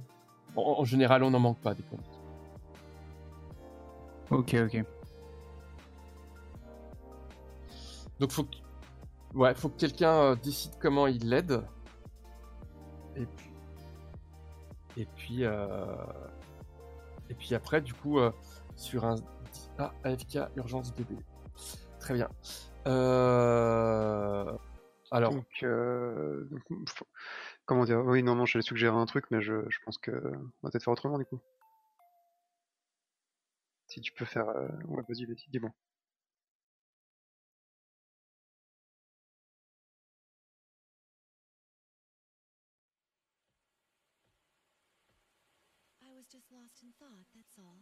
En, 0.56 0.80
en 0.80 0.86
général, 0.86 1.23
on 1.23 1.32
n'en 1.32 1.39
manque 1.39 1.60
pas 1.60 1.73
des 1.73 1.84
points 1.84 1.99
d'équipe. 1.99 2.21
Ok 4.32 4.56
ok. 4.56 4.86
Donc 8.19 8.32
faut 8.32 8.43
que, 8.43 8.56
ouais, 9.34 9.54
faut 9.54 9.69
que 9.69 9.78
quelqu'un 9.78 10.13
euh, 10.13 10.36
décide 10.36 10.71
comment 10.80 11.08
il 11.08 11.30
l'aide. 11.30 11.63
Et 13.15 13.25
puis, 13.25 13.51
et 14.97 15.06
puis, 15.15 15.43
euh, 15.43 15.95
et 17.30 17.34
puis 17.34 17.54
après, 17.56 17.82
du 17.82 17.93
coup, 17.93 18.19
euh, 18.19 18.32
sur 18.75 19.06
un 19.06 19.15
ah, 19.78 19.93
AFK 20.04 20.39
urgence 20.56 20.93
bébé. 20.93 21.15
Très 21.99 22.13
bien. 22.13 22.30
Euh, 22.87 24.57
alors, 25.11 25.31
Donc, 25.33 25.47
euh, 25.63 26.47
comment 27.65 27.85
dire 27.85 27.99
Oui, 28.05 28.21
non, 28.23 28.35
non, 28.35 28.45
j'allais 28.45 28.63
suggérer 28.63 28.95
un 28.95 29.05
truc, 29.05 29.25
mais 29.31 29.41
je, 29.41 29.67
je 29.69 29.79
pense 29.85 29.97
que 29.97 30.11
on 30.11 30.41
va 30.63 30.69
peut-être 30.71 30.83
faire 30.83 30.93
autrement 30.93 31.17
du 31.17 31.25
coup. 31.25 31.39
Si 33.87 34.01
tu 34.01 34.11
peux 34.13 34.25
faire, 34.25 34.49
euh, 34.49 34.67
ouais, 34.87 35.03
vas-y, 35.07 35.25
vas-y, 35.25 35.49
dis-moi. 35.49 35.71
I 46.01 46.11
was 46.13 46.25
just 46.31 46.51
lost 46.51 46.83
in 46.83 46.91
thought, 46.99 47.25
that's 47.33 47.57
all. 47.57 47.79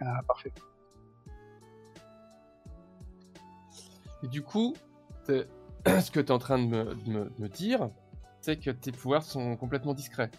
Ah, 0.00 0.20
parfait. 0.26 0.52
et 4.22 4.28
du 4.28 4.42
coup, 4.42 4.74
ce 5.26 6.10
que 6.10 6.20
tu 6.20 6.26
es 6.26 6.30
en 6.30 6.38
train 6.38 6.58
de 6.58 6.64
me 7.38 7.48
dire, 7.48 7.90
c'est 8.40 8.58
que 8.58 8.70
tes 8.70 8.92
pouvoirs 8.92 9.22
sont 9.22 9.56
complètement 9.56 9.94
discrets. 9.94 10.30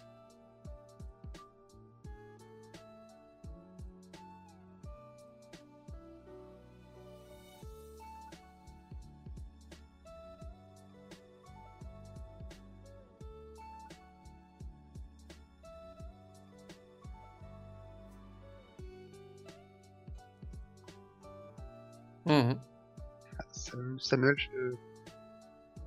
Samuel, 24.08 24.34
je- 24.36 24.74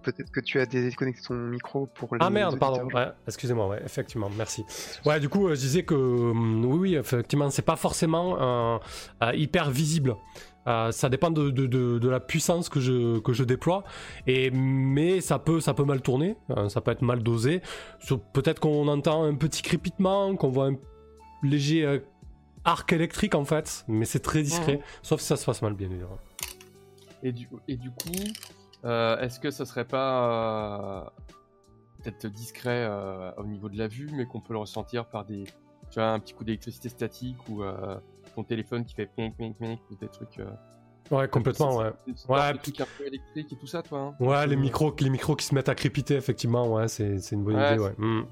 peut-être 0.03 0.31
que 0.31 0.39
tu 0.39 0.59
as 0.59 0.65
déconnecté 0.65 1.21
ton 1.27 1.35
micro 1.35 1.85
pour 1.85 2.15
les 2.15 2.19
Ah 2.23 2.29
merde, 2.31 2.57
pardon. 2.57 2.87
Ouais, 2.93 3.07
excusez-moi, 3.27 3.67
ouais, 3.67 3.81
effectivement, 3.85 4.29
merci. 4.35 4.63
Ouais, 5.05 5.19
du 5.19 5.29
coup, 5.29 5.47
euh, 5.47 5.55
je 5.55 5.59
disais 5.59 5.83
que 5.83 5.93
hum, 5.95 6.65
oui, 6.65 6.77
oui, 6.79 6.95
effectivement, 6.95 7.49
c'est 7.49 7.61
pas 7.61 7.75
forcément 7.75 8.37
euh, 8.41 8.77
euh, 9.23 9.35
hyper 9.35 9.69
visible. 9.69 10.15
Euh, 10.67 10.91
ça 10.91 11.09
dépend 11.09 11.31
de, 11.31 11.49
de- 11.49 11.65
de- 11.65 11.97
de 11.99 12.09
la 12.09 12.19
puissance 12.19 12.69
que 12.69 12.79
je, 12.79 13.19
que 13.19 13.33
je 13.33 13.43
déploie, 13.43 13.83
et, 14.27 14.51
mais 14.51 15.19
ça 15.19 15.39
peut, 15.39 15.59
ça 15.59 15.73
peut 15.73 15.85
mal 15.85 16.01
tourner, 16.01 16.35
euh, 16.51 16.69
ça 16.69 16.81
peut 16.81 16.91
être 16.91 17.01
mal 17.01 17.23
dosé. 17.23 17.61
Peut-être 18.33 18.59
qu'on 18.59 18.87
entend 18.87 19.23
un 19.23 19.33
petit 19.35 19.63
crépitement, 19.63 20.35
qu'on 20.35 20.49
voit 20.49 20.67
un 20.67 20.75
léger 21.43 21.83
euh, 21.85 21.99
arc 22.63 22.93
électrique 22.93 23.33
en 23.33 23.43
fait, 23.45 23.85
mais 23.87 24.05
c'est 24.05 24.19
très 24.19 24.43
discret, 24.43 24.75
Mhm. 24.77 24.81
sauf 25.01 25.19
si 25.21 25.27
ça 25.27 25.35
se 25.35 25.45
passe 25.47 25.63
mal, 25.63 25.73
bien 25.73 25.89
évidemment. 25.89 26.19
Et 27.23 27.31
du, 27.31 27.47
et 27.67 27.77
du 27.77 27.91
coup, 27.91 28.11
euh, 28.85 29.17
est-ce 29.19 29.39
que 29.39 29.51
ça 29.51 29.65
serait 29.65 29.85
pas 29.85 31.05
euh, 31.05 31.09
peut-être 32.03 32.27
discret 32.27 32.85
euh, 32.89 33.31
au 33.37 33.43
niveau 33.45 33.69
de 33.69 33.77
la 33.77 33.87
vue, 33.87 34.09
mais 34.13 34.25
qu'on 34.25 34.41
peut 34.41 34.53
le 34.53 34.59
ressentir 34.59 35.05
par 35.05 35.25
des, 35.25 35.43
tu 35.89 35.95
vois, 35.99 36.09
un 36.09 36.19
petit 36.19 36.33
coup 36.33 36.43
d'électricité 36.43 36.89
statique 36.89 37.37
ou 37.49 37.63
ton 38.35 38.43
téléphone 38.43 38.85
qui 38.85 38.95
fait 38.95 39.05
ping 39.07 39.33
ping 39.33 39.53
ping 39.53 39.77
ou 39.91 39.95
des 39.95 40.07
trucs. 40.07 40.39
Ouais, 41.11 41.27
complètement, 41.27 41.75
ouais. 41.75 41.91
Ouais, 42.29 42.53
trucs 42.57 42.79
un 42.79 42.85
peu 42.97 43.05
électriques 43.05 43.51
et 43.51 43.55
tout 43.57 43.67
ça, 43.67 43.81
toi. 43.83 43.99
hein 43.99 44.15
Ouais, 44.23 44.47
les 44.47 44.55
micros, 44.55 44.95
les 44.99 45.09
micros 45.09 45.35
qui 45.35 45.45
se 45.45 45.53
mettent 45.53 45.67
à 45.69 45.75
crépiter, 45.75 46.15
effectivement, 46.15 46.71
ouais, 46.73 46.87
c'est 46.87 47.17
une 47.33 47.43
bonne 47.43 47.57
Ouais, 47.57 47.73
idée, 47.73 47.83
ouais. 47.83 47.93
Hmm. 47.97 48.23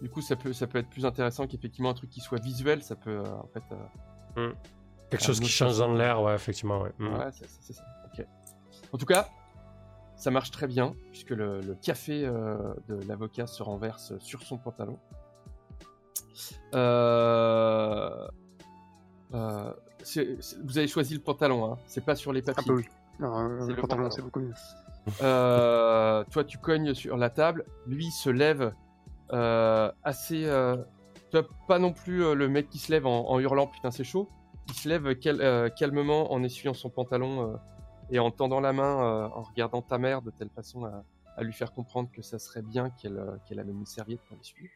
Du 0.00 0.08
coup, 0.10 0.20
ça 0.22 0.36
peut, 0.36 0.52
ça 0.52 0.66
peut 0.66 0.78
être 0.78 0.88
plus 0.90 1.04
intéressant 1.06 1.46
qu'effectivement 1.46 1.90
un 1.90 1.94
truc 1.94 2.10
qui 2.10 2.20
soit 2.20 2.40
visuel. 2.40 2.82
Ça 2.82 2.94
peut, 2.94 3.20
en 3.20 3.48
fait. 3.52 3.62
euh, 4.38 4.52
Quelque 5.10 5.24
chose 5.24 5.40
qui 5.40 5.48
change 5.48 5.78
dans 5.78 5.92
l'air, 5.92 6.22
ouais, 6.22 6.34
effectivement, 6.34 6.80
ouais. 6.82 6.92
Hmm. 6.98 7.14
Ouais, 7.14 7.26
c'est 7.32 7.72
ça. 7.72 7.82
En 8.94 8.96
tout 8.96 9.06
cas, 9.06 9.26
ça 10.14 10.30
marche 10.30 10.52
très 10.52 10.68
bien 10.68 10.94
puisque 11.10 11.30
le, 11.30 11.60
le 11.60 11.74
café 11.74 12.24
euh, 12.24 12.56
de 12.88 12.94
l'avocat 13.08 13.48
se 13.48 13.60
renverse 13.60 14.16
sur 14.20 14.42
son 14.44 14.56
pantalon. 14.56 15.00
Euh, 16.74 18.28
euh, 19.34 19.72
vous 20.62 20.78
avez 20.78 20.86
choisi 20.86 21.14
le 21.14 21.20
pantalon, 21.20 21.72
hein. 21.72 21.78
c'est 21.86 22.04
pas 22.04 22.14
sur 22.14 22.32
les 22.32 22.40
Ah 22.48 22.52
papiers. 22.54 22.64
bah 22.68 22.74
oui. 22.76 22.84
Non, 23.18 23.60
C'est 23.62 23.66
le 23.70 23.74
le 23.74 23.80
pantalon, 23.80 24.02
pantalon. 24.04 24.10
c'est 24.10 24.22
beaucoup 24.22 24.40
mieux. 24.40 26.24
Toi, 26.30 26.44
tu 26.44 26.58
cognes 26.58 26.94
sur 26.94 27.16
la 27.16 27.30
table, 27.30 27.64
lui 27.88 28.12
se 28.12 28.30
lève 28.30 28.72
assez. 29.30 30.46
pas 31.66 31.78
non 31.80 31.92
plus 31.92 32.32
le 32.32 32.48
mec 32.48 32.70
qui 32.70 32.78
se 32.78 32.92
lève 32.92 33.06
en, 33.06 33.28
en 33.28 33.40
hurlant 33.40 33.66
putain 33.66 33.90
c'est 33.90 34.04
chaud. 34.04 34.28
Il 34.68 34.74
se 34.74 34.88
lève 34.88 35.16
cal- 35.18 35.72
calmement 35.74 36.32
en 36.32 36.44
essuyant 36.44 36.74
son 36.74 36.90
pantalon 36.90 37.58
et 38.10 38.18
en 38.18 38.30
tendant 38.30 38.60
la 38.60 38.72
main 38.72 39.02
euh, 39.02 39.28
en 39.28 39.42
regardant 39.42 39.82
ta 39.82 39.98
mère 39.98 40.22
de 40.22 40.30
telle 40.30 40.50
façon 40.50 40.84
à, 40.84 41.04
à 41.36 41.42
lui 41.42 41.52
faire 41.52 41.72
comprendre 41.72 42.10
que 42.12 42.22
ça 42.22 42.38
serait 42.38 42.62
bien 42.62 42.90
qu'elle 42.90 43.18
euh, 43.18 43.36
qu'elle 43.46 43.58
amène 43.60 43.78
une 43.78 43.86
serviette 43.86 44.20
pour 44.28 44.36
l'essuyer. 44.36 44.70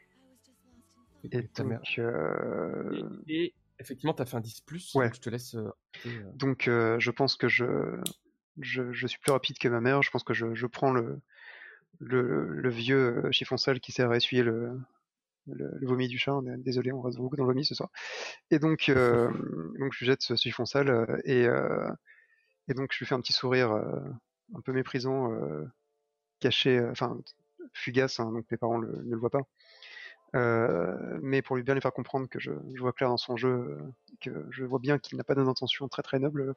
Et 1.24 1.46
ta 1.48 1.64
mère. 1.64 1.80
euh, 1.98 3.02
Et, 3.26 3.44
et 3.44 3.54
effectivement, 3.80 4.14
tu 4.14 4.22
as 4.22 4.26
fait 4.26 4.36
un 4.36 4.40
10 4.40 4.60
plus. 4.60 4.94
Ouais. 4.94 5.06
donc 5.06 5.14
je 5.14 5.20
te 5.20 5.30
laisse. 5.30 5.54
euh, 5.54 5.70
euh, 6.06 6.10
donc 6.34 6.62
je 6.64 7.10
pense 7.10 7.36
que 7.36 7.48
je, 7.48 8.00
je, 8.60 8.92
je 8.92 9.06
suis 9.06 9.18
plus 9.18 9.32
rapide 9.32 9.58
que 9.58 9.68
ma 9.68 9.80
mère. 9.80 10.02
Je 10.02 10.10
pense 10.10 10.22
que 10.24 10.34
je, 10.34 10.54
je 10.54 10.66
prends 10.66 10.92
le, 10.92 11.20
le, 11.98 12.48
le 12.48 12.68
vieux 12.70 13.30
chiffon 13.32 13.56
sale 13.56 13.80
qui 13.80 13.92
sert 13.92 14.10
à 14.10 14.16
essuyer 14.16 14.42
le, 14.44 14.78
le, 15.48 15.70
le 15.74 15.86
vomi 15.86 16.06
du 16.08 16.18
chat. 16.18 16.38
Désolé, 16.58 16.92
on 16.92 17.00
reste 17.00 17.18
beaucoup 17.18 17.36
dans 17.36 17.44
le 17.44 17.48
vomi 17.48 17.64
ce 17.64 17.74
soir. 17.74 17.90
Et 18.50 18.58
donc, 18.60 18.88
donc 19.78 19.92
je 19.92 20.04
jette 20.04 20.22
ce 20.22 20.36
chiffon 20.36 20.64
sale 20.66 21.20
et, 21.24 21.48
Et 22.68 22.74
donc 22.74 22.92
je 22.92 22.98
lui 22.98 23.06
fais 23.06 23.14
un 23.14 23.20
petit 23.20 23.32
sourire 23.32 23.72
euh, 23.72 24.00
un 24.54 24.60
peu 24.60 24.72
méprisant, 24.72 25.32
euh, 25.32 25.64
caché, 26.40 26.78
euh, 26.78 26.90
enfin 26.90 27.18
fugace, 27.72 28.20
hein, 28.20 28.30
donc 28.32 28.46
mes 28.50 28.56
parents 28.56 28.78
le- 28.78 29.02
ne 29.04 29.10
le 29.10 29.16
voient 29.18 29.30
pas. 29.30 29.42
Euh, 30.36 31.18
mais 31.22 31.40
pour 31.42 31.56
lui 31.56 31.62
bien 31.62 31.74
lui 31.74 31.80
faire 31.80 31.92
comprendre 31.92 32.28
que 32.28 32.38
je, 32.38 32.52
je 32.74 32.80
vois 32.80 32.92
clair 32.92 33.08
dans 33.08 33.16
son 33.16 33.36
jeu, 33.36 33.48
euh, 33.48 33.78
que 34.20 34.46
je 34.50 34.64
vois 34.64 34.78
bien 34.78 34.98
qu'il 34.98 35.16
n'a 35.16 35.24
pas 35.24 35.34
d'intention 35.34 35.88
très 35.88 36.02
très 36.02 36.18
noble. 36.18 36.54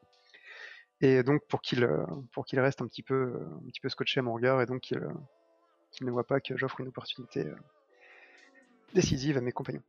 Et 0.99 1.23
donc 1.23 1.45
pour 1.47 1.61
qu'il 1.61 1.83
euh, 1.83 2.05
pour 2.33 2.45
qu'il 2.45 2.59
reste 2.59 2.81
un 2.81 2.87
petit 2.87 3.03
peu 3.03 3.33
un 3.63 3.69
petit 3.69 3.79
peu 3.79 3.89
scotché 3.89 4.19
à 4.19 4.23
mon 4.23 4.33
regard 4.33 4.61
et 4.61 4.65
donc 4.65 4.81
qu'il 4.81 6.05
ne 6.05 6.11
voit 6.11 6.27
pas 6.27 6.39
que 6.41 6.57
j'offre 6.57 6.81
une 6.81 6.89
opportunité 6.89 7.49
décisive 8.93 9.37
à 9.37 9.41
mes 9.41 9.51
compagnons. 9.51 9.83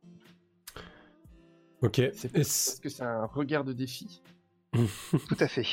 Ok. 1.81 2.01
C'est 2.13 2.31
parce 2.31 2.79
que 2.79 2.89
c'est 2.89 3.03
un 3.03 3.25
regard 3.25 3.63
de 3.65 3.73
défi. 3.73 4.21
Tout 4.73 5.37
à 5.39 5.47
fait. 5.47 5.65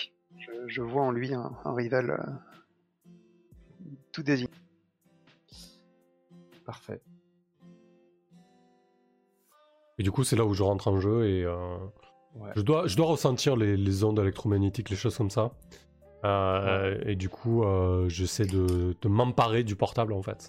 Je, 0.67 0.83
vois 0.83 1.03
en 1.03 1.11
lui 1.11 1.35
un, 1.35 1.53
un 1.65 1.75
rival 1.75 2.11
euh, 2.11 3.07
tout 4.13 4.23
désigné. 4.23 4.51
Parfait. 6.65 7.01
Et 9.99 10.03
du 10.03 10.11
coup, 10.11 10.25
c'est 10.25 10.37
là 10.37 10.45
où 10.45 10.55
je 10.55 10.63
rentre 10.63 10.89
en 10.89 10.99
jeu 11.01 11.27
et 11.29 11.45
euh, 11.45 11.77
Ouais. 12.37 12.53
je, 12.55 12.61
dois, 12.63 12.87
je 12.87 12.97
dois 12.97 13.07
ressentir 13.07 13.57
les, 13.57 13.77
les 13.77 14.05
ondes 14.05 14.21
électromagnétiques, 14.21 14.89
les 14.89 14.95
choses 14.97 15.17
comme 15.17 15.31
ça. 15.31 15.51
Euh, 16.25 16.97
Et 17.05 17.17
du 17.17 17.29
coup, 17.29 17.65
j'essaie 18.07 18.47
de, 18.47 18.95
de 19.01 19.09
m'emparer 19.09 19.65
du 19.65 19.75
portable 19.75 20.13
en 20.13 20.23
fait. 20.23 20.49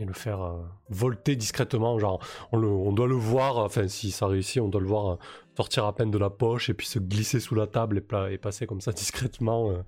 Et 0.00 0.04
le 0.04 0.12
faire 0.12 0.42
euh, 0.42 0.60
volter 0.88 1.36
discrètement. 1.36 1.98
Genre, 2.00 2.18
on, 2.50 2.56
le- 2.56 2.66
on 2.68 2.92
doit 2.92 3.06
le 3.06 3.14
voir, 3.14 3.58
enfin, 3.58 3.86
si 3.86 4.10
ça 4.10 4.26
réussit, 4.26 4.60
on 4.60 4.68
doit 4.68 4.80
le 4.80 4.86
voir 4.88 5.12
euh, 5.12 5.16
sortir 5.56 5.84
à 5.84 5.94
peine 5.94 6.10
de 6.10 6.18
la 6.18 6.30
poche 6.30 6.68
et 6.68 6.74
puis 6.74 6.86
se 6.86 6.98
glisser 6.98 7.38
sous 7.38 7.54
la 7.54 7.66
table 7.68 7.98
et, 7.98 8.00
pla- 8.00 8.30
et 8.32 8.38
passer 8.38 8.66
comme 8.66 8.80
ça 8.80 8.90
discrètement 8.92 9.70
euh, 9.70 9.82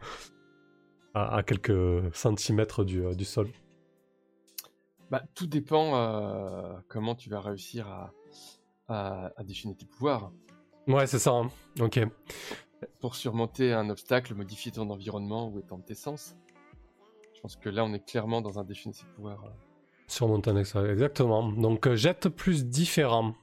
à, 1.15 1.37
à 1.39 1.43
quelques 1.43 2.15
centimètres 2.15 2.85
du, 2.85 3.03
du 3.17 3.25
sol. 3.25 3.49
Bah, 5.11 5.23
tout 5.35 5.47
dépend 5.47 6.81
comment 6.89 7.15
tu 7.15 7.31
vas 7.31 7.41
réussir 7.41 7.89
à, 7.89 8.13
à, 8.89 9.33
à 9.37 9.45
déchaîner 9.45 9.75
tes 9.77 9.87
pouvoirs. 9.87 10.33
Ouais, 10.89 11.07
c'est 11.07 11.19
ça. 11.21 11.33
hein. 11.33 11.51
Ok. 11.81 12.01
Pour 13.01 13.15
surmonter 13.17 13.73
un 13.73 13.89
obstacle, 13.91 14.35
modifier 14.35 14.71
ton 14.73 14.89
environnement 14.91 15.49
ou 15.49 15.59
étendre 15.59 15.85
tes 15.85 15.95
sens. 15.95 16.37
Je 17.35 17.41
pense 17.41 17.57
que 17.57 17.69
là, 17.69 17.85
on 17.85 17.93
est 17.95 18.05
clairement 18.05 18.41
dans 18.41 18.59
un 18.59 18.65
déchaîner 18.65 18.95
ses 18.95 19.07
pouvoirs. 19.15 19.45
Sur 20.09 20.29
mon 20.29 20.41
temps 20.41 20.57
extérieur, 20.57 20.93
exactement. 20.93 21.51
Donc, 21.53 21.87
euh, 21.87 21.97
jette 21.97 22.29
plus 22.29 22.65
différent. 22.67 23.35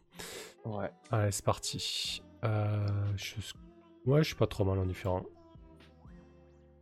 Ouais. 0.66 0.89
Allez, 1.11 1.32
c'est 1.32 1.43
parti. 1.43 2.24
Euh, 2.45 2.88
je... 3.16 3.36
Ouais, 4.05 4.20
je 4.24 4.28
suis 4.28 4.36
pas 4.36 4.47
trop 4.47 4.64
mal 4.64 4.80
en 4.80 4.86
différent. 4.86 5.24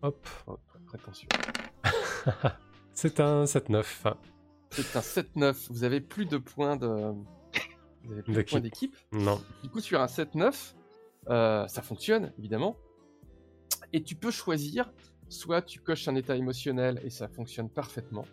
Hop. 0.01 0.27
Prétentieux. 0.87 1.27
C'est 2.93 3.19
un 3.19 3.45
7-9. 3.45 4.13
C'est 4.71 4.95
un 4.95 4.99
7-9. 4.99 5.67
Vous 5.71 5.83
avez 5.83 6.01
plus 6.01 6.25
de 6.25 6.37
points 6.37 6.75
de. 6.75 6.87
Vous 8.03 8.11
avez 8.11 8.21
plus 8.23 8.33
de 8.33 8.37
D'équipe. 8.37 8.49
points 8.51 8.59
d'équipe. 8.59 8.97
Non. 9.11 9.41
Du 9.63 9.69
coup, 9.69 9.79
sur 9.79 10.01
un 10.01 10.07
7-9, 10.07 10.73
euh, 11.29 11.67
ça 11.67 11.81
fonctionne, 11.81 12.33
évidemment. 12.37 12.75
Et 13.93 14.03
tu 14.03 14.15
peux 14.15 14.31
choisir, 14.31 14.91
soit 15.29 15.61
tu 15.61 15.79
coches 15.79 16.07
un 16.07 16.15
état 16.15 16.35
émotionnel 16.35 16.99
et 17.03 17.09
ça 17.09 17.27
fonctionne 17.27 17.69
parfaitement, 17.69 18.25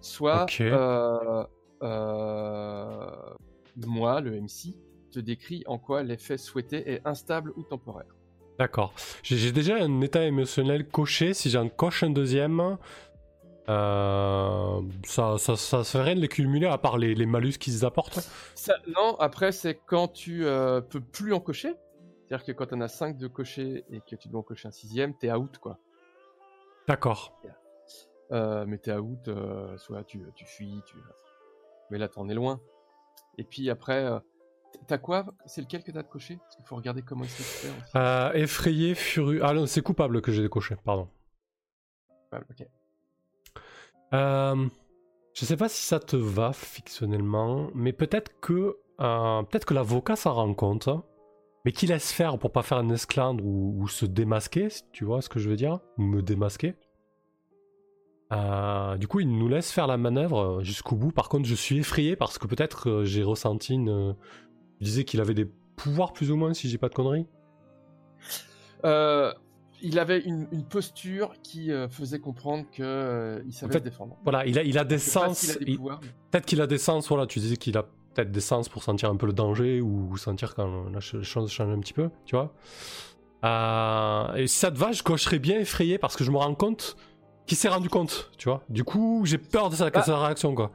soit 0.00 0.46
euh, 0.60 1.44
euh, 1.82 3.10
moi, 3.86 4.20
le 4.20 4.40
MC, 4.40 4.74
te 5.10 5.20
décrit 5.20 5.62
en 5.66 5.78
quoi 5.78 6.02
l'effet 6.02 6.38
souhaité 6.38 6.90
est 6.90 7.06
instable 7.06 7.52
ou 7.56 7.62
temporaire. 7.62 8.14
D'accord. 8.58 8.92
J'ai 9.22 9.52
déjà 9.52 9.76
un 9.76 10.00
état 10.00 10.24
émotionnel 10.24 10.88
coché. 10.88 11.32
Si 11.32 11.48
j'en 11.48 11.68
coche 11.68 12.02
un 12.02 12.10
deuxième, 12.10 12.76
euh, 13.68 14.80
ça, 15.04 15.36
ça, 15.38 15.54
ça 15.56 15.84
se 15.84 15.98
ferait 15.98 16.14
de 16.14 16.20
les 16.20 16.28
cumuler 16.28 16.66
à 16.66 16.78
part 16.78 16.98
les, 16.98 17.14
les 17.14 17.26
malus 17.26 17.52
qu'ils 17.52 17.84
apportent. 17.84 18.20
Ça, 18.54 18.74
non, 18.96 19.14
après, 19.20 19.52
c'est 19.52 19.74
quand 19.86 20.08
tu 20.08 20.44
euh, 20.44 20.80
peux 20.80 21.00
plus 21.00 21.32
en 21.32 21.40
cocher. 21.40 21.74
C'est-à-dire 22.26 22.46
que 22.46 22.52
quand 22.52 22.72
on 22.72 22.80
a 22.80 22.88
5 22.88 23.16
de 23.16 23.26
cocher 23.26 23.84
et 23.90 24.00
que 24.00 24.16
tu 24.16 24.28
dois 24.28 24.40
en 24.40 24.42
cocher 24.42 24.68
un 24.68 24.72
sixième, 24.72 25.16
t'es 25.16 25.32
out, 25.32 25.58
quoi. 25.58 25.78
D'accord. 26.86 27.38
Euh, 28.30 28.66
mais 28.66 28.78
t'es 28.78 28.92
out, 28.92 29.28
euh, 29.28 29.76
soit 29.78 30.04
tu, 30.04 30.22
tu 30.34 30.44
fuis, 30.44 30.82
tu... 30.86 30.96
mais 31.90 31.98
là 31.98 32.08
t'en 32.08 32.28
es 32.28 32.34
loin. 32.34 32.60
Et 33.38 33.44
puis 33.44 33.70
après, 33.70 34.04
euh, 34.04 34.18
t'as 34.86 34.98
quoi? 34.98 35.24
C'est 35.46 35.62
lequel 35.62 35.82
que 35.82 35.90
t'as 35.90 36.02
de 36.02 36.08
coché? 36.08 36.36
Parce 36.36 36.56
qu'il 36.56 36.66
faut 36.66 36.76
regarder 36.76 37.02
comment 37.02 37.24
il 37.24 37.30
se 37.30 37.42
aussi. 37.42 37.72
Euh, 37.96 38.32
effrayé, 38.34 38.94
furieux. 38.94 39.40
Ah 39.42 39.54
non, 39.54 39.66
c'est 39.66 39.82
coupable 39.82 40.20
que 40.20 40.30
j'ai 40.30 40.42
décoché, 40.42 40.76
pardon. 40.84 41.08
Ouais, 42.32 42.40
ok. 42.50 42.66
Je 44.12 45.44
sais 45.44 45.56
pas 45.56 45.68
si 45.68 45.82
ça 45.84 46.00
te 46.00 46.16
va 46.16 46.52
fictionnellement, 46.52 47.70
mais 47.74 47.92
peut-être 47.92 48.40
que 48.40 48.76
peut-être 48.98 49.64
que 49.64 49.74
l'avocat 49.74 50.16
s'en 50.16 50.34
rend 50.34 50.52
compte, 50.52 50.88
hein, 50.88 51.04
mais 51.64 51.72
qu'il 51.72 51.90
laisse 51.90 52.12
faire 52.12 52.38
pour 52.38 52.50
pas 52.50 52.62
faire 52.62 52.78
un 52.78 52.90
esclandre 52.90 53.44
ou, 53.44 53.80
ou 53.80 53.88
se 53.88 54.04
démasquer, 54.04 54.68
tu 54.92 55.04
vois 55.04 55.22
ce 55.22 55.28
que 55.28 55.38
je 55.38 55.48
veux 55.48 55.56
dire, 55.56 55.78
me 55.96 56.22
démasquer. 56.22 56.74
Euh, 58.32 58.96
du 58.98 59.06
coup, 59.08 59.20
il 59.20 59.28
nous 59.30 59.48
laisse 59.48 59.72
faire 59.72 59.86
la 59.86 59.96
manœuvre 59.96 60.58
euh, 60.58 60.62
jusqu'au 60.62 60.96
bout. 60.96 61.10
Par 61.12 61.28
contre, 61.28 61.48
je 61.48 61.54
suis 61.54 61.78
effrayé 61.78 62.14
parce 62.16 62.38
que 62.38 62.46
peut-être 62.46 62.88
euh, 62.90 63.04
j'ai 63.04 63.22
ressenti 63.22 63.74
une. 63.74 64.14
Il 64.80 64.84
disait 64.84 65.04
qu'il 65.04 65.20
avait 65.20 65.34
des 65.34 65.46
pouvoirs 65.76 66.12
plus 66.12 66.30
ou 66.30 66.36
moins, 66.36 66.52
si 66.54 66.68
j'ai 66.68 66.78
pas 66.78 66.88
de 66.88 66.94
conneries. 66.94 67.26
Euh, 68.84 69.32
il 69.80 69.98
avait 69.98 70.20
une, 70.20 70.46
une 70.52 70.64
posture 70.64 71.32
qui 71.42 71.70
faisait 71.90 72.18
comprendre 72.18 72.64
que 72.72 73.42
il 73.46 73.52
savait 73.52 73.70
En 73.70 73.72
fait, 73.72 73.78
se 73.78 73.84
défendre. 73.84 74.16
Voilà, 74.24 74.44
il 74.46 74.58
a, 74.58 74.62
il 74.64 74.76
a 74.78 74.84
des 74.84 74.98
Je 74.98 75.02
sens. 75.10 75.56
il- 75.66 75.78
Peut-être 75.78 76.46
qu'il 76.46 76.60
a 76.60 76.66
des 76.66 76.78
sens, 76.78 77.08
voilà, 77.08 77.26
tu 77.26 77.38
disais 77.38 77.56
qu'il 77.56 77.76
a 77.78 77.84
peut-être 78.14 78.32
des 78.32 78.40
sens 78.40 78.68
pour 78.68 78.82
sentir 78.82 79.08
un 79.08 79.16
peu 79.16 79.26
le 79.26 79.32
danger 79.32 79.80
ou 79.80 80.16
sentir 80.16 80.54
quand 80.56 80.84
la 80.90 81.00
ch- 81.00 81.14
les 81.14 81.22
choses 81.24 81.50
changent 81.50 81.72
un 81.72 81.78
petit 81.80 81.92
peu, 81.92 82.10
tu 82.24 82.34
vois. 82.36 82.52
Et 84.36 84.46
si 84.48 84.58
ça 84.58 84.70
te 84.72 84.78
va, 84.78 84.90
je 84.92 85.02
cocherais 85.04 85.38
bien 85.38 85.60
effrayé 85.60 85.96
parce 85.98 86.16
que 86.16 86.24
je 86.24 86.30
me 86.32 86.36
rends 86.38 86.54
compte 86.56 86.96
qu'il 87.48 87.56
s'est 87.58 87.68
rendu 87.68 87.88
compte, 87.88 88.30
tu 88.38 88.48
vois. 88.48 88.62
Du 88.68 88.84
coup, 88.84 89.22
j'ai 89.24 89.38
peur 89.38 89.70
de 89.70 89.74
sa, 89.74 89.90
Bah. 89.90 90.02
sa 90.02 90.18
réaction, 90.18 90.54
quoi. 90.54 90.70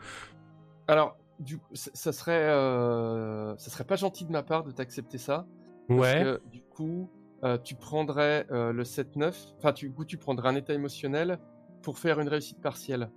Alors, 0.87 1.15
du 1.39 1.57
coup, 1.57 1.73
ça 1.73 2.11
serait, 2.11 2.49
euh, 2.49 3.55
ça 3.57 3.69
serait 3.69 3.83
pas 3.85 3.95
gentil 3.95 4.25
de 4.25 4.31
ma 4.31 4.43
part 4.43 4.63
de 4.63 4.71
t'accepter 4.71 5.17
ça. 5.17 5.45
Parce 5.87 5.99
Ouais, 5.99 6.23
que 6.23 6.41
du 6.51 6.61
coup, 6.63 7.09
euh, 7.43 7.57
tu 7.57 7.75
prendrais 7.75 8.45
euh, 8.51 8.71
le 8.71 8.83
7-9, 8.83 9.53
enfin, 9.57 9.73
tu- 9.73 9.89
du 9.89 9.93
coup, 9.95 10.05
tu 10.05 10.17
prendrais 10.17 10.49
un 10.49 10.55
état 10.55 10.73
émotionnel 10.73 11.39
pour 11.81 11.97
faire 11.99 12.19
une 12.19 12.29
réussite 12.29 12.61
partielle. 12.61 13.09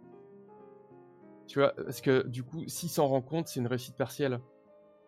Tu 1.47 1.61
vois, 1.61 1.73
parce 1.77 2.01
que 2.01 2.27
du 2.27 2.43
coup, 2.43 2.65
s'il 2.67 2.89
s'en 2.91 3.07
rend 3.07 3.23
compte, 3.23 3.47
c'est 3.49 3.61
une 3.61 3.69
réussite 3.69 3.97
partielle. 3.97 4.41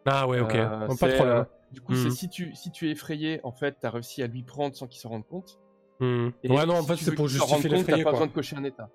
ah 0.07 0.27
ouais, 0.29 0.39
ok, 0.41 0.53
pas 0.53 0.87
de 1.09 1.15
problème. 1.15 1.45
du 1.73 1.81
coup, 1.81 1.95
c'est 1.95 2.11
si 2.11 2.29
tu, 2.29 2.55
si 2.55 2.71
tu 2.71 2.89
es 2.89 2.93
effrayé, 2.93 3.41
en 3.43 3.51
fait, 3.53 3.77
t'as 3.81 3.91
réussi 3.91 4.23
à 4.23 4.27
lui 4.29 4.43
prendre 4.45 4.75
sans 4.77 4.87
qu'il 4.87 5.01
s'en 5.01 5.09
rende 5.11 5.27
compte. 5.27 5.59
Hmm. 6.01 6.29
Ouais, 6.45 6.67
non, 6.67 6.77
en 6.79 6.83
fait, 6.85 6.97
c'est 6.97 7.15
pour 7.15 7.29
justifier 7.29 7.69
l'effrayé, 7.69 7.99
T'as 7.99 8.05
pas 8.05 8.13
besoin 8.13 8.27
de 8.29 8.33
cocher 8.33 8.57
un 8.57 8.65
état. 8.65 8.89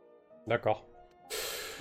D'accord. 0.48 0.86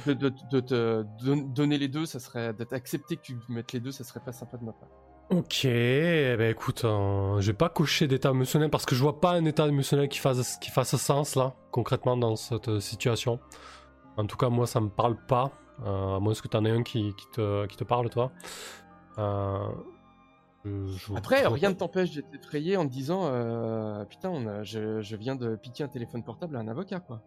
De, 0.07 0.15
de, 0.15 0.33
de 0.51 0.61
te 0.61 1.05
don- 1.25 1.49
donner 1.55 1.79
les 1.79 1.89
deux, 1.89 2.07
ça 2.07 2.19
serait 2.19 2.53
d'être 2.55 2.73
accepté 2.73 3.17
que 3.17 3.23
tu 3.23 3.37
mettes 3.49 3.73
les 3.73 3.81
deux, 3.81 3.93
ça 3.93 4.03
serait 4.05 4.21
pas 4.21 4.33
sympa 4.33 4.57
de 4.57 4.65
ma 4.65 4.73
part. 4.73 4.89
Ok, 5.31 5.65
eh 5.65 6.35
ben 6.37 6.51
écoute, 6.51 6.85
euh, 6.85 7.41
j'ai 7.41 7.53
pas 7.53 7.69
coché 7.69 8.07
d'état 8.07 8.31
émotionnel 8.31 8.69
parce 8.69 8.85
que 8.85 8.95
je 8.95 9.03
vois 9.03 9.21
pas 9.21 9.33
un 9.33 9.45
état 9.45 9.67
émotionnel 9.67 10.09
qui 10.09 10.19
fasse, 10.19 10.57
qui 10.59 10.71
fasse 10.71 10.97
sens 10.97 11.37
là, 11.37 11.55
concrètement 11.71 12.17
dans 12.17 12.37
cette 12.37 12.81
situation. 12.81 13.39
En 14.17 14.27
tout 14.27 14.37
cas, 14.37 14.49
moi 14.49 14.67
ça 14.67 14.81
me 14.81 14.89
parle 14.89 15.17
pas, 15.27 15.53
euh, 15.87 16.17
à 16.17 16.21
moins 16.21 16.35
que 16.35 16.49
t'en 16.49 16.65
aies 16.65 16.71
un 16.71 16.83
qui, 16.83 17.15
qui, 17.15 17.27
te, 17.33 17.67
qui 17.67 17.77
te 17.77 17.85
parle, 17.85 18.11
toi. 18.11 18.33
Euh, 19.19 19.69
je- 20.65 21.15
Après, 21.17 21.47
rien 21.47 21.71
ne 21.71 21.75
t'empêche 21.75 22.13
d'être 22.13 22.33
effrayé 22.35 22.77
en 22.77 22.87
te 22.87 22.93
disant 22.93 23.23
euh, 23.27 24.05
Putain, 24.05 24.31
on 24.31 24.47
a- 24.47 24.63
je, 24.63 25.01
je 25.01 25.17
viens 25.17 25.35
de 25.37 25.57
piquer 25.57 25.85
un 25.85 25.89
téléphone 25.89 26.23
portable 26.23 26.57
à 26.57 26.61
un 26.61 26.69
avocat, 26.69 27.01
quoi. 27.01 27.21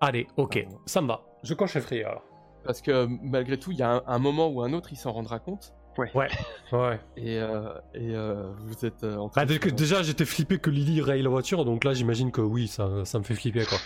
Allez, 0.00 0.26
ok, 0.36 0.66
ça 0.86 1.00
me 1.02 1.08
va. 1.08 1.22
Je 1.42 1.54
coche 1.54 1.76
effrayé 1.76 2.04
alors. 2.04 2.22
Parce 2.64 2.80
que 2.82 3.06
malgré 3.22 3.58
tout, 3.58 3.70
il 3.72 3.78
y 3.78 3.82
a 3.82 3.90
un, 3.96 4.02
un 4.06 4.18
moment 4.18 4.48
ou 4.48 4.62
un 4.62 4.72
autre, 4.72 4.92
il 4.92 4.96
s'en 4.96 5.12
rendra 5.12 5.38
compte. 5.38 5.74
Ouais. 6.14 6.98
Et, 7.16 7.38
euh, 7.38 7.74
et 7.92 8.14
euh, 8.14 8.52
vous 8.60 8.86
êtes 8.86 9.04
euh, 9.04 9.16
en 9.18 9.28
train 9.28 9.42
Bah, 9.44 9.52
de- 9.52 9.58
que- 9.58 9.68
déjà, 9.68 10.02
j'étais 10.02 10.24
flippé 10.24 10.58
que 10.58 10.70
Lily 10.70 11.02
raye 11.02 11.20
la 11.22 11.28
voiture, 11.28 11.64
donc 11.66 11.84
là, 11.84 11.92
j'imagine 11.92 12.30
que 12.32 12.40
oui, 12.40 12.68
ça, 12.68 13.04
ça 13.04 13.18
me 13.18 13.24
fait 13.24 13.34
flipper 13.34 13.66
quoi. 13.66 13.76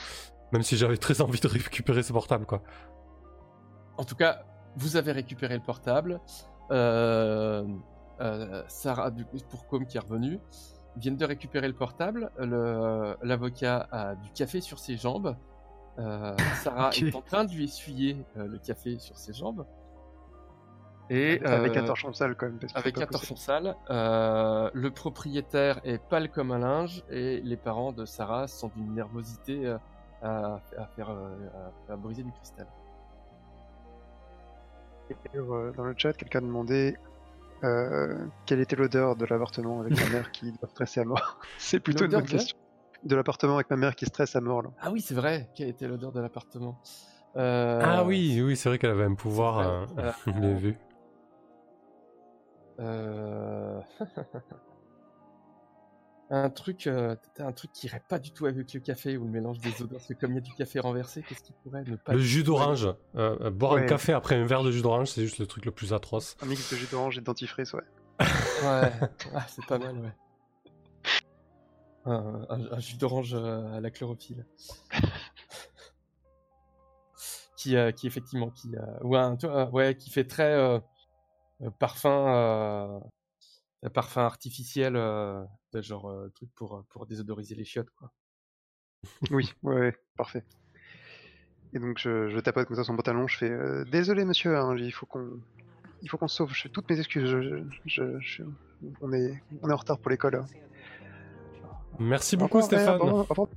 Même 0.53 0.63
si 0.63 0.77
j'avais 0.77 0.97
très 0.97 1.21
envie 1.23 1.41
de 1.41 1.49
récupérer 1.49 2.03
ce 2.05 2.13
portable 2.13 2.47
quoi. 2.47 2.63
En 3.99 4.05
tout 4.05 4.15
cas, 4.15 4.45
vous 4.77 4.97
avez 4.97 5.11
récupéré 5.13 5.55
le 5.57 5.63
portable. 5.63 6.21
Euh, 6.71 7.65
Sarah, 8.69 9.11
du 9.11 9.25
coup, 9.25 9.39
pour 9.51 9.67
Com 9.67 9.85
qui 9.87 9.97
est 9.97 10.01
revenu, 10.01 10.39
viennent 10.97 11.17
de 11.17 11.25
récupérer 11.25 11.67
le 11.69 11.75
portable. 11.75 12.31
Le- 12.39 13.17
L'avocat 13.23 13.89
a 13.91 14.15
du 14.15 14.31
café 14.31 14.61
sur 14.61 14.79
ses 14.79 14.97
jambes. 14.97 15.37
Euh, 15.99 16.37
Sarah 16.63 16.91
est 16.97 17.15
en 17.15 17.23
train 17.23 17.45
de 17.45 17.53
lui 17.53 17.65
essuyer 17.65 18.25
euh, 18.37 18.47
le 18.47 18.59
café 18.59 18.99
sur 18.99 19.17
ses 19.19 19.33
jambes. 19.33 19.67
Et 21.11 21.39
Avec 21.45 21.77
un 21.77 21.83
euh, 21.83 21.87
torchon 21.87 22.13
sale 22.15 22.35
quand 22.35 22.47
même. 22.47 22.59
parce 22.59 22.73
que 22.73 22.79
avec 22.79 22.99
un 22.99 23.07
torchon 23.07 23.37
sale, 23.37 23.77
euh, 23.91 24.71
le 24.73 24.91
propriétaire 24.91 25.79
est 25.85 25.99
pâle 26.03 26.31
comme 26.31 26.51
un 26.51 26.59
linge 26.61 27.05
et 27.11 27.41
les 27.43 27.59
parents 27.59 27.93
de 27.93 28.07
Sarah 28.07 28.47
sont 28.49 28.71
d'une 28.75 28.95
nervosité 28.95 29.67
euh, 29.67 29.77
à, 30.23 30.61
à 30.79 30.87
faire 30.97 31.11
euh, 31.11 31.37
à- 31.89 31.93
à 31.93 31.97
briser 31.97 32.23
du 32.23 32.33
cristal. 32.33 32.67
Euh, 35.37 35.73
Dans 35.73 35.85
le 35.85 35.95
chat, 35.97 36.15
quelqu'un 36.15 36.39
a 36.39 36.43
demandé 36.43 36.97
euh, 37.65 38.27
quelle 38.47 38.61
était 38.61 38.77
l'odeur 38.77 39.17
de 39.17 39.25
l'appartement 39.25 39.81
avec 39.81 39.99
ma 39.99 40.07
mère 40.11 40.31
qui 40.33 40.53
doit 40.53 40.69
stresser 40.69 41.01
à 41.01 41.05
mort? 41.05 41.39
c'est 41.59 41.81
plutôt 41.81 42.05
une 42.05 42.11
bonne 42.13 42.25
question. 42.27 42.57
De 43.03 43.17
l'appartement 43.17 43.57
avec 43.57 43.69
ma 43.71 43.77
mère 43.77 43.97
qui 43.97 44.07
stresse 44.07 44.35
à 44.37 44.41
mort 44.41 44.63
là. 44.63 44.71
Ah 44.81 44.91
oui, 44.91 45.01
c'est 45.01 45.15
vrai. 45.15 45.51
Quelle 45.55 45.69
était 45.69 45.87
l'odeur 45.89 46.13
de 46.13 46.21
l'appartement? 46.21 46.81
Euh, 47.37 47.81
Ah 47.83 48.05
oui, 48.05 48.41
oui, 48.41 48.57
c'est 48.57 48.69
vrai 48.69 48.79
qu'elle 48.79 48.93
avait 48.93 49.05
un 49.05 49.15
pouvoir. 49.15 49.59
euh, 49.59 49.87
Euh, 49.99 50.13
je 50.27 50.41
l'ai 50.41 50.55
vu. 50.55 50.77
Un 56.37 56.51
truc, 56.51 56.89
euh, 56.89 57.15
un 57.39 57.53
truc 57.53 57.71
qui 57.73 57.87
irait 57.87 58.03
pas 58.09 58.19
du 58.19 58.33
tout 58.33 58.47
avec 58.47 58.75
le 58.75 58.81
café 58.81 59.17
ou 59.17 59.25
le 59.25 59.31
mélange 59.31 59.61
des 59.61 59.71
odeurs. 59.83 59.99
Parce 59.99 60.09
que 60.09 60.15
comme 60.15 60.33
il 60.33 60.35
y 60.35 60.39
a 60.39 60.41
du 60.41 60.53
café 60.55 60.81
renversé, 60.81 61.23
qu'est-ce 61.23 61.45
qui 61.45 61.53
pourrait 61.63 61.85
ne 61.85 61.95
pas 61.95 62.13
Le 62.13 62.19
jus 62.19 62.43
d'orange. 62.43 62.87
Euh, 63.15 63.37
euh, 63.41 63.51
boire 63.51 63.75
un 63.75 63.83
Ouais. 63.83 63.87
café 63.87 64.13
après 64.13 64.35
un 64.35 64.45
verre 64.45 64.65
de 64.65 64.73
jus 64.73 64.83
d'orange, 64.83 65.09
c'est 65.11 65.23
juste 65.23 65.39
le 65.39 65.47
truc 65.47 65.65
le 65.65 65.71
plus 65.71 65.93
atroce. 65.93 66.37
Un 66.43 66.47
mix 66.47 66.69
de 66.73 66.77
jus 66.77 66.89
d'orange 66.91 67.19
et 67.19 67.21
de 67.21 67.25
dentifrice, 67.27 67.73
ouais. 67.73 67.85
Ouais, 68.21 68.27
ah, 69.35 69.47
c'est 69.49 69.65
pas 69.67 69.79
mal, 69.79 69.97
ouais. 69.97 70.13
Un, 72.07 72.47
un- 72.51 72.73
un 72.73 72.79
jus 72.81 72.97
d'orange 72.97 73.35
euh, 73.35 73.73
à 73.77 73.81
la 73.81 73.91
chlorophylle. 73.93 74.45
qui, 77.57 77.77
euh, 77.77 77.93
qui 77.93 78.09
effectivement, 78.09 78.51
qui, 78.51 78.75
euh, 78.77 78.81
ou 79.03 79.15
un, 79.17 79.37
ouais, 79.71 79.95
qui 79.97 80.11
fait 80.11 80.25
très 80.25 80.53
euh, 80.53 80.81
euh, 81.63 81.71
parfum, 81.79 83.01
euh, 83.85 83.91
parfum 83.91 84.23
artificiel, 84.23 84.97
euh, 84.97 85.43
de 85.73 85.83
genre 85.83 86.09
euh, 86.11 86.29
truc 86.35 86.51
pour 86.55 86.85
pour 86.89 87.07
désodoriser 87.07 87.55
les 87.55 87.65
chiottes, 87.65 87.91
quoi. 87.91 88.13
Oui, 89.31 89.53
ouais, 89.63 89.75
ouais, 89.79 89.97
parfait. 90.17 90.45
Et 91.73 91.79
donc 91.79 91.99
je, 91.99 92.29
je 92.29 92.39
tapote 92.41 92.67
comme 92.69 92.77
ça 92.77 92.85
son 92.85 92.97
pantalon, 92.97 93.27
je 93.27 93.37
fais 93.37 93.51
euh, 93.51 93.85
désolé 93.85 94.25
monsieur, 94.25 94.57
hein, 94.57 94.77
il 94.79 94.93
faut 94.93 95.07
qu'on 95.07 95.41
il 96.03 96.09
faut 96.09 96.17
qu'on 96.19 96.29
se 96.29 96.37
sauve, 96.37 96.53
je 96.55 96.63
fais 96.63 96.69
toutes 96.69 96.89
mes 96.89 96.99
excuses, 96.99 97.29
je, 97.29 97.65
je- 97.87 98.19
je- 98.21 98.43
on 99.01 99.13
est 99.13 99.43
on 99.63 99.69
est 99.69 99.73
en 99.73 99.77
retard 99.77 99.99
pour 99.99 100.11
l'école. 100.11 100.37
hein. 100.37 100.47
Merci 101.99 102.37
Au 102.37 102.41
beaucoup, 102.41 102.61
revoir, 102.61 102.67
Stéphane. 102.67 103.01
au 103.01 103.05
revoir, 103.05 103.25
au 103.25 103.29
revoir. 103.29 103.49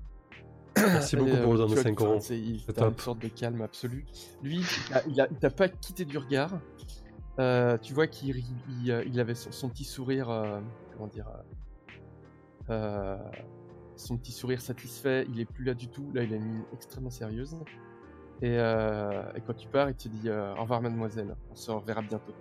Merci 0.77 1.15
Et, 1.15 1.19
beaucoup 1.19 1.31
euh, 1.35 1.43
pour 1.43 1.55
tu 1.67 1.73
vois, 1.73 1.83
5 1.83 2.01
enfin, 2.01 2.09
euros. 2.11 2.19
c'est- 2.21 2.39
Il 2.39 2.59
C'est 2.61 2.73
t'as 2.73 2.85
une 2.85 2.91
top. 2.91 3.01
sorte 3.01 3.19
de 3.19 3.27
calme 3.29 3.61
absolu. 3.61 4.05
Lui, 4.43 4.61
il 4.89 4.93
a- 4.93 5.03
il 5.07 5.21
a- 5.21 5.27
il 5.31 5.37
t'a 5.37 5.49
pas 5.49 5.69
quitté 5.69 6.05
du 6.05 6.17
regard. 6.17 6.51
Euh, 7.39 7.77
tu 7.77 7.93
vois 7.93 8.07
qu'il 8.07 8.43
il, 8.81 8.91
euh, 8.91 9.03
il 9.05 9.19
avait 9.19 9.35
son, 9.35 9.51
son 9.51 9.69
petit 9.69 9.83
sourire, 9.83 10.29
euh, 10.29 10.59
comment 10.93 11.07
dire, 11.07 11.29
euh, 12.69 13.17
son 13.95 14.17
petit 14.17 14.31
sourire 14.31 14.61
satisfait. 14.61 15.25
Il 15.29 15.39
est 15.39 15.45
plus 15.45 15.63
là 15.63 15.73
du 15.73 15.87
tout. 15.87 16.09
Là, 16.13 16.23
il 16.23 16.33
a 16.33 16.37
une 16.37 16.45
mine 16.45 16.65
extrêmement 16.73 17.09
sérieuse. 17.09 17.57
Et, 18.41 18.53
et 18.53 19.41
quand 19.47 19.55
tu 19.55 19.67
pars, 19.67 19.89
il 19.89 19.95
te 19.95 20.07
dit 20.07 20.29
au 20.29 20.61
revoir, 20.61 20.81
mademoiselle. 20.81 21.35
On 21.51 21.55
se 21.55 21.71
reverra 21.71 22.01
bientôt. 22.03 22.35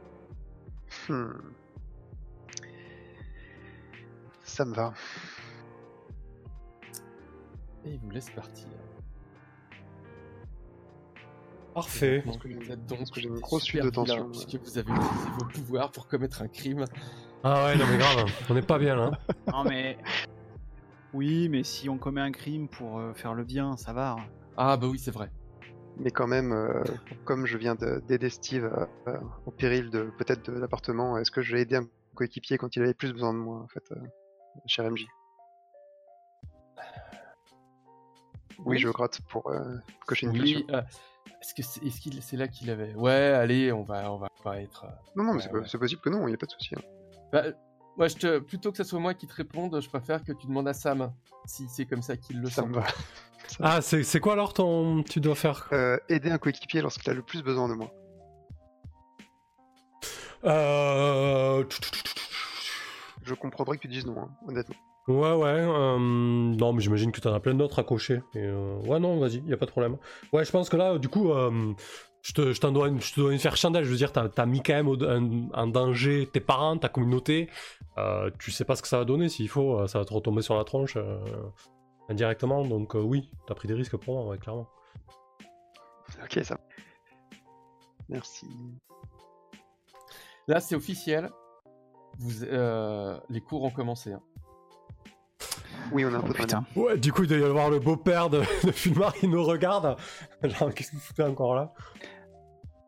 Hmm. 1.09 1.33
Ça 4.43 4.65
me 4.67 4.75
va. 4.75 4.93
Et 7.85 7.95
il 7.95 8.01
vous 8.01 8.11
laisse 8.11 8.31
partir. 8.31 8.69
Parfait. 11.77 12.25
Vous 12.25 12.71
êtes 12.73 12.87
donc 12.87 13.01
Parce 13.01 13.11
que 13.11 13.21
j'ai 13.21 13.29
une 13.29 13.39
grosse 13.39 13.71
de 13.71 13.91
tension, 13.91 14.31
Puisque 14.31 14.57
vous 14.65 14.79
avez 14.79 14.91
utilisé 14.91 15.29
vos 15.37 15.45
pouvoirs 15.45 15.93
pour 15.93 16.09
commettre 16.09 16.41
un 16.41 16.49
crime. 16.49 16.87
Ah 17.43 17.67
ouais, 17.67 17.77
non 17.77 17.85
mais 17.91 17.99
grave, 17.99 18.25
on 18.49 18.55
n'est 18.55 18.63
pas 18.63 18.79
bien 18.79 18.97
là. 18.97 19.11
Non, 19.53 19.63
mais. 19.63 19.99
Oui, 21.13 21.51
mais 21.51 21.65
si 21.65 21.91
on 21.91 21.99
commet 21.99 22.23
un 22.23 22.33
crime 22.33 22.67
pour 22.71 22.99
euh, 22.99 23.13
faire 23.13 23.35
le 23.35 23.45
bien, 23.45 23.77
ça 23.77 23.93
va. 23.93 24.17
Ah 24.57 24.79
bah 24.79 24.87
oui, 24.87 24.99
c'est 24.99 25.11
vrai. 25.11 25.31
Mais 25.99 26.11
quand 26.11 26.27
même, 26.27 26.53
euh, 26.53 26.83
comme 27.27 27.45
je 27.45 27.59
viens 27.59 27.75
de- 27.75 28.03
d'aider 28.09 28.31
Steve 28.31 28.65
euh, 29.07 29.19
au 29.45 29.51
péril 29.51 29.91
de 29.91 30.11
peut-être 30.17 30.51
de 30.51 30.59
l'appartement, 30.59 31.19
est-ce 31.19 31.31
que 31.31 31.43
je 31.43 31.55
vais 31.57 31.61
aider 31.61 31.77
un 31.77 31.87
coéquipier 32.15 32.57
quand 32.57 32.75
il 32.75 32.83
avait 32.83 32.95
plus 32.95 33.13
besoin 33.13 33.35
de 33.35 33.39
moi, 33.39 33.59
en 33.61 33.69
fait, 33.69 33.85
euh, 33.93 33.97
cher 34.65 34.91
MJ 34.91 35.07
Oui, 38.65 38.79
je 38.79 38.89
gratte 38.89 39.21
pour 39.29 39.51
euh, 39.51 39.61
cocher 40.07 40.27
une 40.27 40.41
Oui, 40.41 40.65
euh, 40.71 40.81
est-ce 41.59 42.01
que 42.01 42.21
c'est 42.23 42.37
là 42.37 42.49
qu'il 42.49 42.71
avait 42.71 42.95
Ouais, 42.95 43.13
allez, 43.13 43.73
on 43.73 43.83
va 43.83 44.11
on 44.13 44.19
va 44.19 44.29
pas 44.43 44.61
être 44.61 44.85
euh, 44.85 44.89
Non, 45.17 45.25
non, 45.25 45.35
mais 45.35 45.43
ouais, 45.51 45.63
c'est 45.67 45.75
ouais. 45.75 45.81
possible 45.81 46.01
que 46.01 46.11
non, 46.11 46.23
il 46.27 46.31
n'y 46.31 46.35
a 46.35 46.39
pas 46.39 46.47
de 46.47 46.51
souci. 46.53 46.75
hein. 46.77 46.83
bah, 47.33 47.45
moi 47.97 48.09
je 48.09 48.17
te 48.17 48.39
plutôt 48.41 48.71
que 48.73 48.77
ce 48.79 48.85
soit 48.85 48.99
moi 49.01 49.15
qui 49.15 49.27
te 49.27 49.35
réponde, 49.35 49.81
je 49.81 49.89
préfère 49.89 50.23
que 50.23 50.33
tu 50.33 50.47
demandes 50.47 50.69
à 50.69 50.75
Sam 50.75 51.13
si 51.47 51.67
c'est 51.69 51.87
comme 51.87 52.03
ça 52.03 52.17
qu'il 52.17 52.41
le 52.41 52.49
sent. 52.51 52.67
va. 52.69 52.85
Ah, 53.61 53.81
c'est 53.81 54.03
c'est 54.03 54.19
quoi 54.19 54.33
alors 54.33 54.53
ton. 54.55 55.05
Tu 55.05 55.21
dois 55.21 55.37
faire? 55.37 55.69
Euh, 55.73 55.99
aider 56.09 56.31
un 56.33 56.39
coéquipier 56.39 56.83
lorsqu'il 56.83 57.09
a 57.11 57.15
le 57.15 57.23
plus 57.23 57.45
besoin 57.45 57.69
de 57.69 57.75
moi. 57.75 57.93
Euh. 60.45 61.65
Je 63.23 63.35
comprendrais 63.35 63.77
que 63.77 63.83
tu 63.83 63.89
dises 63.89 64.05
non, 64.05 64.19
hein, 64.21 64.31
honnêtement. 64.49 64.75
Ouais, 65.09 65.33
ouais. 65.33 65.49
euh, 65.49 65.99
Non, 65.99 66.73
mais 66.73 66.81
j'imagine 66.81 67.13
que 67.13 67.21
t'en 67.21 67.33
as 67.33 67.41
plein 67.41 67.55
d'autres 67.55 67.79
à 67.79 67.85
cocher. 67.85 68.23
Et, 68.35 68.39
euh, 68.43 68.77
Ouais, 68.87 68.99
non, 68.99 69.19
vas-y, 69.19 69.39
y 69.47 69.53
a 69.53 69.57
pas 69.57 69.67
de 69.67 69.71
problème. 69.71 69.99
Ouais, 70.33 70.45
je 70.45 70.51
pense 70.51 70.69
que 70.69 70.77
là, 70.77 70.99
du 70.99 71.09
coup, 71.09 71.31
euh, 71.33 71.73
je 72.23 72.33
te, 72.33 72.53
je 72.53 72.61
t'en 72.61 72.73
dois, 72.73 72.89
une- 72.89 73.01
je 73.01 73.15
te 73.15 73.21
dois 73.21 73.33
une 73.33 73.39
faire 73.39 73.57
chandelle. 73.57 73.85
Je 73.85 73.91
veux 73.91 73.97
dire, 73.97 74.11
t'as 74.13 74.29
as 74.37 74.47
mis 74.47 74.63
quand 74.63 74.73
même 74.75 75.49
en, 75.55 75.67
danger 75.69 76.29
tes 76.33 76.41
parents, 76.41 76.77
ta 76.77 76.89
communauté. 76.89 77.49
Euh, 77.99 78.31
tu 78.41 78.51
sais 78.51 78.65
pas 78.65 78.75
ce 78.75 78.83
que 78.83 78.89
ça 78.89 78.99
va 78.99 79.05
donner. 79.05 79.29
S'il 79.29 79.49
faut, 79.49 79.87
ça 79.87 79.99
va 80.01 80.05
te 80.05 80.13
retomber 80.13 80.43
sur 80.43 80.57
la 80.57 80.65
tronche 80.65 80.97
euh, 80.97 81.19
indirectement. 82.09 82.65
Donc, 82.65 82.97
euh, 82.97 83.01
oui, 83.01 83.31
t'as 83.47 83.55
pris 83.55 83.69
des 83.69 83.75
risques 83.75 83.97
pour 83.97 84.15
moi, 84.15 84.27
ouais, 84.33 84.39
clairement. 84.39 84.67
Ok, 86.23 86.41
ça. 86.43 86.59
Merci. 88.09 88.47
Là, 90.49 90.59
c'est 90.61 90.75
officiel. 90.75 91.31
Vous, 92.19 92.43
euh, 92.45 93.19
les 93.29 93.41
cours 93.41 93.63
ont 93.65 93.71
commencé. 93.71 94.13
hein. 94.13 94.23
Oui, 95.93 96.05
on 96.05 96.13
a 96.13 96.17
un 96.17 96.21
Oh, 96.21 96.23
peu 96.23 96.33
de 96.33 96.39
putain. 96.39 96.65
Ouais, 96.75 96.97
du 96.99 97.13
coup, 97.13 97.23
il 97.23 97.29
doit 97.29 97.39
y 97.39 97.45
avoir 97.45 97.71
le 97.71 97.79
beau-père 97.79 98.29
de, 98.31 98.41
de 98.65 98.73
Fulmar 98.73 99.15
qui 99.15 99.29
nous 99.29 99.43
regarde. 99.45 99.97
Genre, 100.43 100.73
qu'est-ce 100.75 100.91
que 100.91 100.97
vous 100.97 101.03
foutez 101.03 101.23
encore 101.23 101.55
là? 101.55 101.73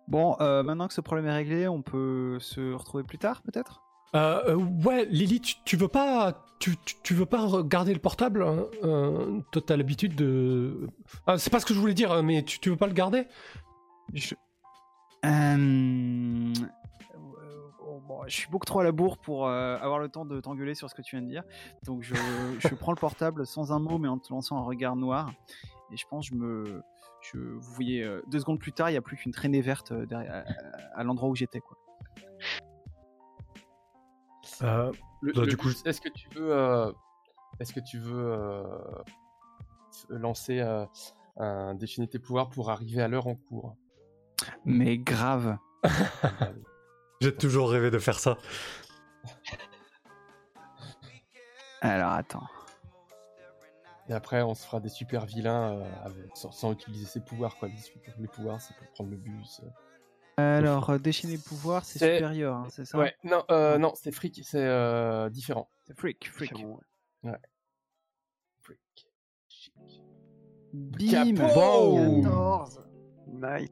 Bon, 0.09 0.36
euh, 0.40 0.62
maintenant 0.62 0.88
que 0.88 0.94
ce 0.94 1.01
problème 1.01 1.26
est 1.26 1.34
réglé, 1.34 1.68
on 1.68 1.82
peut 1.82 2.38
se 2.40 2.72
retrouver 2.72 3.05
plus 3.05 3.18
tard, 3.18 3.42
peut-être? 3.42 3.82
Euh, 4.14 4.42
euh, 4.49 4.55
ouais, 4.57 5.05
Lily, 5.05 5.40
tu, 5.40 5.55
tu 5.66 5.76
veux 5.76 5.88
pas, 5.88 6.46
tu, 6.61 6.76
tu, 6.78 6.94
tu 7.03 7.12
veux 7.12 7.26
pas 7.26 7.44
regarder 7.44 7.92
le 7.92 8.01
portable 8.01 8.42
hein? 8.42 8.64
Euh, 8.82 9.40
Toi, 9.53 9.62
t'as 9.66 9.76
l'habitude 9.76 10.14
de. 10.14 10.88
Ah, 11.26 11.36
c'est 11.36 11.51
pas 11.51 11.61
ce 11.61 11.66
que 11.66 11.74
je 11.74 11.78
voulais 11.78 11.92
dire, 11.92 12.22
mais 12.22 12.42
tu, 12.42 12.59
tu 12.59 12.70
veux 12.70 12.76
pas 12.76 12.86
le 12.86 12.94
garder? 12.94 13.26
Je... 14.14 14.34
Euh, 15.26 16.53
bon, 18.09 18.22
je 18.26 18.34
suis 18.34 18.48
beaucoup 18.50 18.64
trop 18.64 18.80
à 18.80 18.84
la 18.84 18.90
bourre 18.92 19.18
pour 19.18 19.46
euh, 19.46 19.76
avoir 19.78 19.98
le 20.00 20.09
temps 20.09 20.24
de 20.24 20.40
t'engueuler 20.40 20.74
sur 20.74 20.88
ce 20.90 20.94
que 20.94 21.02
tu 21.02 21.16
viens 21.16 21.22
de 21.24 21.30
dire. 21.30 21.44
Donc 21.84 22.02
je, 22.02 22.14
je 22.61 22.74
prends 22.74 22.92
le 22.92 22.96
portable 22.98 23.46
sans 23.46 23.70
un 23.72 23.78
mot, 23.78 23.98
mais 23.98 24.09
en 24.09 24.18
te 24.18 24.32
lançant 24.32 24.56
un 24.59 24.62
regard 24.64 24.96
noir. 24.96 25.30
Et 25.92 25.96
je 25.96 26.04
pense, 26.11 26.26
je 26.26 26.34
me, 26.34 26.82
je, 27.22 27.38
vous 27.38 27.72
voyez, 27.74 28.02
euh, 28.02 28.22
deux 28.26 28.40
secondes 28.40 28.59
plus 28.59 28.72
tard, 28.72 28.90
il 28.90 28.92
n'y 28.94 28.98
a 28.98 29.02
plus 29.02 29.16
qu'une 29.16 29.32
traînée 29.32 29.61
verte 29.61 29.92
euh, 29.92 30.06
derrière, 30.06 30.44
à, 30.94 30.98
à 31.00 31.04
l'endroit 31.04 31.28
où 31.28 31.34
j'étais. 31.36 31.61
quoi. 31.61 31.76
euh, 34.62 34.92
Le- 35.20 35.32
Bah, 35.32 35.40
le 35.42 35.46
du 35.46 35.56
coup, 35.56 35.68
but, 35.68 35.86
est-ce 35.86 36.00
que 36.00 36.09
tu 36.09 36.28
veux, 36.34 36.52
euh, 36.52 36.92
est-ce 37.61 37.72
que 37.72 37.80
tu 37.80 37.98
veux 37.98 38.32
euh, 38.32 38.62
lancer 40.11 40.61
euh, 40.61 40.84
un 41.36 41.74
déchaîner 41.74 42.09
tes 42.09 42.18
pouvoirs 42.18 42.50
pour 42.50 42.70
arriver 42.70 43.00
à 43.02 43.09
l'heure 43.09 43.26
en 43.26 43.34
cours? 43.34 43.74
Mais 44.64 44.98
grave. 44.98 45.59
J'ai 47.20 47.34
toujours 47.34 47.70
rêvé 47.70 47.90
de 47.90 47.98
faire 47.98 48.18
ça. 48.18 48.38
Alors 51.80 52.12
attends. 52.12 52.46
Et 54.08 54.12
après, 54.14 54.42
on 54.42 54.54
se 54.54 54.64
fera 54.64 54.80
des 54.80 54.88
super 54.88 55.26
vilains 55.26 55.74
euh, 55.76 55.84
avec- 56.04 56.34
sans, 56.34 56.50
sans 56.50 56.72
utiliser 56.72 57.04
ses 57.06 57.20
pouvoirs. 57.20 57.56
Quoi. 57.56 57.68
Les, 57.68 57.76
super- 57.76 58.14
les 58.18 58.26
pouvoirs, 58.28 58.60
c'est 58.60 58.74
pour 58.76 58.86
prendre 58.92 59.10
le 59.10 59.16
bus. 59.16 59.60
euh. 59.64 59.68
Alors, 60.56 60.88
euh, 60.90 60.98
déchaîner 60.98 61.34
le 61.36 61.42
pouvoir, 61.42 61.84
c'est 61.84 61.98
supérieur, 61.98 62.54
hein, 62.56 62.66
c'est 62.70 62.84
ça 62.84 62.96
Ouais, 62.96 63.14
non, 63.24 63.44
euh, 63.50 63.76
non, 63.76 63.92
c'est 63.96 64.12
fric, 64.12 64.40
c'est 64.44 64.64
euh, 64.64 65.28
différent. 65.30 65.68
C'est 65.84 65.98
freak, 65.98 66.28
freak. 66.32 66.54
différent, 66.54 66.78
ouais. 67.24 67.32
Fric. 68.62 68.78
Chic. 69.48 69.74
Bim 70.72 71.34
Capot 71.34 72.22
14 72.22 72.82
Nice. 73.26 73.68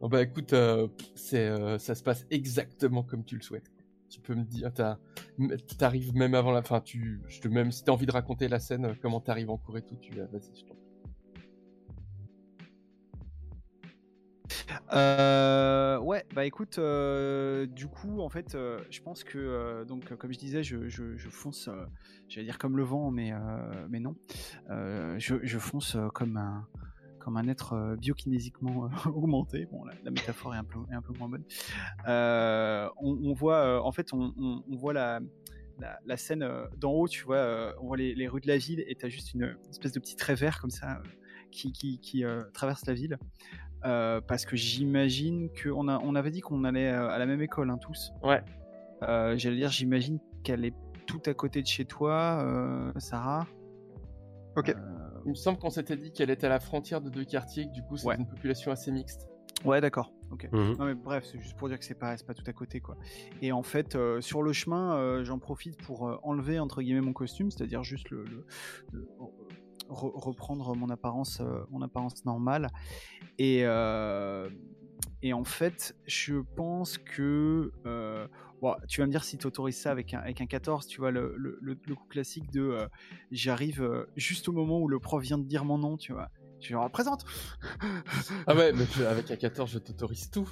Bon 0.00 0.08
bah 0.08 0.22
écoute, 0.22 0.52
euh, 0.52 0.86
euh, 1.34 1.78
ça 1.78 1.94
se 1.94 2.02
passe 2.02 2.24
exactement 2.30 3.02
comme 3.02 3.24
tu 3.24 3.36
le 3.36 3.42
souhaites. 3.42 3.70
Tu 4.08 4.20
peux 4.20 4.34
me 4.34 4.44
dire, 4.44 4.72
t'arrives 5.76 6.14
même 6.14 6.34
avant 6.34 6.52
la 6.52 6.62
fin, 6.62 6.80
tu, 6.80 7.20
je 7.28 7.48
même 7.48 7.72
si 7.72 7.84
t'as 7.84 7.92
envie 7.92 8.06
de 8.06 8.12
raconter 8.12 8.48
la 8.48 8.60
scène, 8.60 8.86
euh, 8.86 8.94
comment 9.02 9.20
t'arrives 9.20 9.50
en 9.50 9.58
cours 9.58 9.76
et 9.76 9.82
tout, 9.82 9.96
tu 9.96 10.14
vas, 10.14 10.24
vas-y, 10.26 10.54
je 10.56 10.64
t'en. 10.66 10.74
Euh, 14.92 15.98
ouais, 15.98 16.24
bah 16.34 16.44
écoute, 16.46 16.78
du 16.78 17.86
coup, 17.88 18.20
en 18.20 18.28
fait, 18.28 18.56
je 18.90 19.00
pense 19.02 19.24
que, 19.24 19.84
donc, 19.84 20.14
comme 20.16 20.32
je 20.32 20.38
disais, 20.38 20.62
je, 20.62 20.88
je- 20.88 21.16
fonce, 21.28 21.68
j'allais 22.28 22.46
dire 22.46 22.58
comme 22.58 22.76
le 22.76 22.82
vent, 22.82 23.10
mais, 23.10 23.32
mais 23.88 24.00
non. 24.00 24.14
Je, 24.68 25.34
je 25.42 25.58
fonce 25.58 25.96
comme 26.14 26.36
un, 26.36 26.66
comme 27.28 27.36
un 27.36 27.46
être 27.48 27.74
euh, 27.74 27.94
biokinésiquement 27.96 28.86
euh, 28.86 29.10
augmenté. 29.10 29.66
Bon, 29.66 29.84
la, 29.84 29.92
la 30.02 30.10
métaphore 30.10 30.54
est 30.54 30.58
un 30.58 30.64
peu, 30.64 30.78
est 30.90 30.94
un 30.94 31.02
peu 31.02 31.12
moins 31.18 31.28
bonne. 31.28 31.44
Euh, 32.08 32.88
on, 33.02 33.18
on 33.22 33.34
voit, 33.34 33.56
euh, 33.56 33.80
en 33.80 33.92
fait, 33.92 34.14
on, 34.14 34.32
on- 34.38 34.62
on 34.66 34.76
voit 34.76 34.94
la, 34.94 35.20
la, 35.78 35.98
la 36.06 36.16
scène 36.16 36.42
euh, 36.42 36.64
d'en 36.78 36.92
haut, 36.92 37.06
tu 37.06 37.24
vois, 37.24 37.36
euh, 37.36 37.72
on 37.82 37.86
voit 37.88 37.98
les, 37.98 38.14
les 38.14 38.28
rues 38.28 38.40
de 38.40 38.46
la 38.48 38.56
ville 38.56 38.82
et 38.88 38.94
t'as 38.94 39.10
juste 39.10 39.34
une 39.34 39.54
espèce 39.68 39.92
de 39.92 40.00
petit 40.00 40.16
trait 40.16 40.36
vert 40.36 40.58
comme 40.58 40.70
ça 40.70 40.92
euh, 40.92 41.08
qui, 41.50 41.70
qui, 41.72 42.00
qui, 42.00 42.24
euh, 42.24 42.44
traverse 42.54 42.86
la 42.86 42.94
ville. 42.94 43.18
Euh, 43.84 44.22
parce 44.22 44.46
que 44.46 44.56
j'imagine 44.56 45.50
qu'on 45.62 45.86
a, 45.88 45.98
on 45.98 46.14
avait 46.14 46.30
dit 46.30 46.40
qu'on 46.40 46.64
allait 46.64 46.88
à 46.88 47.18
la 47.18 47.26
même 47.26 47.42
école, 47.42 47.68
hein, 47.68 47.76
tous. 47.78 48.10
Ouais. 48.22 48.42
Euh, 49.02 49.36
J'allais 49.36 49.56
dire, 49.56 49.70
j'imagine 49.70 50.18
qu'elle 50.44 50.64
est 50.64 50.74
tout 51.06 51.20
à 51.26 51.34
côté 51.34 51.60
de 51.60 51.66
chez 51.66 51.84
toi, 51.84 52.42
euh, 52.42 52.90
Sarah. 52.96 53.46
Ok. 54.56 54.74
Euh, 55.18 55.22
Il 55.26 55.30
me 55.30 55.34
semble 55.34 55.58
qu'on 55.58 55.70
s'était 55.70 55.96
dit 55.96 56.12
qu'elle 56.12 56.30
était 56.30 56.46
à 56.46 56.50
la 56.50 56.60
frontière 56.60 57.00
de 57.00 57.10
deux 57.10 57.24
quartiers, 57.24 57.66
que 57.66 57.72
du 57.72 57.82
coup 57.82 57.96
c'est 57.96 58.06
Ouais. 58.06 58.16
une 58.16 58.26
population 58.26 58.70
assez 58.72 58.90
mixte. 58.92 59.28
ouais, 59.64 59.80
d'accord. 59.80 60.12
Ok. 60.30 60.48
Mhm. 60.52 60.76
Non 60.78 60.84
mais 60.84 60.94
bref, 60.94 61.24
c'est 61.24 61.40
juste 61.40 61.56
pour 61.56 61.68
dire 61.68 61.78
que 61.78 61.84
c'est 61.84 61.94
pas, 61.98 62.14
pas 62.26 62.34
tout 62.34 62.44
à 62.46 62.52
côté 62.52 62.80
quoi. 62.80 62.96
Et 63.42 63.50
en 63.52 63.62
fait, 63.62 63.94
euh, 63.96 64.20
sur 64.20 64.42
le 64.42 64.52
chemin, 64.52 64.94
euh, 64.96 65.24
j'en 65.24 65.38
profite 65.38 65.76
pour 65.82 66.06
euh, 66.08 66.16
enlever 66.22 66.58
entre 66.60 66.82
guillemets 66.82 67.00
mon 67.00 67.12
costume, 67.14 67.50
c'est-à-dire 67.50 67.82
juste 67.82 68.10
le, 68.10 68.24
le- 68.24 68.44
le- 68.92 69.08
re- 69.88 70.12
reprendre 70.14 70.74
mon 70.76 70.90
apparence, 70.90 71.40
euh, 71.40 71.60
mon 71.70 71.80
apparence 71.82 72.24
normale. 72.26 72.68
Et 73.38 73.60
euh, 73.64 74.48
et 75.22 75.32
en 75.32 75.44
fait, 75.44 75.94
je 76.06 76.36
pense 76.56 76.98
que 76.98 77.72
euh, 77.86 78.26
bon, 78.62 78.74
tu 78.88 79.00
vas 79.00 79.06
me 79.06 79.10
dire 79.12 79.24
si 79.24 79.36
tu 79.38 79.46
autorises 79.46 79.76
ça 79.78 79.90
avec 79.90 80.14
un, 80.14 80.18
avec 80.20 80.40
un 80.40 80.46
14, 80.46 80.86
tu 80.86 81.00
vois 81.00 81.10
le, 81.10 81.34
le, 81.36 81.58
le- 81.60 81.78
le 81.86 81.94
coup 81.94 82.06
classique 82.08 82.50
de 82.52 82.60
euh, 82.62 82.86
j'arrive 83.30 83.82
euh, 83.82 84.04
juste 84.16 84.48
au 84.48 84.52
moment 84.52 84.78
où 84.80 84.88
le 84.88 84.98
prof 85.00 85.22
vient 85.22 85.38
de 85.38 85.44
dire 85.46 85.64
mon 85.64 85.78
nom, 85.78 85.96
tu 85.96 86.12
vois. 86.12 86.28
Je 86.60 86.72
leur 86.74 86.90
présente. 86.90 87.24
Ah 88.46 88.54
ouais, 88.54 88.72
mais 88.72 88.84
je- 88.96 89.04
avec 89.04 89.30
un 89.30 89.36
14, 89.36 89.70
je 89.70 89.78
t'autorise 89.78 90.30
tout. 90.30 90.48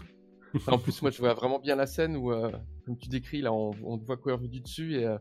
Enfin, 0.54 0.72
en 0.72 0.78
plus, 0.78 1.02
moi, 1.02 1.10
je 1.10 1.18
vois 1.18 1.34
vraiment 1.34 1.58
bien 1.58 1.76
la 1.76 1.86
scène 1.86 2.16
où, 2.16 2.32
euh, 2.32 2.50
comme 2.84 2.96
tu 2.96 3.08
décris, 3.08 3.40
là, 3.42 3.52
on, 3.52 3.70
on 3.84 3.98
te 3.98 4.04
voit 4.04 4.16
courir 4.16 4.38
du 4.38 4.60
dessus 4.60 4.96
et 4.96 5.16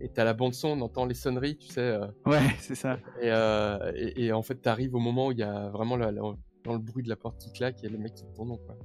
et 0.00 0.08
t'as 0.08 0.24
la 0.24 0.34
bande 0.34 0.52
son, 0.54 0.68
on 0.70 0.80
entend 0.80 1.04
les 1.06 1.14
sonneries, 1.14 1.56
tu 1.58 1.68
sais. 1.68 1.80
euh, 1.80 2.06
Ouais, 2.26 2.40
c'est 2.58 2.74
ça. 2.74 2.98
et, 3.20 3.30
euh, 3.30 3.92
et, 3.94 4.24
et 4.26 4.32
en 4.32 4.42
fait, 4.42 4.56
t'arrives 4.56 4.94
au 4.96 4.98
moment 4.98 5.28
où 5.28 5.32
il 5.32 5.38
y 5.38 5.42
a 5.44 5.68
vraiment 5.70 5.96
la- 5.96 6.10
la- 6.10 6.22
dans 6.64 6.72
le 6.72 6.78
bruit 6.78 7.02
de 7.02 7.08
la 7.08 7.16
porte 7.16 7.38
qui 7.38 7.52
claque 7.52 7.82
et 7.84 7.88
le 7.88 7.98
mec 7.98 8.14
qui 8.14 8.24
nom, 8.38 8.56
quoi. 8.56 8.76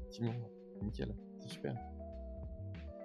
Nickel, 0.82 1.13
super. 1.47 1.75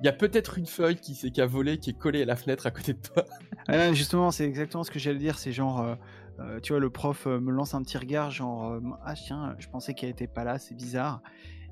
Il 0.01 0.07
y 0.07 0.09
a 0.09 0.13
peut-être 0.13 0.59
une 0.59 0.67
feuille 0.67 0.97
qui, 0.97 1.15
s'est- 1.15 1.31
qui 1.31 1.41
a 1.41 1.47
volé, 1.47 1.79
qui 1.79 1.91
est 1.91 1.99
collée 1.99 2.23
à 2.23 2.25
la 2.25 2.35
fenêtre 2.35 2.67
à 2.67 2.71
côté 2.71 2.93
de 2.93 3.01
toi. 3.01 3.25
Ah, 3.69 3.93
justement, 3.93 4.33
c'est 4.33 4.45
exactement 4.45 4.83
ce 4.83 4.91
que 4.91 4.99
j'allais 4.99 5.21
dire. 5.21 5.39
C'est 5.39 5.53
genre, 5.53 5.81
euh, 5.81 5.95
euh, 6.41 6.59
tu 6.59 6.73
vois, 6.73 6.81
le 6.81 6.91
prof 6.91 7.29
euh, 7.29 7.39
me 7.39 7.53
lance 7.53 7.75
un 7.75 7.83
petit 7.83 7.97
regard, 7.97 8.33
genre, 8.33 8.81
ah 9.05 9.15
tiens, 9.15 9.55
je 9.61 9.69
pensais 9.69 9.95
qu'elle 9.95 10.11
était 10.11 10.27
pas 10.27 10.43
là, 10.43 10.59
c'est 10.59 10.75
bizarre. 10.75 11.23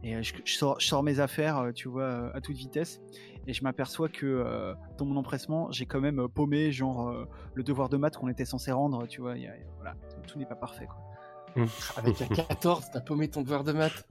Et 0.05 0.23
je, 0.23 0.33
sors, 0.47 1.03
mes 1.03 1.19
affaires, 1.19 1.73
tu 1.75 1.89
vois, 1.89 2.31
à 2.33 2.41
toute 2.41 2.57
vitesse. 2.57 3.01
Et 3.49 3.53
je 3.53 3.65
m'aperçois 3.65 4.09
que 4.09 4.73
dans 4.97 5.05
mon 5.05 5.17
empressement, 5.17 5.73
j'ai 5.73 5.85
quand 5.85 6.01
même 6.01 6.29
paumé, 6.29 6.71
genre, 6.71 7.13
le 7.55 7.63
devoir 7.65 7.89
de 7.89 7.97
maths 7.97 8.17
qu'on 8.17 8.29
était 8.29 8.45
censé 8.45 8.71
rendre, 8.71 9.09
tu 9.09 9.21
vois. 9.21 9.35
voilà, 9.77 9.97
tout 10.29 10.39
n'est 10.39 10.47
pas 10.47 10.55
parfait, 10.55 10.87
quoi. 10.87 11.10
Avec 11.97 12.21
un 12.23 12.27
14, 12.27 12.91
t'as 12.93 13.01
paumé 13.01 13.29
ton 13.29 13.43
devoir 13.43 13.65
de 13.65 13.73
maths. 13.73 14.07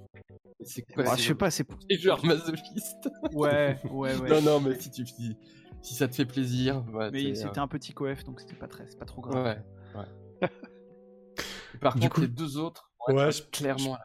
C'est 0.66 0.82
quoi 0.94 1.04
Bah, 1.04 1.16
je 1.16 1.24
sais 1.24 1.36
pas, 1.36 1.52
c'est. 1.52 1.66
C'est 1.90 1.98
genre 1.98 2.24
masochiste? 2.26 3.10
Ouais, 3.34 3.80
ouais, 3.90 4.16
ouais. 4.18 4.30
Non, 4.30 4.42
non, 4.42 4.60
mais 4.60 4.80
si, 4.80 4.92
tu, 4.92 5.06
si, 5.06 5.38
si 5.82 5.96
ça 5.96 6.08
te 6.08 6.16
fait 6.16 6.26
plaisir. 6.26 6.84
ouais, 6.94 7.10
Mais 7.12 7.36
c'était 7.36 7.60
euh, 7.60 7.62
un 7.62 7.68
petit 7.68 7.94
coef, 7.94 8.24
donc 8.26 8.40
c'était 8.42 8.56
pas 8.56 8.68
très, 8.68 8.86
c'est 8.90 8.98
pas 9.00 9.06
trop 9.06 9.22
grave. 9.22 9.58
Ouais, 9.96 10.06
Par 11.82 11.96
Du 11.96 12.02
contre, 12.02 12.16
coup- 12.16 12.22
les 12.22 12.28
deux 12.28 12.58
autres, 12.58 12.92
Ouais, 13.08 13.30
être 13.30 13.32
je- 13.32 13.44
clairement. 13.52 13.98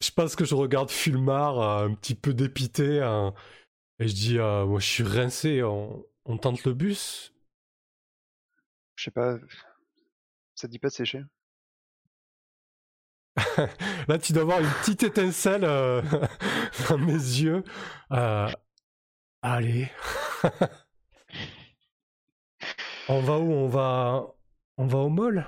Je 0.00 0.10
pense 0.12 0.36
que 0.36 0.44
je 0.44 0.54
regarde 0.54 0.90
Fulmar 0.90 1.60
euh, 1.60 1.86
un 1.88 1.94
petit 1.94 2.14
peu 2.14 2.32
dépité 2.32 3.00
hein, 3.02 3.34
et 4.00 4.08
je 4.08 4.14
dis 4.14 4.38
euh, 4.38 4.66
moi 4.66 4.80
je 4.80 4.86
suis 4.86 5.02
rincé, 5.04 5.62
on, 5.62 6.04
on 6.26 6.38
tente 6.38 6.64
le 6.64 6.74
bus? 6.74 7.34
Je 8.96 9.04
sais 9.04 9.10
pas. 9.10 9.38
Ça 10.54 10.66
te 10.68 10.72
dit 10.72 10.78
pas 10.78 10.88
de 10.88 10.92
sécher 10.92 11.22
Là 14.08 14.18
tu 14.18 14.32
dois 14.32 14.42
avoir 14.42 14.60
une 14.60 14.70
petite 14.80 15.02
étincelle 15.02 15.64
euh, 15.64 16.02
dans 16.88 16.98
mes 16.98 17.12
yeux. 17.12 17.62
Euh, 18.12 18.48
allez. 19.42 19.90
on 23.08 23.20
va 23.20 23.38
où? 23.38 23.52
On 23.52 23.68
va 23.68 24.26
on 24.76 24.86
va 24.86 24.98
au 24.98 25.08
mall? 25.08 25.46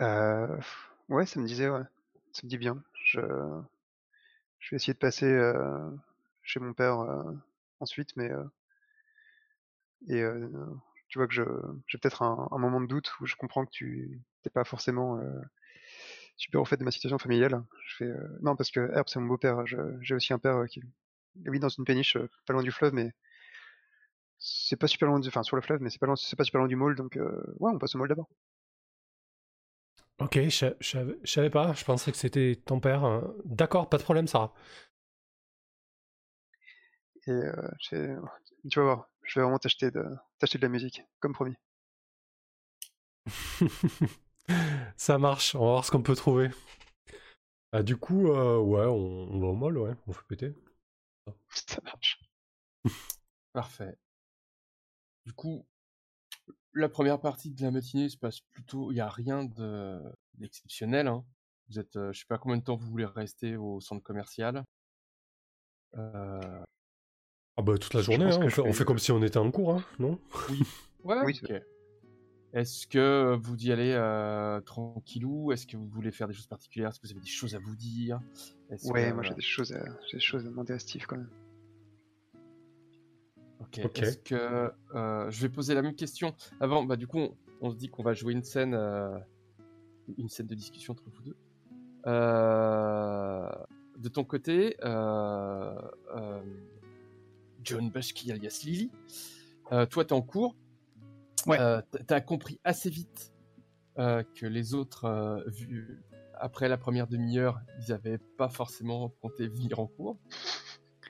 Euh, 0.00 0.56
ouais, 1.08 1.26
ça 1.26 1.40
me 1.40 1.46
disait, 1.46 1.68
ouais. 1.68 1.82
Ça 2.32 2.42
me 2.44 2.48
dit 2.48 2.58
bien. 2.58 2.82
Je, 3.04 3.20
je 4.58 4.70
vais 4.70 4.76
essayer 4.76 4.94
de 4.94 4.98
passer 4.98 5.30
chez 6.42 6.60
mon 6.60 6.72
père 6.72 6.98
ensuite, 7.80 8.16
mais 8.16 8.30
et 10.08 10.22
tu 11.08 11.18
vois 11.18 11.28
que 11.28 11.34
je 11.34 11.42
j'ai 11.86 11.98
peut-être 11.98 12.22
un, 12.22 12.48
un 12.50 12.58
moment 12.58 12.80
de 12.80 12.86
doute 12.86 13.12
où 13.20 13.26
je 13.26 13.36
comprends 13.36 13.64
que 13.64 13.70
tu 13.70 14.20
t'es 14.44 14.50
pas 14.50 14.64
forcément 14.64 15.18
euh, 15.18 15.40
super 16.36 16.60
au 16.60 16.64
fait 16.64 16.76
de 16.76 16.84
ma 16.84 16.90
situation 16.92 17.18
familiale. 17.18 17.64
Je 17.88 17.96
fais 17.96 18.04
euh, 18.06 18.38
non 18.42 18.56
parce 18.56 18.70
que 18.70 18.80
Herb 18.94 19.08
c'est 19.08 19.20
mon 19.20 19.26
beau-père. 19.26 19.64
J'ai 19.66 20.14
aussi 20.14 20.32
un 20.32 20.38
père 20.38 20.56
euh, 20.58 20.66
qui 20.66 20.82
vit 21.46 21.60
dans 21.60 21.68
une 21.68 21.84
péniche 21.84 22.16
pas 22.46 22.52
loin 22.52 22.62
du 22.62 22.72
fleuve, 22.72 22.92
mais 22.94 23.12
c'est 24.38 24.76
pas 24.76 24.86
super 24.86 25.08
loin 25.08 25.18
du, 25.20 25.28
enfin 25.28 25.42
sur 25.42 25.56
le 25.56 25.62
fleuve, 25.62 25.80
mais 25.82 25.90
c'est 25.90 25.98
pas 25.98 26.06
loin, 26.06 26.14
pas 26.36 26.44
super 26.44 26.60
loin 26.60 26.68
du 26.68 26.76
mall, 26.76 26.94
donc 26.96 27.16
euh, 27.16 27.42
ouais, 27.60 27.72
on 27.74 27.78
passe 27.78 27.94
au 27.96 27.98
mall 27.98 28.08
d'abord. 28.08 28.28
Ok, 30.20 30.38
je 30.48 30.66
je 30.80 30.88
savais 30.90 31.16
je 31.24 31.30
savais 31.32 31.50
pas, 31.50 31.72
je 31.74 31.84
pensais 31.84 32.10
que 32.12 32.16
c'était 32.18 32.56
ton 32.64 32.80
père. 32.80 33.04
hein. 33.04 33.34
D'accord, 33.44 33.88
pas 33.88 33.98
de 33.98 34.02
problème 34.02 34.26
Sarah. 34.28 34.52
Et 37.26 37.30
euh, 37.30 37.52
tu 37.80 37.96
vas 38.78 38.82
voir, 38.82 39.10
je 39.24 39.38
vais 39.38 39.42
vraiment 39.42 39.58
t'acheter 39.58 39.90
de, 39.90 40.04
t'acheter 40.38 40.58
de 40.58 40.62
la 40.62 40.68
musique, 40.70 41.02
comme 41.20 41.34
promis. 41.34 41.56
Ça 44.96 45.18
marche, 45.18 45.54
on 45.54 45.60
va 45.60 45.64
voir 45.72 45.84
ce 45.84 45.90
qu'on 45.90 46.02
peut 46.02 46.16
trouver. 46.16 46.50
Ah, 47.72 47.82
du 47.82 47.96
coup, 47.98 48.28
euh, 48.30 48.58
ouais, 48.58 48.86
on, 48.86 49.34
on 49.34 49.38
va 49.40 49.46
au 49.48 49.54
mall, 49.54 49.76
ouais, 49.76 49.94
on 50.06 50.12
fait 50.14 50.24
péter. 50.26 50.54
Ça 51.50 51.80
marche. 51.84 52.20
Parfait. 53.52 53.96
Du 55.26 55.34
coup, 55.34 55.66
la 56.74 56.88
première 56.88 57.20
partie 57.20 57.50
de 57.50 57.62
la 57.62 57.70
matinée 57.70 58.08
se 58.08 58.16
passe 58.18 58.40
plutôt. 58.40 58.90
Il 58.92 58.96
n'y 58.96 59.00
a 59.00 59.08
rien 59.08 59.44
de 59.44 60.00
d'exceptionnel. 60.34 61.06
Hein. 61.08 61.24
Vous 61.68 61.78
êtes, 61.78 61.96
euh, 61.96 62.12
je 62.12 62.20
sais 62.20 62.26
pas 62.28 62.38
combien 62.38 62.58
de 62.58 62.64
temps 62.64 62.76
vous 62.76 62.90
voulez 62.90 63.04
rester 63.06 63.56
au 63.56 63.80
centre 63.80 64.02
commercial. 64.02 64.64
Euh, 65.96 66.64
Ah 67.56 67.62
bah 67.62 67.78
toute 67.78 67.94
la 67.94 68.02
journée, 68.02 68.26
hein, 68.26 68.38
on, 68.42 68.48
fait, 68.50 68.60
on 68.60 68.66
vais- 68.66 68.72
fait 68.72 68.84
comme 68.84 68.98
si 68.98 69.12
on 69.12 69.22
était 69.22 69.38
en 69.38 69.50
cours, 69.50 69.74
hein, 69.74 69.84
non? 69.98 70.18
Ouais, 71.04 71.24
Oui, 71.24 71.40
ok. 71.42 71.52
Est-ce 72.54 72.86
que 72.86 73.36
vous 73.42 73.56
y 73.66 73.72
allez 73.72 73.92
euh, 73.92 74.60
tranquillou? 74.60 75.50
Est-ce 75.50 75.66
que 75.66 75.76
vous 75.76 75.88
voulez 75.88 76.12
faire 76.12 76.28
des 76.28 76.34
choses 76.34 76.46
particulières? 76.46 76.90
Est-ce 76.90 77.00
que 77.00 77.06
vous 77.08 77.12
avez 77.12 77.20
des 77.20 77.26
choses 77.26 77.54
à 77.56 77.58
vous 77.58 77.74
dire? 77.74 78.20
Ouais, 78.84 79.08
que- 79.08 79.12
moi 79.12 79.22
j'ai 79.24 79.34
des 79.34 79.42
choses 79.42 79.72
à, 79.72 79.84
j'ai 80.08 80.18
des 80.18 80.22
choses 80.22 80.46
à 80.46 80.50
demander 80.50 80.72
à 80.72 80.78
Steve 80.78 81.04
quand 81.06 81.16
même. 81.16 81.30
Ok. 83.58 83.80
Ok. 83.84 83.98
Est-ce 84.02 84.18
que 84.18 84.70
euh, 84.94 85.30
je 85.30 85.40
vais 85.42 85.48
poser 85.48 85.74
la 85.74 85.82
même 85.82 85.96
question 85.96 86.32
avant 86.60 86.84
Bah 86.84 86.94
du 86.94 87.08
coup, 87.08 87.18
on, 87.18 87.34
on 87.60 87.70
se 87.72 87.76
dit 87.76 87.88
qu'on 87.88 88.04
va 88.04 88.14
jouer 88.14 88.32
une 88.32 88.44
scène, 88.44 88.74
euh, 88.74 89.18
une 90.16 90.28
scène 90.28 90.46
de 90.46 90.54
discussion 90.54 90.92
entre 90.92 91.02
vous 91.12 91.22
deux. 91.22 91.36
Euh, 92.06 93.50
de 93.98 94.08
ton 94.08 94.22
côté, 94.22 94.76
euh, 94.84 95.74
euh, 96.14 96.40
John 97.64 97.90
Bashki 97.90 98.30
alias 98.30 98.60
Lily, 98.64 98.92
euh, 99.72 99.86
toi 99.86 100.04
t'es 100.04 100.12
en 100.12 100.22
cours. 100.22 100.54
Ouais. 101.46 101.58
Euh, 101.60 101.80
T'as 102.06 102.20
compris 102.20 102.58
assez 102.64 102.90
vite 102.90 103.32
euh, 103.98 104.22
que 104.34 104.46
les 104.46 104.74
autres, 104.74 105.04
euh, 105.04 105.42
vu, 105.46 106.02
après 106.34 106.68
la 106.68 106.76
première 106.76 107.06
demi-heure, 107.06 107.60
ils 107.80 107.92
avaient 107.92 108.18
pas 108.18 108.48
forcément 108.48 109.10
compté 109.20 109.46
venir 109.48 109.78
en 109.80 109.86
cours. 109.86 110.18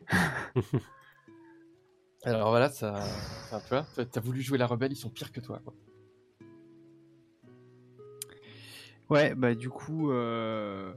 Alors 2.25 2.49
voilà, 2.51 2.71
ça, 2.71 2.95
tu 3.51 3.69
vois, 3.69 3.85
t'as- 4.07 4.21
voulu 4.21 4.41
jouer 4.41 4.57
la 4.59 4.67
rebelle, 4.67 4.93
ils 4.93 4.97
sont 4.97 5.11
pires 5.11 5.31
que 5.31 5.41
toi. 5.41 5.61
Quoi. 5.63 5.75
Ouais, 9.11 9.35
bah 9.35 9.55
du 9.55 9.69
coup, 9.69 10.11
euh, 10.11 10.95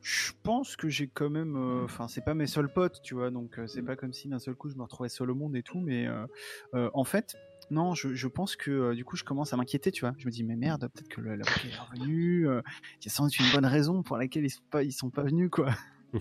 je 0.00 0.30
pense 0.44 0.76
que 0.76 0.88
j'ai 0.88 1.08
quand 1.08 1.28
même, 1.28 1.56
euh, 1.56 1.84
enfin 1.84 2.06
c'est 2.06 2.24
pas 2.24 2.34
mes 2.34 2.46
seuls 2.46 2.72
potes, 2.72 3.02
tu 3.02 3.14
vois, 3.14 3.30
donc 3.30 3.58
euh, 3.58 3.66
c'est 3.66 3.82
pas 3.82 3.96
comme 3.96 4.12
si 4.12 4.28
d'un 4.28 4.38
seul 4.38 4.54
coup 4.54 4.68
je 4.68 4.76
me 4.76 4.82
retrouvais 4.82 5.08
seul 5.08 5.28
au 5.30 5.34
monde 5.34 5.56
et 5.56 5.64
tout, 5.64 5.80
mais 5.80 6.06
euh, 6.06 6.24
euh, 6.74 6.88
en 6.94 7.02
fait, 7.02 7.36
Non, 7.70 7.94
je, 7.94 8.12
je 8.14 8.28
pense 8.28 8.56
que 8.56 8.70
euh, 8.70 8.94
du 8.94 9.04
coup, 9.04 9.16
je 9.16 9.24
commence 9.24 9.52
à 9.52 9.56
m'inquiéter, 9.56 9.90
tu 9.92 10.00
vois. 10.02 10.14
Je 10.18 10.26
me 10.26 10.30
dis, 10.30 10.44
mais 10.44 10.56
merde, 10.56 10.88
peut-être 10.92 11.08
que 11.08 11.20
le- 11.20 11.36
l'avocat 11.36 11.68
est 11.68 11.78
revenu. 11.78 12.48
euh, 12.48 12.60
Il 13.00 13.04
y 13.06 13.08
a 13.08 13.10
sans 13.10 13.24
doute 13.24 13.38
une 13.38 13.50
bonne 13.52 13.66
raison 13.66 14.02
pour 14.02 14.16
laquelle 14.16 14.44
ils 14.44 14.50
sont 14.50 14.62
pas, 14.70 14.82
ils 14.82 14.92
sont 14.92 15.10
pas 15.10 15.22
venus, 15.22 15.48
quoi. 15.50 15.70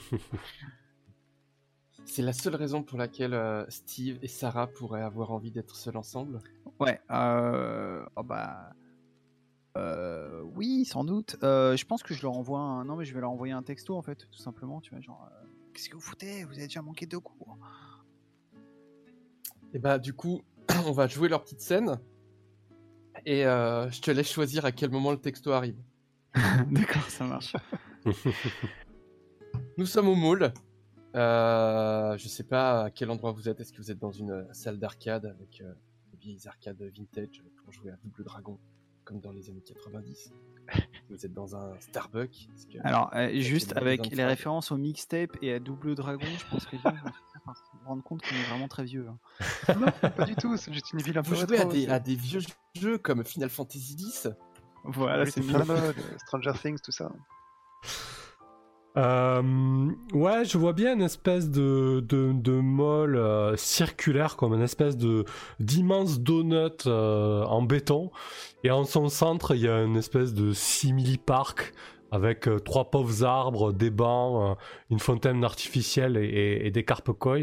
C'est 2.06 2.22
la 2.24 2.34
seule 2.34 2.56
raison 2.56 2.84
pour 2.84 2.98
laquelle 2.98 3.34
euh, 3.34 3.64
Steve 3.70 4.18
et 4.22 4.28
Sarah 4.28 4.68
pourraient 4.68 5.02
avoir 5.04 5.32
envie 5.32 5.52
d'être 5.52 5.76
seuls 5.76 5.98
ensemble. 5.98 6.40
Ouais, 6.80 7.00
euh, 7.12 8.04
oh 8.16 8.24
bah, 8.24 8.72
euh, 9.78 10.42
oui, 10.56 10.84
sans 10.86 11.04
doute. 11.04 11.38
Euh, 11.44 11.78
je 11.78 11.86
pense 11.86 12.02
que 12.04 12.14
je 12.14 12.22
leur 12.24 12.34
envoie 12.38 12.60
un, 12.60 12.86
non 12.86 12.96
mais 12.96 13.06
je 13.06 13.14
vais 13.14 13.22
leur 13.22 13.32
envoyer 13.32 13.54
un 13.54 13.64
texto 13.64 13.96
en 13.96 14.02
fait, 14.02 14.28
tout 14.32 14.40
simplement, 14.40 14.82
tu 14.82 14.92
vois, 14.92 15.00
genre, 15.02 15.30
qu'est-ce 15.74 15.90
que 15.90 15.96
vous 15.96 16.02
foutez? 16.02 16.44
Vous 16.44 16.54
avez 16.54 16.64
déjà 16.68 16.82
manqué 16.82 17.06
deux 17.06 17.20
cours. 17.20 17.58
Et 19.74 19.80
bah 19.80 20.00
du 20.00 20.14
coup, 20.14 20.42
on 20.88 20.92
va 20.92 21.08
jouer 21.08 21.30
leur 21.30 21.44
petite 21.44 21.62
scène. 21.62 22.00
Et 23.26 23.46
euh, 23.46 23.90
je 23.92 24.02
te 24.02 24.10
laisse 24.12 24.32
choisir 24.32 24.66
à 24.66 24.72
quel 24.72 24.90
moment 24.90 25.12
le 25.12 25.18
texto 25.20 25.52
arrive. 25.52 25.78
D'accord, 26.72 27.04
ça 27.10 27.26
marche. 27.26 27.56
Nous 29.78 29.86
sommes 29.86 30.08
au 30.08 30.16
mall. 30.16 30.54
Euh, 31.16 32.18
je 32.18 32.28
sais 32.28 32.44
pas 32.44 32.86
à 32.86 32.90
quel 32.90 33.10
endroit 33.10 33.32
vous 33.32 33.50
êtes. 33.50 33.60
Est-ce 33.60 33.74
que 33.74 33.78
vous 33.78 33.92
êtes 33.92 34.00
dans 34.00 34.12
une 34.12 34.48
salle 34.54 34.80
d'arcade 34.80 35.26
avec 35.26 35.62
euh, 35.62 35.74
des 36.12 36.18
vieilles 36.18 36.48
arcades 36.48 36.82
vintage 36.82 37.44
pour 37.64 37.74
jouer 37.74 37.92
à 37.92 37.96
Double 38.04 38.24
Dragon 38.24 38.58
comme 39.04 39.20
dans 39.20 39.32
les 39.32 39.50
années 39.50 39.62
90 39.66 40.32
Vous 41.10 41.26
êtes 41.26 41.34
dans 41.34 41.56
un 41.56 41.78
Starbucks 41.80 42.48
que- 42.72 42.78
Alors, 42.84 43.12
euh, 43.14 43.30
juste 43.42 43.76
avec 43.76 44.10
les 44.16 44.24
références 44.24 44.72
au 44.72 44.78
mixtape 44.78 45.36
et 45.42 45.54
à 45.54 45.60
Double 45.60 45.96
Dragon, 45.96 46.26
je 46.38 46.46
pense 46.50 46.66
que 46.66 46.78
finir 47.42 47.46
par 47.46 47.56
se 47.58 47.88
rendre 47.88 48.04
compte 48.04 48.22
qu'on 48.22 48.36
est 48.36 48.50
vraiment 48.50 48.68
très 48.68 48.84
vieux. 48.84 49.08
hein. 49.08 49.92
Pas 50.18 50.26
du 50.26 50.36
tout, 50.36 50.58
c'est 50.58 50.74
juste 50.74 50.92
une 50.94 51.02
ville 51.02 51.18
un 51.18 51.24
peu 51.24 51.30
Vous 51.30 51.36
jouez 51.36 51.58
à 51.58 51.62
rétro. 51.62 51.72
des, 51.74 51.88
à 51.90 52.00
des 52.00 52.16
vieux 52.16 52.42
jeux 52.76 52.98
comme 52.98 53.24
Final 53.24 53.50
Fantasy 53.50 53.96
X 54.00 54.28
Voilà, 54.84 55.26
c'est 55.26 55.42
mode, 55.42 55.70
euh, 55.70 55.94
Stranger 56.28 56.54
Things, 56.62 56.80
tout 56.84 56.92
ça. 56.92 57.12
Euh, 58.98 59.90
ouais, 60.14 60.44
je 60.44 60.58
vois 60.58 60.74
bien 60.74 60.94
une 60.94 61.02
espèce 61.02 61.50
de, 61.50 62.02
de, 62.02 62.34
de 62.34 62.52
mall 62.60 63.16
euh, 63.16 63.56
circulaire, 63.56 64.36
comme 64.36 64.54
une 64.54 64.62
espèce 64.62 64.98
de 64.98 65.24
d'immense 65.62 66.20
donut 66.20 66.86
euh, 66.88 67.44
en 67.46 67.62
béton. 67.62 68.12
Et 68.66 68.72
en 68.72 68.84
son 68.84 69.08
centre, 69.08 69.56
il 69.56 69.62
y 69.62 69.70
a 69.70 69.82
une 69.82 69.96
espèce 69.96 70.34
de 70.34 70.52
simili-parc 70.52 71.74
avec 72.12 72.48
euh, 72.48 72.60
trois 72.60 72.90
pauvres 72.92 73.24
arbres, 73.24 73.72
des 73.72 73.90
bancs, 73.90 74.58
euh, 74.58 74.62
une 74.90 75.00
fontaine 75.00 75.44
artificielle 75.44 76.18
et, 76.18 76.26
et- 76.26 76.68
et 76.68 76.72
des 76.72 76.84
carpe 76.84 77.12
koi. 77.14 77.40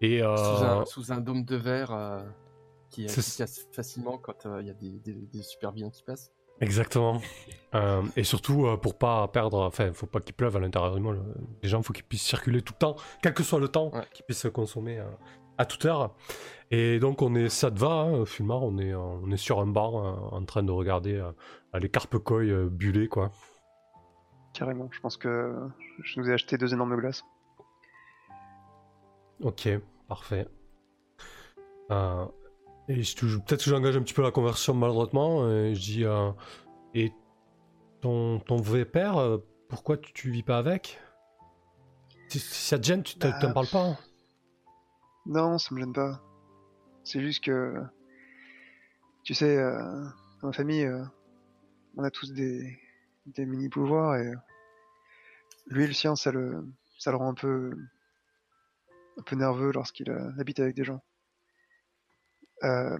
Et 0.00 0.22
euh, 0.22 0.36
sous, 0.36 0.64
un, 0.64 0.84
sous 0.84 1.12
un 1.12 1.20
dôme 1.20 1.44
de 1.44 1.56
verre 1.56 2.24
qui, 2.90 3.06
qui 3.06 3.36
casse 3.36 3.66
facilement 3.72 4.18
quand 4.18 4.46
il 4.60 4.66
y 4.66 4.70
a 4.70 4.74
des, 4.74 4.98
des, 4.98 5.12
des 5.14 5.42
super 5.42 5.70
vilains 5.72 5.90
qui 5.90 6.02
passent. 6.02 6.32
Exactement. 6.60 7.20
Euh, 7.74 8.02
et 8.16 8.22
surtout, 8.22 8.66
euh, 8.66 8.76
pour 8.76 8.98
pas 8.98 9.26
perdre, 9.28 9.60
enfin, 9.62 9.94
faut 9.94 10.04
pas 10.04 10.20
qu'il 10.20 10.34
pleuve 10.34 10.58
à 10.58 10.60
l'intérieur 10.60 10.94
du 10.94 11.00
mall. 11.00 11.22
Les 11.62 11.70
gens, 11.70 11.80
faut 11.82 11.94
qu'ils 11.94 12.04
puissent 12.04 12.20
circuler 12.20 12.60
tout 12.60 12.74
le 12.74 12.78
temps, 12.80 12.96
quel 13.22 13.32
que 13.32 13.42
soit 13.42 13.58
le 13.60 13.68
temps, 13.68 13.90
Ouais. 13.94 14.02
qu'ils 14.12 14.26
puissent 14.26 14.46
consommer 14.52 14.98
euh, 14.98 15.06
à 15.56 15.64
toute 15.64 15.86
heure. 15.86 16.14
Et 16.70 16.98
donc, 16.98 17.22
on 17.22 17.34
est, 17.34 17.48
ça 17.48 17.70
te 17.70 17.78
va, 17.78 18.02
hein, 18.02 18.26
Fulmar, 18.26 18.62
on 18.62 18.76
est, 18.76 18.92
on 18.94 19.30
est 19.30 19.38
sur 19.38 19.58
un 19.58 19.66
bar 19.68 19.94
en 19.94 20.44
train 20.44 20.62
de 20.62 20.70
regarder 20.70 21.26
les 21.80 21.88
carpe 21.88 22.18
koi 22.18 22.40
euh, 22.42 22.68
bullés, 22.68 23.08
quoi. 23.08 23.32
Carrément. 24.52 24.88
Je 24.92 25.00
pense 25.00 25.16
que 25.16 25.54
je 26.02 26.20
nous 26.20 26.28
ai 26.30 26.34
acheté 26.34 26.58
deux 26.58 26.72
énormes 26.72 26.96
glaces. 26.96 27.24
Ok, 29.40 29.68
parfait. 30.08 30.46
Euh, 31.90 32.26
et 32.88 33.02
je- 33.02 33.16
peut-être 33.38 33.64
que 33.64 33.70
j'engage 33.70 33.96
un 33.96 34.02
petit 34.02 34.14
peu 34.14 34.22
la 34.22 34.30
conversation 34.30 34.74
maladroitement. 34.74 35.48
Et 35.50 35.74
je 35.74 35.80
dis, 35.80 36.04
euh, 36.04 36.30
et 36.94 37.12
ton, 38.00 38.38
ton 38.40 38.56
vrai 38.56 38.84
père, 38.84 39.16
euh, 39.18 39.38
pourquoi 39.68 39.96
tu, 39.96 40.12
tu 40.12 40.30
vis 40.30 40.42
pas 40.42 40.58
avec? 40.58 41.00
Si, 42.28 42.38
si 42.38 42.64
ça 42.68 42.78
te 42.78 42.84
gêne, 42.84 43.02
tu 43.02 43.18
Bah, 43.18 43.32
t'en 43.32 43.52
parles 43.52 43.66
pas 43.68 43.80
hein 43.82 43.96
Non, 45.26 45.58
ça 45.58 45.74
me 45.74 45.80
gêne 45.80 45.92
pas. 45.92 46.20
C'est 47.04 47.20
juste 47.20 47.42
que, 47.44 47.74
tu 49.24 49.34
sais, 49.34 49.56
euh, 49.56 50.04
dans 50.40 50.48
ma 50.48 50.52
famille, 50.52 50.84
euh, 50.84 51.04
on 51.96 52.04
a 52.04 52.10
tous 52.10 52.32
des, 52.32 52.78
des 53.26 53.46
mini 53.46 53.68
pouvoirs 53.68 54.16
et 54.16 54.32
lui, 55.66 55.86
le 55.86 55.92
sien, 55.92 56.16
ça 56.16 56.32
le, 56.32 56.66
ça 56.98 57.10
le 57.10 57.16
rend 57.16 57.30
un 57.30 57.34
peu, 57.34 57.72
un 59.16 59.22
peu 59.22 59.36
nerveux 59.36 59.72
lorsqu'il 59.72 60.10
euh, 60.10 60.30
habite 60.38 60.60
avec 60.60 60.74
des 60.74 60.84
gens. 60.84 61.02
Euh, 62.64 62.98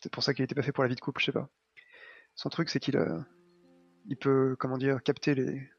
c'est 0.00 0.12
pour 0.12 0.22
ça 0.22 0.34
qu'il 0.34 0.44
était 0.44 0.54
pas 0.54 0.62
fait 0.62 0.72
pour 0.72 0.84
la 0.84 0.88
vie 0.88 0.94
de 0.94 1.00
couple, 1.00 1.20
je 1.20 1.26
sais 1.26 1.32
pas. 1.32 1.48
Son 2.34 2.48
truc, 2.48 2.70
c'est 2.70 2.80
qu'il 2.80 2.96
euh, 2.96 3.20
il 4.06 4.16
peut, 4.16 4.56
comment 4.58 4.78
dire, 4.78 5.02
capter 5.02 5.34
les, 5.34 5.70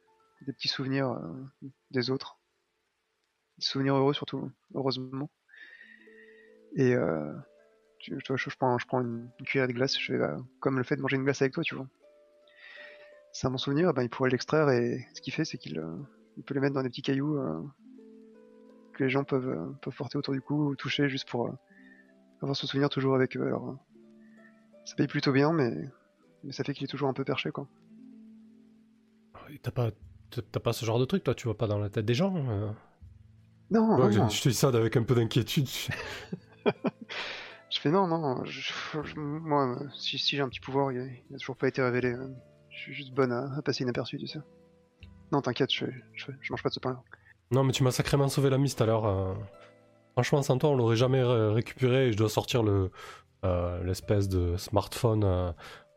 des 0.41 0.53
petits 0.53 0.67
souvenirs 0.67 1.19
des 1.91 2.09
autres. 2.09 2.39
Des 3.57 3.65
souvenirs 3.65 3.95
heureux 3.95 4.13
surtout, 4.13 4.51
heureusement. 4.73 5.29
Et 6.75 6.93
je, 6.93 8.55
prends, 8.57 8.77
je 8.77 8.87
prends 8.87 9.01
une, 9.01 9.29
une 9.39 9.45
cuillère 9.45 9.67
de 9.67 9.73
glace, 9.73 9.99
je 9.99 10.37
comme 10.59 10.77
le 10.77 10.83
fait 10.83 10.95
de 10.95 11.01
manger 11.01 11.17
une 11.17 11.23
glace 11.23 11.41
avec 11.41 11.53
toi, 11.53 11.63
tu 11.63 11.75
vois. 11.75 11.87
C'est 13.33 13.47
un 13.47 13.51
bon 13.51 13.57
souvenir, 13.57 13.89
eh 13.89 13.93
ben, 13.93 14.03
il 14.03 14.09
pourrait 14.09 14.29
l'extraire 14.29 14.69
et 14.69 15.05
ce 15.13 15.21
qu'il 15.21 15.33
fait, 15.33 15.43
c'est 15.43 15.57
qu'il 15.57 15.79
euh, 15.79 15.95
il 16.37 16.43
peut 16.43 16.53
les 16.53 16.59
mettre 16.59 16.75
dans 16.75 16.83
des 16.83 16.89
petits 16.89 17.01
cailloux 17.01 17.37
euh, 17.37 17.61
que 18.93 19.03
les 19.03 19.09
gens 19.09 19.23
peuvent, 19.23 19.49
euh, 19.49 19.71
peuvent 19.81 19.95
porter 19.95 20.17
autour 20.19 20.35
du 20.35 20.41
cou 20.41 20.69
ou 20.69 20.75
toucher 20.75 21.09
juste 21.09 21.27
pour 21.27 21.47
euh, 21.47 21.51
avoir 22.41 22.55
ce 22.55 22.67
souvenir 22.67 22.89
toujours 22.89 23.15
avec 23.15 23.35
eux. 23.35 23.45
Alors, 23.45 23.69
euh, 23.69 23.73
ça 24.85 24.95
paye 24.95 25.07
plutôt 25.07 25.31
bien, 25.31 25.51
mais, 25.51 25.73
mais 26.43 26.51
ça 26.53 26.63
fait 26.63 26.73
qu'il 26.75 26.83
est 26.83 26.87
toujours 26.87 27.09
un 27.09 27.13
peu 27.13 27.23
perché, 27.23 27.51
quoi. 27.51 27.67
T'as 29.61 29.71
pas, 29.71 29.91
t'as- 30.29 30.59
pas 30.59 30.73
ce 30.73 30.85
genre 30.85 30.99
de 30.99 31.05
truc, 31.05 31.23
toi, 31.23 31.35
tu 31.35 31.47
vas 31.47 31.53
pas 31.53 31.67
dans 31.67 31.77
la 31.79 31.89
tête 31.89 32.05
des 32.05 32.13
gens 32.13 32.35
euh 32.35 32.71
Non, 33.71 33.97
Ouais, 33.97 34.15
non, 34.15 34.29
je, 34.29 34.41
te 34.41 34.49
dis 34.49 34.55
ça 34.55 34.69
avec 34.69 34.95
un 34.95 35.03
peu 35.03 35.15
d'inquiétude. 35.15 35.67
Je 37.69 37.79
fais 37.79 37.89
non, 37.89 38.05
non, 38.07 38.45
je- 38.45 38.71
je- 39.03 39.19
moi, 39.19 39.79
si, 39.95 40.19
si 40.19 40.35
j'ai 40.35 40.43
un 40.43 40.47
petit 40.47 40.59
pouvoir, 40.59 40.91
il 40.91 40.99
a, 40.99 41.05
il 41.05 41.35
a 41.35 41.39
toujours 41.39 41.57
pas 41.57 41.67
été 41.67 41.81
révélé. 41.81 42.13
euh, 42.13 42.27
suis 42.83 42.93
juste 42.93 43.13
bonne 43.13 43.31
à, 43.31 43.49
à 43.57 43.61
passer 43.61 43.83
inaperçu, 43.83 44.17
tu 44.17 44.27
sais. 44.27 44.39
Non, 45.31 45.41
t'inquiète, 45.41 45.71
je, 45.73 45.85
je, 46.13 46.27
je 46.41 46.53
mange 46.53 46.61
pas 46.63 46.69
de 46.69 46.73
ce 46.75 46.79
pain-là. 46.79 47.01
non, 47.51 47.63
mais 47.63 47.71
tu 47.73 47.83
m'as 47.83 47.91
sacrément 47.91 48.27
sauvé 48.29 48.49
la 48.49 48.57
mise 48.57 48.75
tout 48.75 48.83
à 48.83 48.85
l'heure. 48.85 49.05
euh. 49.05 49.33
Franchement, 50.13 50.41
sans 50.43 50.57
toi, 50.59 50.69
on 50.69 50.75
l'aurait 50.75 50.95
jamais 50.95 51.23
ré- 51.23 51.53
récupéré. 51.53 52.07
Et 52.07 52.11
je 52.11 52.17
dois 52.17 52.29
sortir 52.29 52.61
le 52.63 52.91
euh, 53.45 53.83
l'espèce 53.83 54.29
de 54.29 54.55
smartphone 54.57 55.23
euh, 55.23 55.51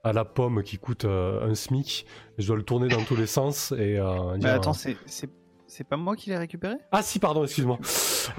à 0.05 0.13
la 0.13 0.25
pomme 0.25 0.63
qui 0.63 0.79
coûte 0.79 1.05
euh, 1.05 1.47
un 1.49 1.55
SMIC. 1.55 2.07
Et 2.39 2.43
je 2.43 2.47
dois 2.47 2.57
le 2.57 2.63
tourner 2.63 2.89
dans 2.89 3.03
tous 3.05 3.15
les 3.17 3.27
sens 3.27 3.73
et 3.73 3.99
euh, 3.99 4.37
Mais 4.43 4.49
attends, 4.49 4.73
c'est, 4.73 4.97
c'est, 5.07 5.29
c'est 5.67 5.85
pas 5.85 5.97
moi 5.99 6.17
qui 6.17 6.31
l'ai 6.31 6.39
récupéré? 6.39 6.77
Ah 6.93 7.03
si, 7.03 7.19
pardon, 7.19 7.45
excuse-moi. 7.45 7.79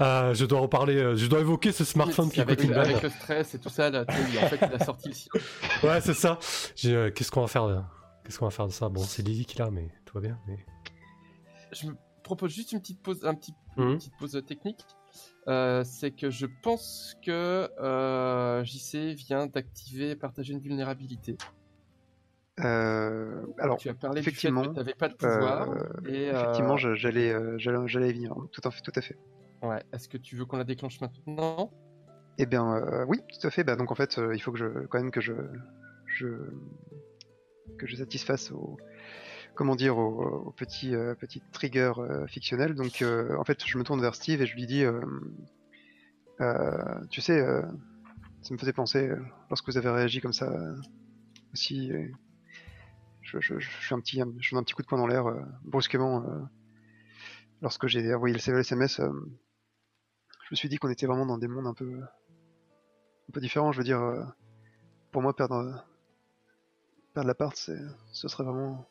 Euh, 0.00 0.34
je 0.34 0.44
dois 0.44 0.60
reparler, 0.60 0.96
euh, 0.96 1.14
je 1.16 1.26
dois 1.28 1.40
évoquer 1.40 1.70
ce 1.72 1.84
smartphone 1.84 2.30
qui 2.30 2.40
avec, 2.40 2.58
coûte 2.58 2.68
une 2.68 2.74
avec 2.74 3.02
le 3.02 3.08
stress 3.08 3.54
et 3.54 3.58
tout 3.60 3.68
ça, 3.70 3.88
là, 3.88 4.04
en 4.08 4.46
fait, 4.48 4.58
il 4.68 4.74
a 4.74 4.84
sorti 4.84 5.14
le. 5.14 5.30
Ouais, 5.82 6.00
c'est 6.00 6.14
ça. 6.14 6.38
J'ai, 6.76 6.94
euh, 6.94 7.10
Qu'est-ce 7.10 7.30
qu'on 7.30 7.42
va 7.42 7.46
faire 7.46 7.68
de... 7.68 7.78
Qu'est-ce 8.28 8.38
qu'on 8.40 8.44
va 8.44 8.50
faire 8.50 8.66
de 8.66 8.72
ça? 8.72 8.90
Bon, 8.90 9.00
c'est 9.00 9.22
Lily 9.22 9.46
qui 9.46 9.56
l'a, 9.56 9.70
mais 9.70 9.88
tout 10.04 10.12
va 10.12 10.20
bien. 10.20 10.38
Mais... 10.46 10.58
Je 11.72 11.86
me 11.86 11.94
propose 12.22 12.52
juste 12.52 12.72
une 12.72 12.80
petite 12.80 13.00
pause, 13.00 13.24
un 13.24 13.32
petit, 13.34 13.54
Mhm. 13.78 13.88
une 13.92 13.96
petite 13.96 14.18
pause 14.18 14.42
technique. 14.46 14.84
Euh, 15.46 15.82
c'est 15.82 16.10
que 16.10 16.28
je 16.28 16.44
pense 16.62 17.16
que 17.24 17.70
euh, 17.80 18.62
JC 18.64 19.14
vient 19.14 19.46
d'activer 19.46 20.14
partager 20.14 20.52
une 20.52 20.60
vulnérabilité. 20.60 21.38
Euh, 22.60 23.46
alors, 23.58 23.78
tu 23.78 23.88
as 23.88 23.94
parlé 23.94 24.20
effectivement, 24.20 24.62
tu 24.62 24.70
n'avais 24.72 24.92
pas 24.92 25.08
de 25.08 25.14
pouvoir. 25.14 25.68
et, 26.06 26.24
effectivement, 26.26 26.76
j'allais, 26.76 27.34
j'allais, 27.58 28.12
venir. 28.12 28.34
Tout 28.52 28.60
à 28.62 28.70
fait, 28.70 28.82
tout 28.82 28.92
à 28.94 29.00
fait. 29.00 29.16
ouais, 29.62 29.82
Est-ce 29.94 30.06
que 30.06 30.18
tu 30.18 30.36
veux 30.36 30.44
qu'on 30.44 30.58
la 30.58 30.64
déclenche 30.64 31.00
maintenant? 31.00 31.72
Eh 32.38 32.46
bien, 32.46 32.76
euh, 32.76 33.04
oui, 33.08 33.20
tout 33.28 33.46
à 33.46 33.50
fait. 33.50 33.64
Bah, 33.64 33.74
donc 33.74 33.90
en 33.90 33.94
fait, 33.96 34.18
euh, 34.18 34.34
il 34.34 34.38
faut 34.40 34.52
que 34.52 34.58
je, 34.58 34.86
quand 34.86 34.98
même 34.98 35.10
que 35.10 35.20
je, 35.20 35.32
je, 36.06 36.26
que 37.76 37.86
je 37.86 37.96
satisfasse 37.96 38.50
au, 38.52 38.78
comment 39.58 39.74
dire, 39.74 39.98
au, 39.98 40.44
au 40.46 40.52
petit, 40.52 40.94
euh, 40.94 41.16
petit 41.16 41.42
trigger 41.50 41.92
euh, 41.98 42.28
fictionnel. 42.28 42.76
Donc, 42.76 43.02
euh, 43.02 43.36
en 43.36 43.44
fait, 43.44 43.66
je 43.66 43.76
me 43.76 43.82
tourne 43.82 44.00
vers 44.00 44.14
Steve 44.14 44.40
et 44.40 44.46
je 44.46 44.54
lui 44.54 44.66
dis, 44.66 44.84
euh, 44.84 45.00
tu 47.10 47.20
sais, 47.20 47.44
ça 48.42 48.54
me 48.54 48.58
faisait 48.58 48.72
penser 48.72 49.10
lorsque 49.50 49.68
vous 49.68 49.76
avez 49.76 49.90
réagi 49.90 50.20
comme 50.20 50.32
ça 50.32 50.48
aussi. 51.52 51.90
je, 53.22 53.58
fais 53.58 53.94
un 53.96 54.00
petit, 54.00 54.22
je 54.38 54.56
un 54.56 54.62
petit 54.62 54.74
coup 54.74 54.82
de 54.82 54.86
poing 54.86 54.98
dans 54.98 55.08
l'air 55.08 55.24
brusquement 55.64 56.24
lorsque 57.60 57.88
j'ai 57.88 58.14
envoyé 58.14 58.32
le 58.32 58.38
SMS. 58.38 59.00
je 59.00 60.48
me 60.52 60.56
suis 60.56 60.68
dit 60.68 60.76
qu'on 60.76 60.88
était 60.88 61.06
vraiment 61.06 61.26
dans 61.26 61.38
des 61.38 61.48
mondes 61.48 61.66
un 61.66 61.74
peu 61.74 62.00
un 62.00 63.32
peu 63.32 63.40
différent. 63.40 63.72
Je 63.72 63.78
veux 63.78 63.84
dire, 63.84 64.00
pour 65.10 65.20
moi, 65.20 65.34
perdre, 65.34 65.84
perdre 67.18 67.26
l'appart, 67.26 67.56
ce 68.12 68.28
serait 68.28 68.44
vraiment 68.44 68.86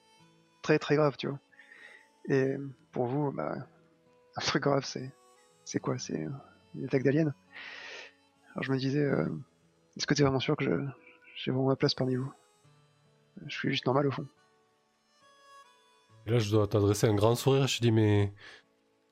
très 0.61 0.79
très 0.79 0.97
grave, 0.97 1.15
tu 1.17 1.27
vois. 1.27 1.39
Et 2.27 2.57
pour 2.91 3.05
vous, 3.05 3.31
bah, 3.31 3.55
un 4.35 4.41
truc 4.41 4.63
grave, 4.63 4.83
c'est, 4.83 5.13
c'est 5.63 5.79
quoi? 5.79 5.97
C'est 5.97 6.27
une 6.75 6.85
attaque 6.85 7.03
d'alien? 7.03 7.33
Alors 8.51 8.63
je 8.63 8.73
me 8.73 8.77
disais, 8.77 8.99
euh, 8.99 9.29
Est-ce 9.95 10.05
que 10.05 10.13
t'es 10.13 10.23
vraiment 10.23 10.39
sûr 10.39 10.55
que 10.57 10.85
j'ai 11.35 11.51
vraiment 11.51 11.69
ma 11.69 11.75
place 11.75 11.95
parmi 11.95 12.15
vous? 12.15 12.31
Je 13.45 13.55
suis 13.55 13.71
juste 13.71 13.85
normal 13.85 14.07
au 14.07 14.11
fond. 14.11 14.27
Là, 16.25 16.37
je 16.37 16.51
dois 16.51 16.67
t'adresser 16.67 17.07
un 17.07 17.15
grand 17.15 17.35
sourire. 17.35 17.67
Je 17.67 17.79
dis, 17.79 17.91
mais. 17.91 18.33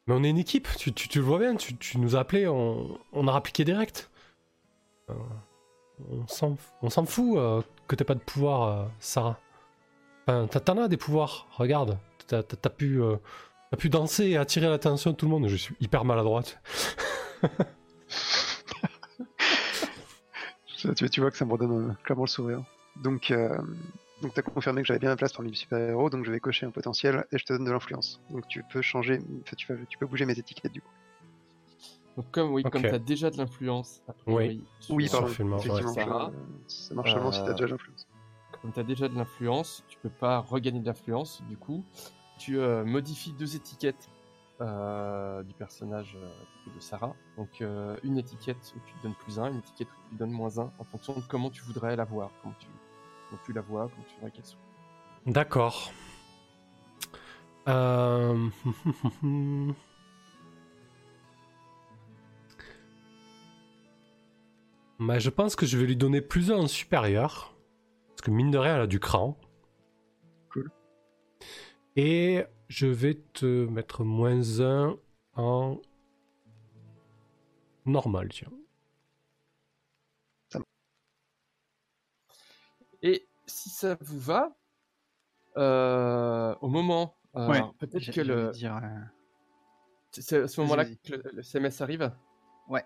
Mais 0.07 0.13
on 0.13 0.23
est 0.23 0.29
une 0.29 0.37
équipe, 0.37 0.67
tu, 0.77 0.93
tu, 0.93 1.07
tu 1.07 1.17
le 1.17 1.25
vois 1.25 1.39
bien, 1.39 1.55
tu, 1.55 1.75
tu 1.77 1.97
nous 1.97 2.15
as 2.15 2.19
appelés, 2.19 2.47
on, 2.47 2.99
on 3.11 3.27
a 3.27 3.31
rappliqué 3.31 3.63
direct. 3.63 4.11
Euh, 5.09 5.13
on 6.11 6.27
s'en 6.27 6.57
on 6.83 6.91
s'en 6.91 7.05
fout 7.05 7.37
euh, 7.37 7.63
que 7.87 7.95
t'aies 7.95 8.03
pas 8.05 8.15
de 8.15 8.19
pouvoir, 8.19 8.63
euh, 8.63 8.85
Sarah. 8.99 9.39
Enfin, 10.27 10.47
t'as- 10.51 10.59
t'en 10.61 10.77
as 10.77 10.87
des 10.87 10.97
pouvoirs, 10.97 11.47
regarde. 11.57 11.97
T'as 12.27 12.43
t'as- 12.43 12.57
t'as 12.57 12.69
pu, 12.69 13.01
euh, 13.01 13.17
t'as 13.71 13.77
pu 13.77 13.89
danser 13.89 14.25
et 14.27 14.37
attirer 14.37 14.67
l'attention 14.69 15.11
de 15.11 15.15
tout 15.17 15.25
le 15.25 15.31
monde. 15.31 15.47
Je 15.47 15.55
suis 15.55 15.75
hyper 15.81 16.05
maladroite. 16.05 16.59
Tu, 20.95 21.09
tu 21.09 21.21
vois 21.21 21.31
que 21.31 21.37
ça 21.37 21.45
me 21.45 21.51
redonne 21.51 21.95
clairement 22.03 22.25
le 22.25 22.29
sourire. 22.29 22.63
Donc, 23.03 23.31
euh, 23.31 23.57
donc 24.21 24.33
t'as 24.33 24.41
confirmé 24.41 24.81
que 24.81 24.87
j'avais 24.87 24.99
bien 24.99 25.09
ma 25.09 25.15
place 25.15 25.33
parmi 25.33 25.49
les 25.49 25.55
super-héros, 25.57 26.09
donc 26.09 26.25
je 26.25 26.31
vais 26.31 26.39
cocher 26.39 26.65
un 26.65 26.71
potentiel 26.71 27.25
et 27.31 27.37
je 27.37 27.45
te 27.45 27.53
donne 27.53 27.65
de 27.65 27.71
l'influence. 27.71 28.21
Donc 28.29 28.47
tu 28.47 28.63
peux 28.71 28.81
changer, 28.81 29.19
tu, 29.45 29.55
tu 29.55 29.97
peux 29.97 30.05
bouger 30.05 30.25
mes 30.25 30.37
étiquettes 30.37 30.71
du 30.71 30.81
coup. 30.81 30.91
Donc 32.17 32.31
comme 32.31 32.51
oui, 32.53 32.63
comme 32.63 32.85
Ok. 32.85 32.91
t'as 32.91 32.99
déjà 32.99 33.29
de 33.29 33.37
l'influence. 33.37 34.01
Oui. 34.27 34.63
Oui, 34.89 35.07
Sur. 35.09 35.23
Effectivement, 35.23 35.57
je- 35.59 35.69
ça 36.67 36.95
marche 36.95 37.13
seulement 37.13 37.31
si 37.31 37.43
t'as 37.43 37.49
Euh, 37.49 37.53
déjà 37.53 37.65
de 37.65 37.71
l'influence. 37.71 38.07
Comme 38.61 38.71
tu 38.71 38.79
as 38.79 38.83
déjà 38.83 39.07
de 39.09 39.15
l'influence, 39.15 39.83
tu 39.87 39.97
peux 39.99 40.09
pas 40.09 40.39
regagner 40.39 40.79
de 40.79 40.85
l'influence. 40.85 41.41
Du 41.49 41.57
coup, 41.57 41.83
tu 42.37 42.57
euh, 42.57 42.85
modifies 42.85 43.33
deux 43.33 43.55
étiquettes 43.55 44.09
euh, 44.61 45.43
du 45.43 45.53
personnage 45.53 46.17
euh, 46.21 46.29
de 46.73 46.79
Sarah. 46.79 47.13
Donc, 47.35 47.59
euh, 47.61 47.97
une 48.03 48.17
étiquette 48.17 48.73
où 48.77 48.79
tu 48.87 48.93
te 48.93 49.03
donnes 49.03 49.15
plus 49.15 49.37
un, 49.37 49.51
une 49.51 49.57
étiquette 49.57 49.89
où 49.89 50.09
tu 50.09 50.15
te 50.15 50.19
donnes 50.19 50.31
moins 50.31 50.57
un, 50.57 50.71
en 50.79 50.83
fonction 50.85 51.13
de 51.15 51.21
comment 51.27 51.49
tu 51.49 51.61
voudrais 51.63 51.97
la 51.97 52.05
voir, 52.05 52.31
comment 52.41 52.55
tu, 52.57 52.67
comment 53.29 53.41
tu 53.45 53.51
la 53.51 53.59
vois, 53.61 53.89
comment 53.89 54.05
tu 54.07 54.15
voudrais 54.15 54.31
qu'elle 54.31 54.45
soit. 54.45 54.59
D'accord. 55.25 55.91
Bah, 64.99 65.19
je 65.19 65.29
pense 65.29 65.55
que 65.55 65.65
je 65.65 65.77
vais 65.77 65.85
lui 65.85 65.97
donner 65.97 66.21
plus 66.21 66.51
un 66.51 66.57
en 66.57 66.67
supérieur. 66.67 67.55
Parce 68.09 68.21
que 68.21 68.31
mine 68.31 68.51
de 68.51 68.57
rien, 68.57 68.75
elle 68.75 68.81
a 68.81 68.87
du 68.87 68.99
cran. 68.99 69.37
Cool. 70.49 70.71
Et 71.95 72.45
je 72.69 72.87
vais 72.87 73.15
te 73.33 73.65
mettre 73.65 74.03
moins 74.03 74.61
un 74.61 74.97
en 75.35 75.81
normal, 77.85 78.29
tiens. 78.29 78.51
Et 83.01 83.27
si 83.45 83.69
ça 83.69 83.97
vous 84.01 84.19
va, 84.19 84.55
euh, 85.57 86.55
au 86.61 86.69
moment, 86.69 87.15
euh, 87.35 87.47
Ouais, 87.47 87.61
peut-être 87.77 88.11
que 88.11 88.21
le, 88.21 88.51
dire, 88.51 88.77
euh, 88.77 88.99
c'est 90.11 90.37
à 90.43 90.47
ce 90.47 90.61
moment-là 90.61 90.85
que 90.85 91.13
le, 91.13 91.31
le 91.33 91.39
SMS 91.41 91.81
arrive? 91.81 92.11
Ouais. 92.67 92.83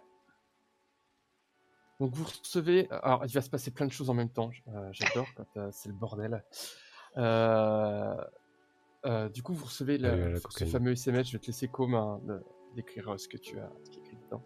Donc 2.00 2.14
vous 2.14 2.24
recevez. 2.24 2.88
Alors 2.92 3.26
il 3.26 3.32
va 3.34 3.42
se 3.42 3.50
passer 3.50 3.72
plein 3.72 3.86
de 3.86 3.92
choses 3.92 4.10
en 4.10 4.14
même 4.14 4.30
temps. 4.30 4.50
euh, 4.70 4.90
J'adore 4.92 5.28
quand 5.36 5.58
euh, 5.58 5.70
c'est 5.72 5.90
le 5.90 5.96
bordel. 5.96 6.44
Euh, 7.18 8.16
euh, 9.06 9.30
du 9.30 9.44
coup 9.44 9.54
vous 9.54 9.66
recevez 9.66 9.98
le- 9.98 10.34
la 10.34 10.40
ce 10.50 10.66
fameux 10.66 10.92
SMS. 10.94 11.28
Je 11.28 11.34
vais 11.34 11.40
te 11.40 11.48
laisser 11.48 11.68
comme 11.68 11.96
hein, 11.96 12.22
d'écrire 12.76 13.20
ce 13.20 13.28
que 13.28 13.38
tu 13.38 13.60
as 13.60 13.70
ce 13.84 13.90
qui 13.90 14.00
est 14.00 14.02
écrit 14.04 14.18
dedans. 14.26 14.44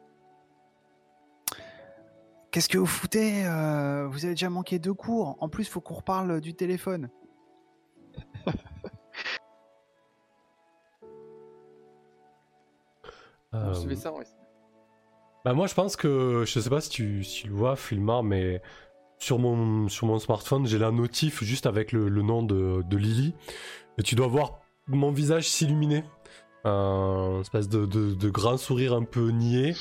Qu'est-ce 2.51 2.69
que 2.69 2.77
vous 2.77 2.85
foutez 2.85 3.45
euh, 3.47 4.07
Vous 4.07 4.25
avez 4.25 4.35
déjà 4.35 4.49
manqué 4.49 4.77
deux 4.77 4.93
cours. 4.93 5.37
En 5.39 5.49
plus, 5.49 5.67
faut 5.67 5.81
qu'on 5.81 5.95
reparle 5.95 6.39
du 6.39 6.53
téléphone. 6.53 7.09
Vous 13.51 13.69
recevez 13.69 13.95
ça 13.95 14.11
en 14.11 14.21
SMS. 14.21 14.42
Bah 15.45 15.53
moi 15.53 15.67
je 15.67 15.73
pense 15.73 15.95
que 15.97 16.43
je 16.45 16.59
sais 16.59 16.69
pas 16.69 16.79
si 16.79 16.89
tu, 16.89 17.23
si 17.23 17.47
le 17.47 17.53
vois 17.53 17.75
Filmar 17.75 18.23
mais 18.23 18.61
sur 19.19 19.39
mon, 19.39 19.89
sur 19.89 20.07
mon 20.07 20.17
smartphone 20.17 20.65
j'ai 20.65 20.77
la 20.77 20.91
notif 20.91 21.43
juste 21.43 21.65
avec 21.65 21.91
le, 21.91 22.07
le 22.07 22.21
nom 22.21 22.43
de, 22.43 22.81
de 22.87 22.97
Lily. 22.97 23.33
Et 23.97 24.03
tu 24.03 24.15
dois 24.15 24.27
voir 24.27 24.61
mon 24.87 25.11
visage 25.11 25.47
s'illuminer. 25.49 26.03
Un 26.65 27.41
espèce 27.41 27.67
de, 27.67 27.85
de, 27.85 28.13
de 28.13 28.29
grand 28.29 28.55
sourire 28.55 28.93
un 28.93 29.03
peu 29.03 29.29
niais. 29.31 29.75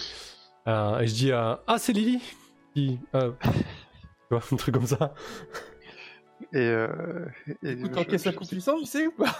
Euh, 0.66 0.98
et 0.98 1.06
je 1.06 1.14
dis 1.14 1.32
euh, 1.32 1.54
ah 1.66 1.78
c'est 1.78 1.92
Lily! 1.92 2.20
Qui, 2.74 2.98
euh, 3.14 3.30
tu 3.42 3.50
vois 4.30 4.42
un 4.50 4.56
truc 4.56 4.74
comme 4.74 4.86
ça 4.86 5.14
Et, 6.54 6.58
euh, 6.58 7.24
et 7.62 7.74
Du 7.74 7.82
coup, 7.82 7.88
je- 7.88 7.92
t'encaisses 7.94 8.26
un 8.26 8.32
je- 8.32 8.36
coup 8.36 8.46
puissant, 8.46 8.78
tu 8.78 8.84
sais 8.84 9.06
ou 9.06 9.12
pas 9.12 9.34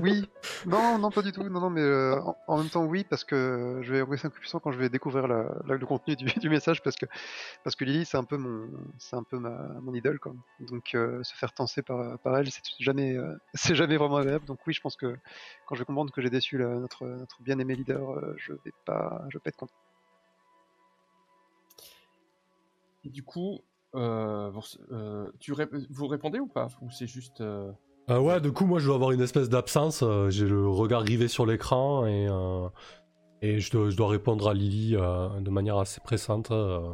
oui, 0.00 0.28
non, 0.66 0.98
non, 0.98 1.10
pas 1.10 1.22
du 1.22 1.32
tout. 1.32 1.42
Non, 1.48 1.60
non, 1.60 1.70
mais 1.70 1.80
euh, 1.80 2.20
en, 2.20 2.36
en 2.46 2.58
même 2.58 2.68
temps, 2.68 2.84
oui, 2.84 3.04
parce 3.04 3.24
que 3.24 3.80
je 3.82 3.92
vais 3.92 4.02
envoyer 4.02 4.20
un 4.24 4.28
coup 4.30 4.38
puissant 4.38 4.60
quand 4.60 4.70
je 4.70 4.78
vais 4.78 4.88
découvrir 4.88 5.26
la, 5.26 5.46
la- 5.66 5.76
le 5.76 5.86
contenu 5.86 6.14
du, 6.14 6.26
du 6.26 6.48
message, 6.50 6.82
parce 6.82 6.94
que 6.96 7.06
parce 7.64 7.74
que 7.74 7.84
Lily, 7.84 8.04
c'est 8.04 8.16
un 8.18 8.24
peu 8.24 8.36
mon, 8.36 8.68
c'est 8.98 9.16
un 9.16 9.22
peu 9.22 9.38
ma 9.38 9.50
mon 9.82 9.94
idole, 9.94 10.18
quoi. 10.20 10.34
Donc 10.60 10.94
euh, 10.94 11.22
se 11.24 11.34
faire 11.34 11.52
tenser 11.52 11.82
par, 11.82 12.18
par 12.20 12.36
elle, 12.36 12.50
c'est 12.50 12.62
jamais, 12.78 13.16
euh, 13.16 13.34
c'est 13.54 13.74
jamais 13.74 13.96
vraiment 13.96 14.16
agréable. 14.16 14.44
Donc 14.44 14.58
oui, 14.66 14.74
je 14.74 14.80
pense 14.80 14.96
que 14.96 15.16
quand 15.66 15.74
je 15.74 15.80
vais 15.80 15.86
comprendre 15.86 16.12
que 16.12 16.20
j'ai 16.20 16.30
déçu 16.30 16.58
la- 16.58 16.68
notre 16.78 17.06
notre 17.06 17.42
bien 17.42 17.58
aimé 17.58 17.74
leader, 17.74 18.10
euh, 18.10 18.34
je 18.36 18.52
vais 18.52 18.72
pas, 18.84 19.24
je 19.30 19.38
vais 19.38 19.42
pas 19.42 19.48
être 19.48 19.56
content. 19.56 19.74
Et 23.04 23.08
du 23.08 23.22
coup, 23.22 23.60
euh, 23.96 24.50
vous, 24.52 24.60
euh, 24.92 25.30
tu 25.40 25.52
ré- 25.52 25.68
vous 25.90 26.06
répondez 26.06 26.38
ou 26.38 26.46
pas? 26.46 26.68
Ou 26.82 26.90
c'est 26.90 27.06
juste. 27.06 27.40
euh, 27.40 27.70
Euh, 28.10 28.18
ouais, 28.20 28.40
du 28.40 28.52
coup, 28.52 28.66
moi, 28.66 28.78
je 28.78 28.86
dois 28.86 28.94
avoir 28.96 29.10
une 29.12 29.20
espèce 29.20 29.48
d'absence. 29.48 30.02
euh, 30.02 30.30
J'ai 30.30 30.46
le 30.46 30.68
regard 30.68 31.02
rivé 31.02 31.26
sur 31.28 31.44
l'écran 31.46 32.06
et, 32.06 32.28
euh, 32.30 32.68
et 33.42 33.58
je, 33.58 33.70
dois, 33.72 33.90
je 33.90 33.96
dois 33.96 34.08
répondre 34.08 34.48
à 34.48 34.54
Lily 34.54 34.94
euh, 34.96 35.28
de 35.40 35.50
manière 35.50 35.76
assez 35.78 36.00
pressante. 36.00 36.50
euh. 36.52 36.92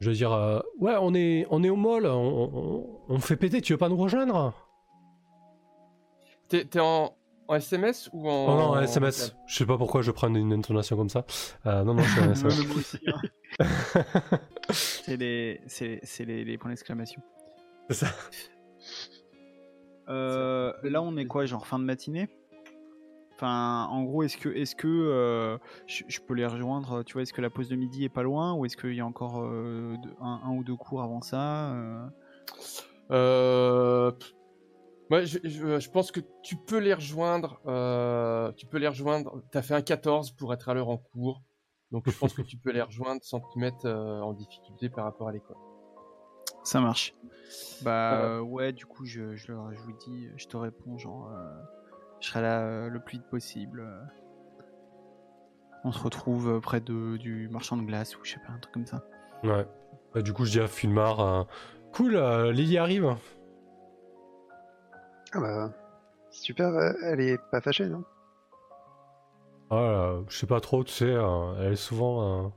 je 0.00 0.08
veux 0.10 0.16
dire, 0.16 0.32
euh, 0.32 0.60
ouais, 0.80 0.94
on 1.00 1.12
est, 1.14 1.46
on 1.50 1.62
est 1.64 1.70
au 1.70 1.76
mall, 1.76 2.06
on, 2.06 2.50
on- 2.54 2.86
on 3.08 3.18
fait 3.18 3.36
péter, 3.36 3.60
tu 3.60 3.72
veux 3.74 3.78
pas 3.78 3.88
nous 3.88 3.96
rejoindre? 3.96 4.54
T'es 6.48 6.64
t'es 6.64 6.80
en, 6.80 7.14
en 7.48 7.54
SMS 7.56 8.08
ou 8.14 8.26
en. 8.28 8.46
Oh 8.54 8.56
non, 8.56 8.72
un 8.74 8.82
SMS. 8.82 9.36
Je 9.46 9.54
sais 9.56 9.66
pas 9.66 9.76
pourquoi 9.76 10.00
je 10.00 10.10
prends 10.12 10.32
une 10.34 10.52
intonation 10.54 10.96
comme 10.96 11.10
ça. 11.10 11.26
Euh, 11.66 11.84
non, 11.84 11.92
non, 11.94 12.02
c'est 12.04 12.20
un 12.20 12.32
SMS. 12.32 12.56
C'est 14.72 15.16
les, 15.16 15.60
c'est, 15.66 16.00
c'est 16.02 16.24
les, 16.24 16.44
les 16.44 16.58
points 16.58 16.70
d'exclamation. 16.70 17.22
C'est 17.90 18.06
ça. 18.06 18.08
Euh, 20.08 20.72
là, 20.82 21.02
on 21.02 21.16
est 21.16 21.26
quoi, 21.26 21.46
genre 21.46 21.66
fin 21.66 21.78
de 21.78 21.84
matinée? 21.84 22.28
Enfin, 23.34 23.86
en 23.90 24.02
gros, 24.02 24.24
est-ce 24.24 24.36
que, 24.36 24.48
est-ce 24.48 24.74
que 24.74 24.88
euh, 24.88 25.58
je, 25.86 26.02
je 26.08 26.20
peux 26.20 26.34
les 26.34 26.46
rejoindre 26.46 27.04
Tu 27.04 27.12
vois, 27.12 27.22
est-ce 27.22 27.32
que 27.32 27.40
la 27.40 27.50
pause 27.50 27.68
de 27.68 27.76
midi 27.76 28.04
est 28.04 28.08
pas 28.08 28.24
loin 28.24 28.52
ou 28.54 28.66
est-ce 28.66 28.76
qu'il 28.76 28.94
y 28.94 29.00
a 29.00 29.06
encore 29.06 29.40
euh, 29.42 29.94
un, 30.20 30.40
un 30.44 30.50
ou 30.56 30.64
deux 30.64 30.74
cours 30.74 31.02
avant 31.02 31.20
ça 31.20 31.72
moi, 35.10 35.24
je, 35.24 35.38
je- 35.44 35.80
je 35.80 35.90
pense 35.90 36.10
que 36.12 36.20
tu 36.42 36.56
peux 36.56 36.78
les 36.78 36.92
rejoindre. 36.94 37.60
tu 38.56 38.66
peux 38.66 38.78
les 38.78 38.88
rejoindre. 38.88 39.42
T'as 39.50 39.62
fait 39.62 39.74
un 39.74 39.82
14 39.82 40.32
pour 40.32 40.52
être 40.52 40.68
à 40.68 40.74
l'heure 40.74 40.88
en 40.90 40.98
cours. 40.98 41.42
Donc 41.92 42.08
je 42.10 42.18
pense 42.18 42.34
que 42.34 42.42
tu 42.42 42.56
peux 42.56 42.70
les 42.70 42.82
rejoindre 42.82 43.22
sans 43.22 43.40
te 43.40 43.58
mettre 43.58 43.86
euh, 43.86 44.20
en 44.20 44.32
difficulté 44.34 44.88
par 44.90 45.04
rapport 45.04 45.28
à 45.28 45.32
l'école. 45.32 45.56
Ça 46.64 46.80
marche. 46.80 47.14
Bah 47.82 48.14
Euh, 48.14 48.40
ouais, 48.40 48.72
du 48.72 48.84
coup, 48.84 49.04
je, 49.06 49.34
je, 49.36 49.50
leur- 49.52 49.72
je 49.72 49.80
vous 49.80 49.92
dis, 49.92 50.28
je 50.36 50.46
te 50.48 50.56
réponds, 50.56 50.98
genre, 50.98 51.30
euh, 51.32 51.62
je 52.20 52.28
serai 52.28 52.42
là 52.42 52.60
euh, 52.60 52.88
le 52.90 53.00
plus 53.00 53.18
vite 53.18 53.26
possible. 53.30 53.86
On 55.84 55.92
se 55.92 56.02
retrouve 56.02 56.60
près 56.60 56.80
de, 56.80 57.16
du 57.16 57.48
marchand 57.48 57.76
de 57.76 57.82
glace 57.82 58.16
ou 58.16 58.24
je 58.24 58.32
sais 58.32 58.40
pas, 58.46 58.52
un 58.52 58.58
truc 58.58 58.74
comme 58.74 58.86
ça. 58.86 59.02
Ouais. 59.44 59.66
Bah, 60.12 60.20
du 60.22 60.32
coup, 60.32 60.44
je 60.44 60.50
dis 60.50 60.60
à 60.60 60.66
Filmar, 60.68 61.20
euh, 61.20 61.44
cool, 61.92 62.16
euh, 62.16 62.52
Lily 62.52 62.76
arrive. 62.76 63.16
Ah 65.32 65.40
bah 65.40 65.70
super, 66.30 66.68
euh, 66.68 66.92
elle 67.04 67.20
est 67.20 67.38
pas 67.50 67.60
fâchée, 67.60 67.86
non? 67.86 68.02
Ah, 69.70 69.74
euh, 69.76 70.22
je 70.28 70.36
sais 70.36 70.46
pas 70.46 70.60
trop, 70.60 70.84
tu 70.84 70.92
sais, 70.92 71.04
euh, 71.06 71.54
elle 71.60 71.72
est 71.72 71.76
souvent. 71.76 72.46
euh, 72.46 72.48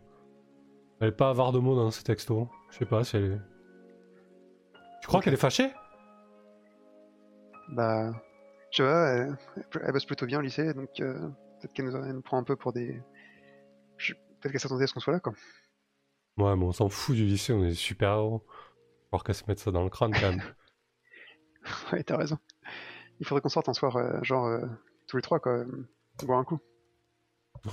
Elle 1.02 1.10
est 1.10 1.12
pas 1.12 1.30
avare 1.32 1.52
de 1.52 1.60
mots 1.60 1.76
dans 1.76 1.92
ses 1.92 2.04
textos. 2.04 2.48
Je 2.70 2.78
sais 2.78 2.86
pas 2.86 3.04
si 3.04 3.18
elle 3.18 3.26
est. 3.34 3.40
Tu 5.02 5.08
crois 5.08 5.22
qu'elle 5.22 5.34
est 5.34 5.38
fâchée? 5.38 5.70
Bah, 7.70 8.12
je 8.72 8.78
sais 8.78 8.84
pas, 8.84 9.10
elle, 9.14 9.38
elle 9.84 9.92
bosse 9.92 10.06
plutôt 10.06 10.26
bien 10.26 10.40
au 10.40 10.42
lycée, 10.42 10.74
donc 10.74 10.90
euh, 11.00 11.14
peut-être 11.60 11.74
qu'elle 11.74 11.86
nous, 11.90 12.22
prend 12.22 12.38
un 12.38 12.44
peu 12.44 12.56
pour 12.56 12.74
des. 12.74 13.02
je- 13.98 14.14
Peut-être 14.42 14.54
qu'elle 14.54 14.62
s'attendait 14.62 14.86
à 14.86 14.88
ce 14.88 14.94
qu'on 14.94 15.00
soit 15.00 15.14
là, 15.14 15.20
quoi. 15.20 15.34
Ouais, 16.38 16.56
mais 16.58 16.66
on 16.66 16.72
s'en 16.74 16.90
fout 16.90 17.16
du 17.16 17.26
lycée, 17.26 17.54
on 17.54 17.64
est 17.64 17.74
super 17.74 18.12
héros. 18.14 18.46
Faut 19.12 19.20
qu'elle 19.20 19.36
se 19.36 19.44
mette 19.48 19.60
ça 19.60 19.72
dans 19.72 19.84
le 19.84 19.90
crâne 19.90 20.14
quand 20.14 20.22
même. 20.34 20.44
Ouais, 21.92 22.04
t'as 22.04 22.18
raison. 22.18 22.38
Il 23.20 23.26
faudrait 23.28 23.42
qu'on 23.42 23.50
sorte 23.50 23.70
un 23.70 23.74
soir, 23.74 23.98
euh, 23.98 24.20
genre, 24.24 24.60
tous 25.08 25.18
les 25.18 25.24
trois, 25.24 25.40
quoi, 25.40 25.64
boire 26.24 26.40
un 26.40 26.44
coup. 26.44 26.60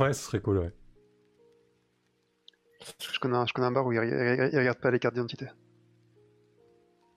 Ouais, 0.00 0.12
ce 0.12 0.22
serait 0.24 0.40
cool, 0.40 0.58
ouais. 0.58 0.72
Je 3.12 3.18
connais 3.20 3.36
un, 3.36 3.46
je 3.46 3.52
connais 3.52 3.66
un 3.66 3.72
bar 3.72 3.84
où 3.86 3.92
ils, 3.92 3.96
ils- 3.98 4.50
ils 4.52 4.58
regardent 4.58 4.78
pas 4.80 4.90
les 4.90 4.98
cartes 4.98 5.14
d'identité. 5.14 5.48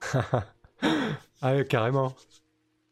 ah 1.42 1.54
ouais, 1.54 1.64
carrément. 1.64 2.14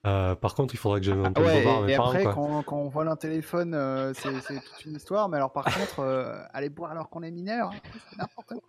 Euh, 0.07 0.35
par 0.35 0.55
contre, 0.55 0.75
il 0.75 0.79
faudrait 0.79 1.01
que 1.01 1.07
j'aille 1.07 1.17
dans 1.17 1.33
Ah 1.35 1.41
ouais, 1.43 1.65
bar 1.65 1.89
et 1.89 1.97
parents, 1.97 2.11
après, 2.11 2.23
quoi. 2.23 2.35
quand, 2.35 2.63
quand 2.63 2.77
on 2.79 2.89
vole 2.89 3.09
un 3.09 3.17
téléphone, 3.17 3.75
euh, 3.75 4.15
c'est 4.15 4.31
toute 4.31 4.85
une 4.87 4.95
histoire. 4.97 5.29
Mais 5.29 5.37
alors, 5.37 5.53
par 5.53 5.65
contre, 5.65 5.99
euh, 6.01 6.39
aller 6.53 6.71
boire 6.71 6.91
alors 6.93 7.11
qu'on 7.11 7.23
est 7.23 7.31
mineur, 7.31 7.75
c'est 8.11 8.17
n'importe 8.17 8.49
quoi. 8.55 8.63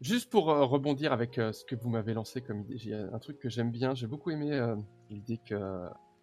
Juste 0.00 0.30
pour 0.30 0.50
euh, 0.50 0.64
rebondir 0.64 1.12
avec 1.12 1.38
euh, 1.38 1.52
ce 1.52 1.64
que 1.64 1.76
vous 1.76 1.90
m'avez 1.90 2.14
lancé 2.14 2.40
comme 2.40 2.60
idée, 2.62 2.78
j'ai 2.78 2.94
un 2.94 3.18
truc 3.18 3.38
que 3.38 3.50
j'aime 3.50 3.70
bien. 3.70 3.94
J'ai 3.94 4.06
beaucoup 4.06 4.30
aimé 4.30 4.50
euh, 4.54 4.74
l'idée 5.10 5.38
que 5.46 5.54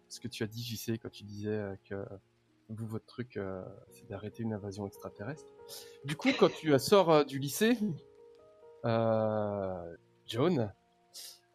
ce 0.08 0.20
que 0.20 0.28
tu 0.28 0.42
as 0.42 0.46
dit, 0.46 0.62
JC, 0.62 0.98
quand 0.98 1.10
tu 1.10 1.24
disais 1.24 1.50
euh, 1.50 1.74
que 1.88 2.04
vous, 2.70 2.86
votre 2.86 3.06
truc, 3.06 3.36
euh, 3.36 3.62
c'est 3.90 4.08
d'arrêter 4.08 4.42
une 4.42 4.52
invasion 4.52 4.86
extraterrestre. 4.86 5.52
Du 6.04 6.16
coup, 6.16 6.30
quand 6.38 6.50
tu 6.52 6.76
sors 6.78 7.10
euh, 7.10 7.24
du 7.24 7.38
lycée, 7.38 7.78
euh, 8.84 9.96
John, 10.26 10.72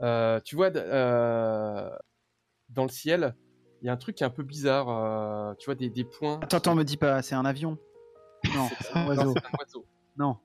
euh, 0.01 0.39
tu 0.41 0.55
vois, 0.55 0.75
euh, 0.75 1.89
dans 2.69 2.83
le 2.83 2.89
ciel, 2.89 3.35
il 3.81 3.87
y 3.87 3.89
a 3.89 3.93
un 3.93 3.97
truc 3.97 4.15
qui 4.17 4.23
est 4.23 4.27
un 4.27 4.29
peu 4.31 4.43
bizarre. 4.43 5.55
tu 5.57 5.65
vois, 5.65 5.75
des, 5.75 5.89
des 5.89 6.03
points. 6.05 6.39
Attends, 6.41 6.57
attends, 6.57 6.75
me 6.75 6.83
dis 6.83 6.97
pas, 6.97 7.21
c'est 7.21 7.35
un 7.35 7.45
avion. 7.45 7.77
Non, 8.55 8.67
c'est 8.81 8.91
un 8.97 9.01
Non, 9.03 9.07
oiseau. 9.09 9.33
c'est 9.33 9.45
un 9.45 9.57
oiseau. 9.59 9.85
Non. 10.17 10.37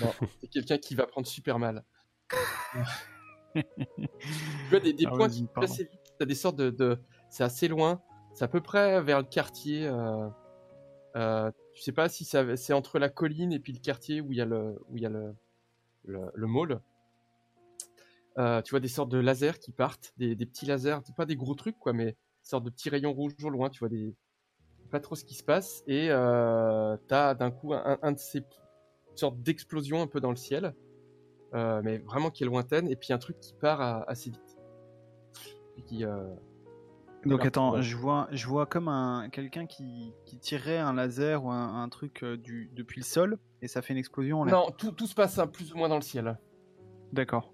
Non, 0.00 0.12
c'est 0.40 0.48
quelqu'un 0.48 0.76
qui 0.78 0.94
va 0.94 1.06
prendre 1.06 1.26
super 1.26 1.58
mal. 1.58 1.84
tu 3.54 3.62
vois, 4.70 4.80
des, 4.80 4.92
des 4.92 5.06
Ah, 5.06 5.10
points 5.16 5.28
qui 5.28 5.46
passent 5.46 5.72
assez 5.72 5.84
vite. 5.84 6.00
T'as 6.18 6.26
des 6.26 6.34
sortes 6.34 6.56
de, 6.56 6.70
de- 6.70 6.98
C'est 7.30 7.44
assez 7.44 7.68
loin. 7.68 8.00
C'est 8.34 8.44
à 8.44 8.48
peu 8.48 8.60
près 8.60 9.02
vers 9.02 9.18
le 9.18 9.26
quartier. 9.26 9.86
Euh... 9.86 10.28
Euh, 11.16 11.50
tu 11.74 11.82
sais 11.82 11.92
pas 11.92 12.08
si 12.08 12.24
c'est 12.24 12.72
entre 12.72 12.98
la 12.98 13.08
colline 13.08 13.52
et 13.52 13.58
puis 13.58 13.72
le 13.72 13.78
quartier 13.78 14.20
où 14.20 14.32
il 14.32 14.38
y 14.38 14.40
a 14.40 14.44
le, 14.44 14.78
où 14.88 14.96
il 14.96 15.02
y 15.02 15.06
a 15.06 15.08
le, 15.08 15.34
le, 16.04 16.46
mall. 16.46 16.80
Euh, 18.38 18.62
tu 18.62 18.70
vois 18.70 18.80
des 18.80 18.88
sortes 18.88 19.08
de 19.08 19.18
lasers 19.18 19.58
qui 19.60 19.72
partent, 19.72 20.12
des, 20.16 20.34
des 20.34 20.46
petits 20.46 20.66
lasers, 20.66 20.98
pas 21.16 21.26
des 21.26 21.36
gros 21.36 21.54
trucs 21.54 21.78
quoi, 21.78 21.92
mais 21.92 22.06
des 22.06 22.16
sortes 22.42 22.64
de 22.64 22.70
petits 22.70 22.90
rayons 22.90 23.12
rouges 23.12 23.32
au 23.42 23.50
loin. 23.50 23.70
Tu 23.70 23.78
vois 23.80 23.88
des 23.88 24.14
pas 24.90 25.00
trop 25.00 25.16
ce 25.16 25.24
qui 25.24 25.34
se 25.34 25.44
passe 25.44 25.82
et 25.86 26.08
euh, 26.10 26.96
t'as 27.08 27.34
d'un 27.34 27.50
coup 27.50 27.74
un, 27.74 28.12
de 28.12 28.18
ces 28.18 28.42
sortes 29.16 29.42
d'explosions 29.42 30.00
un 30.00 30.06
peu 30.06 30.18
dans 30.18 30.30
le 30.30 30.36
ciel, 30.36 30.74
mais 31.52 31.98
vraiment 31.98 32.30
qui 32.30 32.42
est 32.42 32.46
lointaine 32.46 32.88
et 32.88 32.96
puis 32.96 33.12
un 33.12 33.18
truc 33.18 33.38
qui 33.40 33.54
part 33.54 34.08
assez 34.08 34.30
vite. 34.30 34.58
Qui, 35.86 36.04
Donc 37.24 37.44
attends, 37.44 37.82
je 37.82 37.96
vois, 37.96 38.28
je 38.30 38.46
vois 38.46 38.66
comme 38.66 38.88
un 38.88 39.28
quelqu'un 39.30 39.66
qui, 39.66 40.14
qui 40.24 40.38
tirerait 40.38 40.78
un 40.78 40.92
laser 40.94 41.44
ou 41.44 41.50
un, 41.50 41.82
un 41.82 41.88
truc 41.88 42.22
euh, 42.22 42.36
du, 42.36 42.70
depuis 42.74 43.00
le 43.00 43.04
sol 43.04 43.38
et 43.60 43.68
ça 43.68 43.82
fait 43.82 43.92
une 43.92 43.98
explosion 43.98 44.40
en 44.40 44.44
l'air. 44.44 44.54
Non, 44.54 44.70
tout, 44.70 44.92
tout 44.92 45.06
se 45.06 45.14
passe 45.14 45.38
hein, 45.38 45.46
plus 45.46 45.72
ou 45.72 45.76
moins 45.76 45.88
dans 45.88 45.96
le 45.96 46.02
ciel. 46.02 46.38
D'accord. 47.12 47.52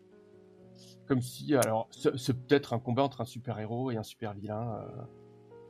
Comme 1.09 1.21
si, 1.23 1.55
alors, 1.55 1.89
c'est 1.91 2.17
c'est 2.19 2.35
peut-être 2.35 2.73
un 2.73 2.79
combat 2.79 3.03
entre 3.03 3.21
un 3.21 3.25
super-héros 3.27 3.91
et 3.91 3.97
un 3.97 4.03
super-vilain. 4.03 4.81
euh, 4.81 5.03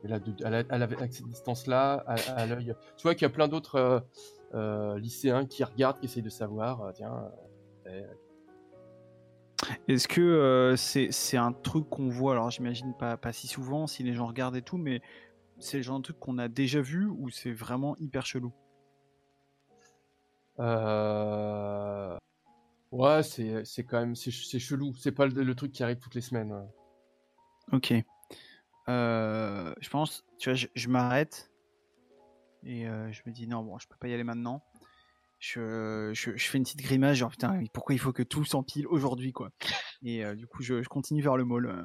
et 0.03 0.07
là, 0.07 0.19
de- 0.19 0.43
à, 0.45 0.49
la- 0.49 0.63
à 0.69 0.77
la- 0.77 0.85
à 0.85 1.07
cette 1.09 1.25
distance-là, 1.27 2.03
à, 2.05 2.13
à 2.35 2.45
l'œil. 2.45 2.75
Tu 2.97 3.03
vois 3.03 3.15
qu'il 3.15 3.23
y 3.23 3.25
a 3.25 3.29
plein 3.33 3.47
d'autres 3.47 3.75
euh, 3.75 3.99
euh, 4.53 4.99
lycéens 4.99 5.45
qui 5.45 5.63
regardent, 5.63 5.99
qui 5.99 6.05
essayent 6.05 6.21
de 6.21 6.29
savoir, 6.29 6.81
euh, 6.81 6.91
tiens, 6.93 7.31
euh, 7.87 8.01
Est-ce 9.87 10.07
que 10.07 10.21
euh, 10.21 10.75
c'est 10.75 11.37
un 11.37 11.51
truc 11.53 11.89
qu'on 11.89 12.09
voit 12.09 12.33
Alors 12.33 12.51
j'imagine 12.51 12.93
pas, 12.93 13.17
pas 13.17 13.33
si 13.33 13.47
souvent 13.47 13.87
si 13.87 14.03
les 14.03 14.13
gens 14.13 14.27
regardent 14.27 14.55
et 14.55 14.61
tout, 14.61 14.77
mais 14.77 15.01
c'est 15.59 15.77
le 15.77 15.83
genre 15.83 15.99
de 15.99 16.03
truc 16.03 16.19
qu'on 16.19 16.37
a 16.37 16.47
déjà 16.47 16.81
vu 16.81 17.07
ou 17.07 17.29
c'est 17.29 17.51
vraiment 17.51 17.95
hyper 17.97 18.25
chelou? 18.25 18.51
Euh, 20.59 22.17
ouais, 22.91 23.23
c'est 23.23 23.65
c'est 23.65 23.83
quand 23.83 23.99
même, 23.99 24.15
c'est 24.15 24.31
ch- 24.31 24.47
c'est 24.47 24.59
chelou. 24.59 24.93
C'est 24.97 25.11
pas 25.11 25.27
le, 25.27 25.43
le 25.43 25.55
truc 25.55 25.71
qui 25.71 25.83
arrive 25.83 25.97
toutes 25.99 26.15
les 26.15 26.21
semaines. 26.21 26.53
Ok. 27.71 27.93
Euh, 28.87 29.73
je 29.81 29.89
pense, 29.89 30.23
tu 30.37 30.49
vois, 30.49 30.55
je, 30.55 30.67
je 30.75 30.89
m'arrête 30.89 31.51
et 32.65 32.87
euh, 32.87 33.11
je 33.11 33.21
me 33.25 33.31
dis 33.31 33.47
non, 33.47 33.63
bon, 33.63 33.77
je 33.79 33.87
peux 33.87 33.95
pas 33.99 34.07
y 34.07 34.13
aller 34.13 34.23
maintenant. 34.23 34.61
Je, 35.39 36.11
je, 36.13 36.35
je 36.35 36.49
fais 36.49 36.57
une 36.57 36.63
petite 36.63 36.81
grimace, 36.81 37.17
genre 37.17 37.29
putain, 37.29 37.61
pourquoi 37.73 37.93
il 37.93 37.99
faut 37.99 38.13
que 38.13 38.23
tout 38.23 38.45
s'empile 38.45 38.87
aujourd'hui, 38.87 39.31
quoi. 39.31 39.51
Et 40.03 40.25
euh, 40.25 40.33
du 40.35 40.47
coup, 40.47 40.63
je, 40.63 40.81
je 40.81 40.89
continue 40.89 41.21
vers 41.21 41.37
le 41.37 41.45
mall 41.45 41.67
euh, 41.67 41.83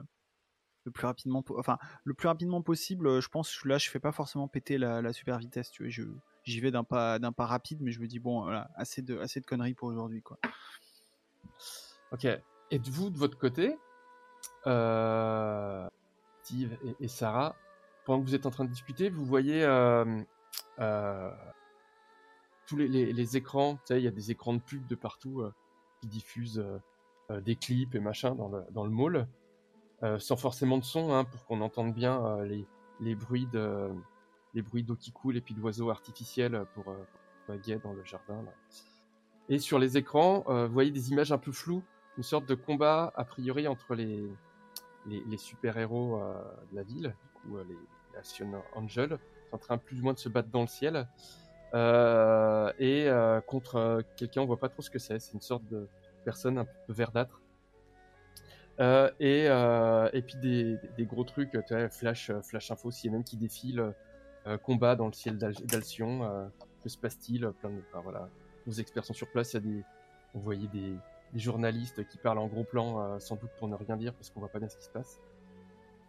le 0.84 0.92
plus 0.92 1.06
rapidement, 1.06 1.44
enfin, 1.58 1.76
le 2.04 2.14
plus 2.14 2.28
rapidement 2.28 2.62
possible. 2.62 3.06
euh, 3.06 3.20
Je 3.20 3.28
pense 3.28 3.54
que 3.54 3.68
là, 3.68 3.76
je 3.76 3.90
fais 3.90 4.00
pas 4.00 4.12
forcément 4.12 4.48
péter 4.48 4.78
la, 4.78 5.02
la 5.02 5.12
super 5.12 5.38
vitesse, 5.38 5.70
tu 5.70 5.82
vois. 5.82 5.90
Je, 5.90 6.04
j'y 6.44 6.60
vais 6.60 6.70
d'un 6.70 6.84
pas, 6.84 7.18
d'un 7.18 7.32
pas 7.32 7.44
rapide, 7.46 7.80
mais 7.82 7.90
je 7.90 8.00
me 8.00 8.06
dis 8.06 8.18
bon, 8.18 8.42
voilà, 8.42 8.70
assez 8.76 9.02
de, 9.02 9.18
assez 9.18 9.40
de 9.40 9.46
conneries 9.46 9.74
pour 9.74 9.88
aujourd'hui, 9.88 10.22
quoi. 10.22 10.38
Ok. 12.12 12.26
Et 12.70 12.78
de 12.78 12.90
vous, 12.90 13.10
de 13.10 13.18
votre 13.18 13.36
côté, 13.36 13.76
euh, 14.66 15.86
Steve 16.44 16.78
et, 16.84 17.04
et 17.04 17.08
Sarah, 17.08 17.56
pendant 18.06 18.22
que 18.22 18.26
vous 18.26 18.34
êtes 18.34 18.46
en 18.46 18.50
train 18.50 18.64
de 18.64 18.70
discuter, 18.70 19.10
vous 19.10 19.24
voyez 19.24 19.64
tous 22.70 22.76
les, 22.76 23.36
écrans. 23.36 23.74
Tu 23.74 23.80
sais, 23.86 24.00
il 24.00 24.04
y 24.04 24.08
a 24.08 24.12
des 24.12 24.30
écrans 24.30 24.54
de 24.54 24.60
pub 24.60 24.86
de 24.86 24.94
partout 24.94 25.40
euh, 25.40 25.52
qui 26.00 26.06
diffusent 26.06 26.60
euh, 26.60 26.78
euh, 27.32 27.40
des 27.40 27.56
clips 27.56 27.96
et 27.96 28.00
machin 28.00 28.36
dans 28.36 28.48
le, 28.48 28.62
dans 28.70 28.84
le 28.84 28.90
mall, 28.90 29.26
sans 30.18 30.36
forcément 30.36 30.78
de 30.78 30.84
son, 30.84 31.12
hein, 31.12 31.24
pour 31.24 31.44
qu'on 31.44 31.60
entende 31.60 31.92
bien 31.92 32.42
les, 32.44 32.64
les 33.00 33.14
bruits 33.14 33.46
de 33.52 33.90
les 34.54 34.62
bruits 34.62 34.82
d'eau 34.82 34.96
qui 34.96 35.12
coule 35.12 35.36
et 35.36 35.42
puis 35.42 35.52
d'oiseaux 35.52 35.90
artificiels 35.90 36.64
pour, 36.72 36.96
vaguer 37.48 37.78
dans 37.82 37.92
le 37.92 38.02
jardin. 38.04 38.42
Et 39.50 39.58
sur 39.58 39.78
les 39.78 39.98
écrans, 39.98 40.42
vous 40.46 40.72
voyez 40.72 40.90
des 40.90 41.10
images 41.10 41.32
un 41.32 41.38
peu 41.38 41.52
floues, 41.52 41.82
une 42.16 42.22
sorte 42.22 42.46
de 42.46 42.54
combat 42.54 43.12
a 43.14 43.24
priori 43.24 43.68
entre 43.68 43.94
les, 43.94 44.26
les, 45.06 45.36
super-héros 45.36 46.18
de 46.70 46.76
la 46.76 46.82
ville, 46.82 47.14
du 47.22 47.40
coup 47.40 47.58
les, 47.58 47.74
les 48.12 48.18
Action 48.18 48.50
Angels, 48.74 49.18
sont 49.50 49.56
en 49.56 49.58
train 49.58 49.76
plus 49.76 50.00
ou 50.00 50.04
moins 50.04 50.14
de 50.14 50.18
se 50.18 50.30
battre 50.30 50.48
dans 50.48 50.62
le 50.62 50.66
ciel, 50.66 51.06
euh, 51.74 52.72
et 52.78 53.08
euh, 53.08 53.40
contre 53.40 53.76
euh, 53.76 54.02
quelqu'un, 54.16 54.42
on 54.42 54.46
voit 54.46 54.58
pas 54.58 54.68
trop 54.68 54.82
ce 54.82 54.90
que 54.90 54.98
c'est, 54.98 55.18
c'est 55.18 55.34
une 55.34 55.40
sorte 55.40 55.64
de 55.68 55.86
personne 56.24 56.58
un 56.58 56.64
peu 56.64 56.92
verdâtre. 56.92 57.40
Euh, 58.80 59.10
et, 59.20 59.46
euh, 59.48 60.08
et 60.12 60.22
puis 60.22 60.36
des, 60.36 60.78
des 60.96 61.04
gros 61.04 61.24
trucs, 61.24 61.50
tu 61.66 61.74
flash, 61.90 62.32
flash 62.42 62.70
info, 62.70 62.90
CNN 62.90 63.22
qui 63.22 63.36
défile, 63.36 63.92
euh, 64.46 64.56
combat 64.58 64.96
dans 64.96 65.06
le 65.06 65.12
ciel 65.12 65.36
d'Al- 65.36 65.54
d'Alcyon, 65.66 66.50
que 66.82 66.88
se 66.88 66.96
passe-t-il, 66.96 67.50
plein 67.60 67.70
de, 67.70 67.82
enfin, 67.90 68.00
voilà, 68.02 68.28
nos 68.66 68.72
experts 68.72 69.04
sont 69.04 69.12
sur 69.12 69.30
place, 69.30 69.52
il 69.52 69.56
y 69.56 69.58
a 69.58 69.60
des, 69.60 69.84
on 70.34 70.38
voyait 70.38 70.68
des, 70.68 70.94
des 71.32 71.38
journalistes 71.38 72.06
qui 72.08 72.16
parlent 72.16 72.38
en 72.38 72.46
gros 72.46 72.64
plan, 72.64 73.18
sans 73.20 73.36
doute 73.36 73.50
pour 73.58 73.68
ne 73.68 73.74
rien 73.74 73.96
dire 73.96 74.14
parce 74.14 74.30
qu'on 74.30 74.40
voit 74.40 74.48
pas 74.48 74.58
bien 74.60 74.68
ce 74.68 74.76
qui 74.78 74.84
se 74.84 74.90
passe. 74.90 75.20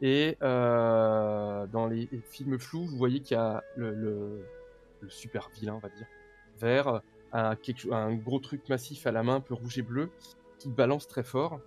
Et 0.01 0.37
euh, 0.41 1.67
dans 1.67 1.85
les 1.87 2.07
films 2.29 2.57
flous, 2.57 2.85
vous 2.85 2.97
voyez 2.97 3.19
qu'il 3.19 3.37
y 3.37 3.39
a 3.39 3.63
le, 3.75 3.93
le, 3.93 4.45
le 5.01 5.09
super 5.09 5.49
vilain, 5.49 5.75
on 5.75 5.79
va 5.79 5.89
dire, 5.89 6.07
vert, 6.59 7.01
un, 7.33 7.55
quelque, 7.55 7.81
cho- 7.81 7.93
un 7.93 8.13
gros 8.15 8.39
truc 8.39 8.69
massif 8.69 9.07
à 9.07 9.11
la 9.11 9.23
main, 9.23 9.35
un 9.35 9.41
peu 9.41 9.53
rouge 9.53 9.77
et 9.77 9.81
bleu, 9.81 10.11
qui 10.59 10.69
balance 10.69 11.07
très 11.07 11.23
fort. 11.23 11.59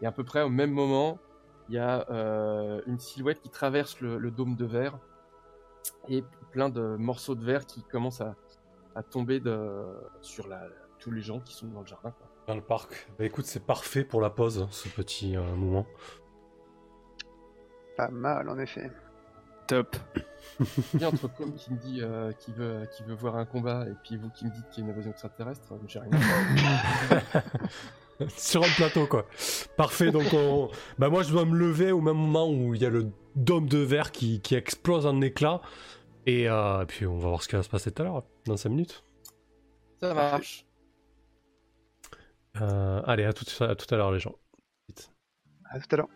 Et 0.00 0.06
à 0.06 0.12
peu 0.12 0.24
près 0.24 0.42
au 0.42 0.48
même 0.48 0.72
moment, 0.72 1.18
il 1.68 1.76
y 1.76 1.78
a 1.78 2.10
euh, 2.10 2.82
une 2.86 2.98
silhouette 2.98 3.40
qui 3.40 3.50
traverse 3.50 4.00
le, 4.00 4.18
le 4.18 4.30
dôme 4.30 4.56
de 4.56 4.64
verre 4.64 4.98
et 6.08 6.24
plein 6.50 6.68
de 6.68 6.96
morceaux 6.96 7.34
de 7.34 7.44
verre 7.44 7.66
qui 7.66 7.82
commencent 7.84 8.20
à, 8.20 8.34
à 8.94 9.02
tomber 9.02 9.38
de, 9.38 9.84
sur 10.20 10.48
la, 10.48 10.66
tous 10.98 11.10
les 11.10 11.22
gens 11.22 11.40
qui 11.40 11.54
sont 11.54 11.68
dans 11.68 11.80
le 11.80 11.86
jardin. 11.86 12.10
Quoi. 12.10 12.28
Dans 12.48 12.56
le 12.56 12.62
parc. 12.62 13.08
Bah 13.18 13.24
écoute, 13.24 13.44
c'est 13.44 13.64
parfait 13.64 14.04
pour 14.04 14.20
la 14.20 14.30
pause, 14.30 14.66
ce 14.70 14.88
petit 14.88 15.36
euh, 15.36 15.54
moment. 15.54 15.86
Pas 17.96 18.08
mal, 18.08 18.48
en 18.48 18.58
effet. 18.58 18.90
Top. 19.66 19.96
Il 20.94 21.00
y 21.00 21.04
a 21.04 21.08
entre 21.08 21.28
Com 21.34 21.52
qui 21.54 21.72
me 21.72 21.78
dit 21.78 22.00
euh, 22.02 22.32
qu'il 22.32 22.54
veut, 22.54 22.86
qu'il 22.94 23.06
veut 23.06 23.14
voir 23.14 23.36
un 23.36 23.44
combat 23.44 23.86
et 23.88 23.94
puis 24.04 24.16
vous 24.16 24.30
qui 24.30 24.44
me 24.44 24.50
dites 24.50 24.68
qu'il 24.70 24.84
y 24.84 24.86
a 24.86 24.88
une 24.88 24.92
invasion 24.92 25.10
extraterrestre, 25.10 25.72
euh, 25.72 25.78
j'ai 25.86 25.98
rien. 25.98 26.10
Sur 28.36 28.62
un 28.62 28.68
plateau, 28.76 29.06
quoi. 29.06 29.26
Parfait, 29.76 30.12
donc 30.12 30.32
on... 30.32 30.70
Bah 30.98 31.08
moi, 31.08 31.22
je 31.22 31.32
dois 31.32 31.44
me 31.44 31.56
lever 31.56 31.90
au 31.90 32.00
même 32.00 32.16
moment 32.16 32.48
où 32.48 32.74
il 32.74 32.82
y 32.82 32.86
a 32.86 32.90
le 32.90 33.10
dôme 33.34 33.68
de 33.68 33.78
verre 33.78 34.12
qui, 34.12 34.40
qui 34.40 34.54
explose 34.54 35.06
en 35.06 35.20
éclats. 35.20 35.60
Et, 36.26 36.48
euh, 36.48 36.82
et 36.82 36.86
puis 36.86 37.06
on 37.06 37.18
va 37.18 37.28
voir 37.28 37.42
ce 37.42 37.48
qui 37.48 37.56
va 37.56 37.62
se 37.62 37.68
passer 37.68 37.90
tout 37.90 38.02
à 38.02 38.04
l'heure, 38.04 38.22
dans 38.46 38.56
5 38.56 38.68
minutes. 38.68 39.02
Ça 40.00 40.14
marche. 40.14 40.66
Euh, 42.60 43.02
allez, 43.06 43.24
à 43.24 43.32
tout, 43.32 43.46
à 43.64 43.74
tout 43.74 43.92
à 43.92 43.96
l'heure, 43.96 44.12
les 44.12 44.20
gens. 44.20 44.34
À 45.70 45.80
tout 45.80 45.86
à 45.92 45.96
l'heure. 45.96 46.08